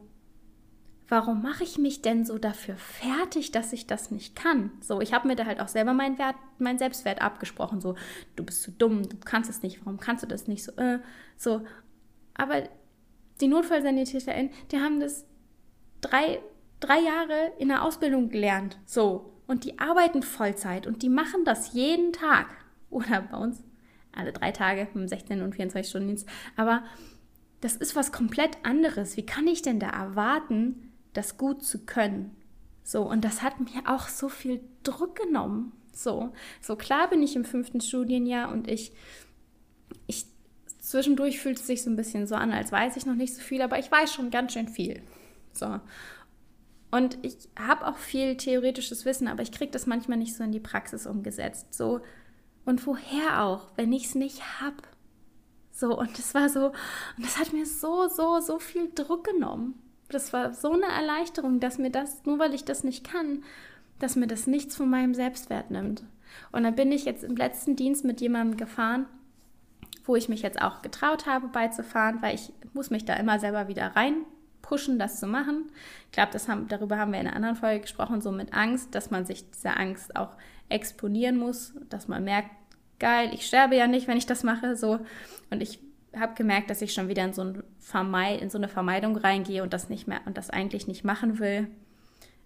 warum 1.09 1.41
mache 1.41 1.63
ich 1.63 1.77
mich 1.77 2.01
denn 2.01 2.25
so 2.25 2.37
dafür 2.37 2.77
fertig, 2.77 3.51
dass 3.51 3.73
ich 3.73 3.85
das 3.85 4.11
nicht 4.11 4.35
kann? 4.35 4.71
So, 4.79 5.01
ich 5.01 5.13
habe 5.13 5.27
mir 5.27 5.35
da 5.35 5.45
halt 5.45 5.59
auch 5.59 5.67
selber 5.67 5.93
meinen 5.93 6.17
Wert, 6.17 6.37
meinen 6.57 6.79
Selbstwert 6.79 7.21
abgesprochen, 7.21 7.81
so, 7.81 7.95
du 8.37 8.43
bist 8.43 8.63
zu 8.63 8.71
dumm, 8.71 9.07
du 9.07 9.17
kannst 9.17 9.49
es 9.49 9.61
nicht, 9.61 9.85
warum 9.85 9.99
kannst 9.99 10.23
du 10.23 10.27
das 10.27 10.47
nicht? 10.47 10.63
So, 10.63 10.71
äh, 10.77 10.99
so. 11.35 11.61
Aber 12.33 12.63
die 13.41 13.47
NotfallsanitäterInnen, 13.47 14.51
die 14.71 14.79
haben 14.79 14.99
das 14.99 15.25
drei, 16.07 16.39
drei 16.79 16.99
Jahre 16.99 17.53
in 17.57 17.69
der 17.69 17.83
Ausbildung 17.83 18.29
gelernt. 18.29 18.77
So. 18.85 19.31
Und 19.47 19.63
die 19.63 19.77
arbeiten 19.77 20.23
Vollzeit 20.23 20.87
und 20.87 21.03
die 21.03 21.09
machen 21.09 21.45
das 21.45 21.73
jeden 21.73 22.13
Tag. 22.13 22.47
Oder 22.89 23.21
bei 23.21 23.37
uns 23.37 23.63
alle 24.11 24.31
drei 24.31 24.51
Tage 24.51 24.87
mit 24.93 25.09
16 25.09 25.41
und 25.41 25.55
24 25.55 25.89
Stunden 25.89 26.07
Dienst. 26.07 26.27
Aber 26.55 26.83
das 27.61 27.75
ist 27.75 27.95
was 27.95 28.11
komplett 28.11 28.57
anderes. 28.63 29.17
Wie 29.17 29.25
kann 29.25 29.47
ich 29.47 29.61
denn 29.61 29.79
da 29.79 29.89
erwarten, 29.89 30.93
das 31.13 31.37
gut 31.37 31.63
zu 31.63 31.85
können? 31.85 32.35
So, 32.83 33.01
und 33.03 33.23
das 33.25 33.41
hat 33.41 33.59
mir 33.59 33.83
auch 33.87 34.07
so 34.07 34.29
viel 34.29 34.61
Druck 34.83 35.15
genommen. 35.15 35.73
So, 35.91 36.33
so 36.61 36.75
klar 36.75 37.09
bin 37.09 37.23
ich 37.23 37.35
im 37.35 37.45
fünften 37.45 37.81
Studienjahr 37.81 38.51
und 38.51 38.67
ich, 38.67 38.91
ich 40.07 40.25
zwischendurch 40.79 41.39
fühlt 41.39 41.57
es 41.57 41.67
sich 41.67 41.83
so 41.83 41.89
ein 41.89 41.95
bisschen 41.95 42.27
so 42.27 42.35
an, 42.35 42.51
als 42.51 42.71
weiß 42.71 42.97
ich 42.97 43.05
noch 43.05 43.15
nicht 43.15 43.33
so 43.33 43.41
viel, 43.41 43.61
aber 43.61 43.79
ich 43.79 43.91
weiß 43.91 44.13
schon 44.13 44.29
ganz 44.29 44.53
schön 44.53 44.67
viel. 44.67 45.01
So. 45.57 45.79
Und 46.91 47.17
ich 47.23 47.49
habe 47.59 47.87
auch 47.87 47.97
viel 47.97 48.37
theoretisches 48.37 49.05
Wissen, 49.05 49.27
aber 49.27 49.41
ich 49.41 49.51
kriege 49.51 49.71
das 49.71 49.85
manchmal 49.85 50.17
nicht 50.17 50.35
so 50.35 50.43
in 50.43 50.51
die 50.51 50.59
Praxis 50.59 51.05
umgesetzt. 51.05 51.73
So, 51.73 52.01
und 52.65 52.85
woher 52.87 53.43
auch, 53.43 53.67
wenn 53.75 53.91
ich 53.91 54.05
es 54.05 54.15
nicht 54.15 54.61
habe? 54.61 54.77
So, 55.71 55.97
und 55.99 56.17
das 56.17 56.33
war 56.33 56.47
so, 56.47 56.67
und 56.67 57.25
das 57.25 57.37
hat 57.37 57.51
mir 57.51 57.65
so, 57.65 58.07
so, 58.07 58.39
so 58.39 58.59
viel 58.59 58.91
Druck 58.95 59.25
genommen. 59.25 59.77
Das 60.07 60.31
war 60.31 60.53
so 60.53 60.71
eine 60.71 60.85
Erleichterung, 60.85 61.59
dass 61.59 61.77
mir 61.77 61.89
das, 61.89 62.23
nur 62.25 62.39
weil 62.39 62.53
ich 62.53 62.63
das 62.63 62.83
nicht 62.83 63.03
kann, 63.03 63.43
dass 63.99 64.15
mir 64.15 64.27
das 64.27 64.47
nichts 64.47 64.75
von 64.75 64.89
meinem 64.89 65.13
Selbstwert 65.13 65.71
nimmt. 65.71 66.03
Und 66.51 66.63
dann 66.63 66.75
bin 66.75 66.91
ich 66.91 67.05
jetzt 67.05 67.23
im 67.23 67.35
letzten 67.35 67.75
Dienst 67.75 68.05
mit 68.05 68.21
jemandem 68.21 68.57
gefahren, 68.57 69.05
wo 70.05 70.15
ich 70.15 70.29
mich 70.29 70.43
jetzt 70.43 70.61
auch 70.61 70.81
getraut 70.81 71.25
habe 71.25 71.47
beizufahren, 71.47 72.21
weil 72.21 72.35
ich 72.35 72.53
muss 72.73 72.89
mich 72.89 73.05
da 73.05 73.15
immer 73.15 73.39
selber 73.39 73.67
wieder 73.67 73.87
rein 73.95 74.25
pushen, 74.65 74.99
das 74.99 75.19
zu 75.19 75.27
machen. 75.27 75.71
Ich 76.05 76.11
glaube, 76.11 76.37
haben, 76.47 76.67
darüber 76.67 76.97
haben 76.97 77.11
wir 77.11 77.19
in 77.19 77.27
einer 77.27 77.35
anderen 77.35 77.55
Folge 77.55 77.81
gesprochen, 77.81 78.21
so 78.21 78.31
mit 78.31 78.53
Angst, 78.53 78.95
dass 78.95 79.11
man 79.11 79.25
sich 79.25 79.49
dieser 79.51 79.79
Angst 79.79 80.15
auch 80.15 80.35
exponieren 80.69 81.37
muss, 81.37 81.73
dass 81.89 82.07
man 82.07 82.23
merkt, 82.23 82.49
geil, 82.99 83.29
ich 83.33 83.45
sterbe 83.45 83.75
ja 83.75 83.87
nicht, 83.87 84.07
wenn 84.07 84.17
ich 84.17 84.25
das 84.25 84.43
mache, 84.43 84.75
so. 84.75 84.99
Und 85.49 85.61
ich 85.61 85.79
habe 86.15 86.33
gemerkt, 86.33 86.69
dass 86.69 86.81
ich 86.81 86.93
schon 86.93 87.07
wieder 87.07 87.23
in 87.23 87.33
so, 87.33 87.43
ein 87.43 87.63
Vermeid 87.79 88.41
in 88.41 88.49
so 88.49 88.57
eine 88.57 88.69
Vermeidung 88.69 89.17
reingehe 89.17 89.63
und 89.63 89.73
das 89.73 89.89
nicht 89.89 90.07
mehr 90.07 90.21
und 90.25 90.37
das 90.37 90.49
eigentlich 90.49 90.87
nicht 90.87 91.03
machen 91.03 91.39
will. 91.39 91.67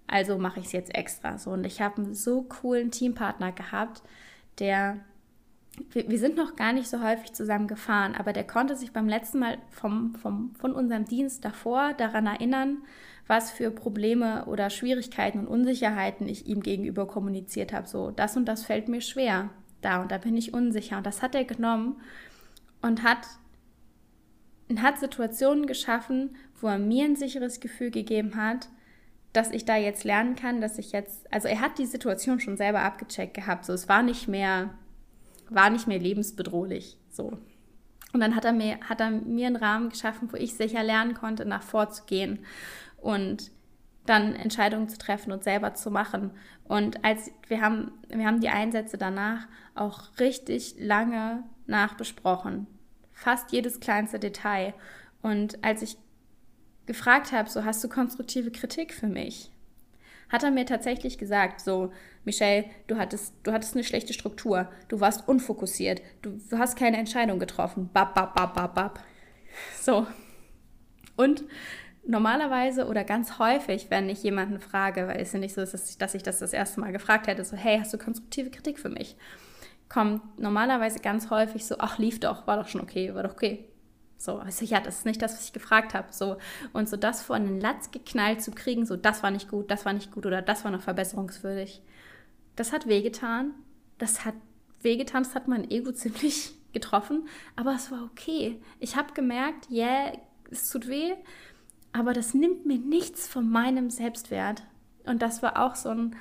Also 0.07 0.37
mache 0.37 0.59
ich 0.59 0.67
es 0.67 0.71
jetzt 0.71 0.95
extra 0.95 1.37
so. 1.37 1.51
Und 1.51 1.65
ich 1.65 1.81
habe 1.81 2.01
einen 2.01 2.15
so 2.15 2.41
coolen 2.41 2.91
Teampartner 2.91 3.51
gehabt, 3.51 4.01
der 4.57 4.97
wir, 5.91 6.09
wir, 6.09 6.19
sind 6.19 6.35
noch 6.35 6.55
gar 6.55 6.73
nicht 6.73 6.87
so 6.87 7.01
häufig 7.01 7.33
zusammen 7.33 7.67
gefahren, 7.67 8.15
aber 8.15 8.33
der 8.33 8.45
konnte 8.45 8.75
sich 8.75 8.91
beim 8.91 9.07
letzten 9.07 9.39
Mal 9.39 9.57
vom, 9.69 10.15
vom, 10.15 10.53
von 10.55 10.73
unserem 10.73 11.05
Dienst 11.05 11.45
davor 11.45 11.93
daran 11.93 12.27
erinnern, 12.27 12.79
was 13.27 13.51
für 13.51 13.69
Probleme 13.71 14.45
oder 14.45 14.69
Schwierigkeiten 14.69 15.39
und 15.39 15.47
Unsicherheiten 15.47 16.27
ich 16.27 16.47
ihm 16.47 16.61
gegenüber 16.61 17.07
kommuniziert 17.07 17.73
habe. 17.73 17.87
So, 17.87 18.11
das 18.11 18.35
und 18.35 18.45
das 18.45 18.65
fällt 18.65 18.87
mir 18.87 19.01
schwer. 19.01 19.51
Da 19.81 20.01
und 20.01 20.11
da 20.11 20.17
bin 20.17 20.35
ich 20.35 20.53
unsicher. 20.53 20.97
Und 20.97 21.05
das 21.05 21.21
hat 21.21 21.35
er 21.35 21.45
genommen 21.45 22.01
und 22.81 23.03
hat, 23.03 23.27
hat 24.77 24.99
Situationen 24.99 25.67
geschaffen, 25.67 26.35
wo 26.59 26.67
er 26.67 26.79
mir 26.79 27.05
ein 27.05 27.15
sicheres 27.15 27.59
Gefühl 27.59 27.91
gegeben 27.91 28.35
hat, 28.35 28.67
dass 29.31 29.51
ich 29.51 29.63
da 29.63 29.75
jetzt 29.75 30.03
lernen 30.03 30.35
kann, 30.35 30.59
dass 30.59 30.79
ich 30.79 30.91
jetzt, 30.91 31.31
also 31.31 31.47
er 31.47 31.61
hat 31.61 31.77
die 31.77 31.85
Situation 31.85 32.39
schon 32.39 32.57
selber 32.57 32.81
abgecheckt 32.81 33.35
gehabt. 33.35 33.63
So, 33.65 33.73
es 33.73 33.87
war 33.87 34.01
nicht 34.01 34.27
mehr 34.27 34.73
war 35.49 35.69
nicht 35.69 35.87
mehr 35.87 35.99
lebensbedrohlich. 35.99 36.97
So. 37.09 37.37
Und 38.13 38.19
dann 38.19 38.35
hat 38.35 38.45
er, 38.45 38.53
mir, 38.53 38.79
hat 38.81 39.01
er 39.01 39.11
mir 39.11 39.47
einen 39.47 39.55
Rahmen 39.55 39.89
geschaffen, 39.89 40.31
wo 40.31 40.37
ich 40.37 40.55
sicher 40.55 40.83
lernen 40.83 41.13
konnte, 41.13 41.45
nach 41.45 41.63
vorzugehen 41.63 42.39
und 42.97 43.51
dann 44.05 44.35
Entscheidungen 44.35 44.89
zu 44.89 44.97
treffen 44.97 45.31
und 45.31 45.43
selber 45.43 45.75
zu 45.75 45.91
machen. 45.91 46.31
Und 46.63 47.05
als 47.05 47.31
wir 47.47 47.61
haben, 47.61 47.91
wir 48.07 48.25
haben 48.25 48.41
die 48.41 48.49
Einsätze 48.49 48.97
danach 48.97 49.47
auch 49.75 50.17
richtig 50.19 50.75
lange 50.79 51.43
nachbesprochen. 51.67 52.65
Fast 53.13 53.51
jedes 53.51 53.79
kleinste 53.79 54.17
Detail. 54.17 54.73
Und 55.21 55.63
als 55.63 55.83
ich 55.83 55.97
gefragt 56.87 57.31
habe, 57.31 57.49
so 57.49 57.65
hast 57.65 57.83
du 57.83 57.89
konstruktive 57.89 58.49
Kritik 58.49 58.93
für 58.93 59.07
mich? 59.07 59.51
Hat 60.29 60.43
er 60.43 60.51
mir 60.51 60.65
tatsächlich 60.65 61.17
gesagt, 61.17 61.59
so, 61.59 61.91
Michelle, 62.23 62.65
du 62.87 62.97
hattest, 62.97 63.33
du 63.43 63.51
hattest 63.51 63.75
eine 63.75 63.83
schlechte 63.83 64.13
Struktur, 64.13 64.69
du 64.87 64.99
warst 64.99 65.27
unfokussiert, 65.27 66.01
du, 66.21 66.39
hast 66.57 66.77
keine 66.77 66.97
Entscheidung 66.97 67.39
getroffen. 67.39 67.89
Bap, 67.91 68.13
bap, 68.13 68.35
bap, 68.35 68.53
bap, 68.53 68.75
bap. 68.75 68.99
So. 69.81 70.05
Und 71.15 71.43
normalerweise 72.05 72.87
oder 72.87 73.03
ganz 73.03 73.39
häufig, 73.39 73.87
wenn 73.89 74.09
ich 74.09 74.23
jemanden 74.23 74.59
frage, 74.59 75.07
weil 75.07 75.19
es 75.19 75.33
ja 75.33 75.39
nicht 75.39 75.53
so 75.53 75.61
ist, 75.61 75.73
dass 75.73 75.89
ich, 75.89 75.97
dass 75.97 76.15
ich 76.15 76.23
das 76.23 76.39
das 76.39 76.53
erste 76.53 76.79
Mal 76.79 76.91
gefragt 76.91 77.27
hätte, 77.27 77.43
so, 77.43 77.57
hey, 77.57 77.79
hast 77.79 77.93
du 77.93 77.97
konstruktive 77.97 78.49
Kritik 78.51 78.79
für 78.79 78.89
mich? 78.89 79.17
Kommt 79.89 80.39
normalerweise 80.39 80.99
ganz 80.99 81.29
häufig 81.31 81.65
so, 81.65 81.75
ach, 81.79 81.97
lief 81.97 82.19
doch, 82.19 82.45
war 82.45 82.57
doch 82.57 82.67
schon 82.67 82.81
okay, 82.81 83.13
war 83.15 83.23
doch 83.23 83.33
okay. 83.33 83.68
So, 84.19 84.37
also 84.37 84.65
ja, 84.65 84.81
das 84.81 84.99
ist 84.99 85.05
nicht 85.05 85.21
das, 85.21 85.33
was 85.33 85.45
ich 85.45 85.53
gefragt 85.53 85.93
habe. 85.93 86.09
So, 86.11 86.37
und 86.73 86.89
so 86.89 86.97
das 86.97 87.21
vor 87.21 87.37
einen 87.37 87.61
Latz 87.61 87.89
geknallt 87.89 88.41
zu 88.41 88.51
kriegen, 88.51 88.85
so 88.85 88.97
das 88.97 89.23
war 89.23 89.31
nicht 89.31 89.49
gut, 89.49 89.71
das 89.71 89.85
war 89.85 89.93
nicht 89.93 90.11
gut 90.11 90.25
oder 90.25 90.41
das 90.41 90.65
war 90.65 90.71
noch 90.71 90.81
verbesserungswürdig. 90.81 91.81
Das 92.57 92.73
hat 92.73 92.87
wehgetan. 92.87 93.53
Das 93.97 94.25
hat 94.25 94.35
wehgetan, 94.81 95.23
das 95.23 95.35
hat 95.35 95.47
mein 95.47 95.71
Ego 95.71 95.91
ziemlich 95.93 96.53
getroffen, 96.73 97.27
aber 97.55 97.73
es 97.73 97.91
war 97.91 98.03
okay. 98.03 98.61
Ich 98.79 98.95
habe 98.95 99.13
gemerkt, 99.13 99.67
ja, 99.69 99.85
yeah, 99.85 100.13
es 100.51 100.69
tut 100.69 100.87
weh, 100.87 101.13
aber 101.93 102.13
das 102.13 102.33
nimmt 102.33 102.65
mir 102.65 102.77
nichts 102.77 103.27
von 103.27 103.49
meinem 103.49 103.89
Selbstwert. 103.89 104.63
Und 105.05 105.21
das 105.21 105.41
war 105.41 105.65
auch 105.65 105.75
so 105.75 105.89
ein 105.89 106.15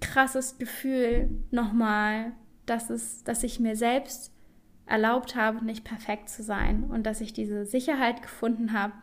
krasses 0.00 0.58
Gefühl 0.58 1.30
nochmal, 1.50 2.32
dass 2.66 2.90
es, 2.90 3.24
dass 3.24 3.42
ich 3.44 3.60
mir 3.60 3.76
selbst 3.76 4.32
erlaubt 4.86 5.34
habe, 5.34 5.64
nicht 5.64 5.84
perfekt 5.84 6.28
zu 6.28 6.42
sein 6.42 6.84
und 6.84 7.04
dass 7.04 7.20
ich 7.20 7.32
diese 7.32 7.66
Sicherheit 7.66 8.22
gefunden 8.22 8.72
habe 8.72 8.94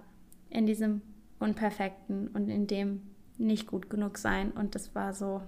in 0.49 0.65
diesem 0.65 1.01
Unperfekten 1.39 2.29
und 2.29 2.49
in 2.49 2.67
dem 2.67 3.01
nicht 3.37 3.67
gut 3.67 3.89
genug 3.89 4.17
sein. 4.17 4.51
Und 4.51 4.75
das 4.75 4.95
war 4.95 5.13
so, 5.13 5.41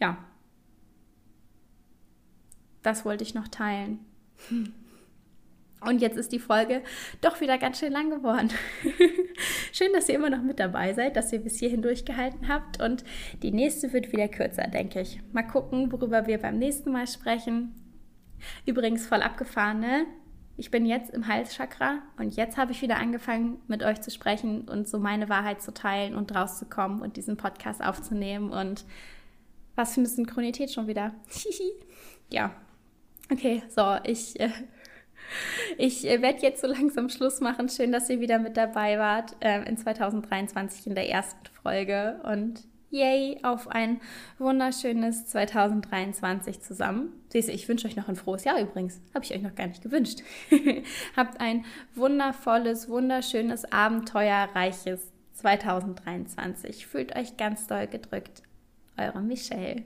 ja, 0.00 0.18
das 2.82 3.04
wollte 3.04 3.24
ich 3.24 3.34
noch 3.34 3.48
teilen. 3.48 4.00
Und 5.84 6.00
jetzt 6.00 6.16
ist 6.16 6.30
die 6.30 6.38
Folge 6.38 6.80
doch 7.22 7.40
wieder 7.40 7.58
ganz 7.58 7.80
schön 7.80 7.90
lang 7.90 8.08
geworden. 8.08 8.50
schön, 9.72 9.92
dass 9.92 10.08
ihr 10.08 10.14
immer 10.14 10.30
noch 10.30 10.42
mit 10.42 10.60
dabei 10.60 10.94
seid, 10.94 11.16
dass 11.16 11.32
ihr 11.32 11.40
bis 11.40 11.58
hierhin 11.58 11.82
durchgehalten 11.82 12.46
habt. 12.46 12.80
Und 12.80 13.02
die 13.42 13.50
nächste 13.50 13.92
wird 13.92 14.12
wieder 14.12 14.28
kürzer, 14.28 14.68
denke 14.68 15.00
ich. 15.00 15.20
Mal 15.32 15.42
gucken, 15.42 15.90
worüber 15.90 16.28
wir 16.28 16.38
beim 16.38 16.60
nächsten 16.60 16.92
Mal 16.92 17.08
sprechen. 17.08 17.81
Übrigens 18.66 19.06
voll 19.06 19.22
abgefahren, 19.22 19.80
ne? 19.80 20.06
Ich 20.56 20.70
bin 20.70 20.84
jetzt 20.84 21.10
im 21.10 21.26
Halschakra 21.28 22.02
und 22.18 22.36
jetzt 22.36 22.56
habe 22.56 22.72
ich 22.72 22.82
wieder 22.82 22.96
angefangen, 22.96 23.60
mit 23.68 23.82
euch 23.82 24.00
zu 24.02 24.10
sprechen 24.10 24.68
und 24.68 24.86
so 24.86 24.98
meine 24.98 25.28
Wahrheit 25.28 25.62
zu 25.62 25.72
teilen 25.72 26.14
und 26.14 26.34
rauszukommen 26.34 27.00
und 27.00 27.16
diesen 27.16 27.36
Podcast 27.36 27.82
aufzunehmen. 27.82 28.50
Und 28.50 28.84
was 29.74 29.94
für 29.94 30.00
eine 30.00 30.08
Synchronität 30.08 30.70
schon 30.70 30.86
wieder. 30.86 31.14
ja. 32.30 32.54
Okay, 33.30 33.62
so, 33.70 33.96
ich, 34.04 34.38
äh, 34.40 34.50
ich 35.78 36.06
äh, 36.06 36.20
werde 36.20 36.42
jetzt 36.42 36.60
so 36.60 36.66
langsam 36.66 37.08
Schluss 37.08 37.40
machen. 37.40 37.70
Schön, 37.70 37.90
dass 37.90 38.10
ihr 38.10 38.20
wieder 38.20 38.38
mit 38.38 38.58
dabei 38.58 38.98
wart 38.98 39.34
äh, 39.40 39.62
in 39.66 39.78
2023 39.78 40.86
in 40.86 40.94
der 40.94 41.08
ersten 41.08 41.46
Folge. 41.62 42.20
Und 42.24 42.62
Yay, 42.92 43.38
auf 43.42 43.68
ein 43.68 44.02
wunderschönes 44.38 45.24
2023 45.28 46.60
zusammen. 46.60 47.10
Siehst 47.30 47.48
du, 47.48 47.52
ich 47.52 47.66
wünsche 47.66 47.88
euch 47.88 47.96
noch 47.96 48.10
ein 48.10 48.16
frohes 48.16 48.44
Jahr 48.44 48.60
übrigens. 48.60 49.00
Habe 49.14 49.24
ich 49.24 49.32
euch 49.32 49.40
noch 49.40 49.54
gar 49.54 49.66
nicht 49.66 49.82
gewünscht. 49.82 50.18
Habt 51.16 51.40
ein 51.40 51.64
wundervolles, 51.94 52.90
wunderschönes, 52.90 53.64
abenteuerreiches 53.72 55.10
2023. 55.32 56.86
Fühlt 56.86 57.16
euch 57.16 57.38
ganz 57.38 57.66
doll 57.66 57.86
gedrückt. 57.86 58.42
Eure 58.98 59.22
Michelle. 59.22 59.84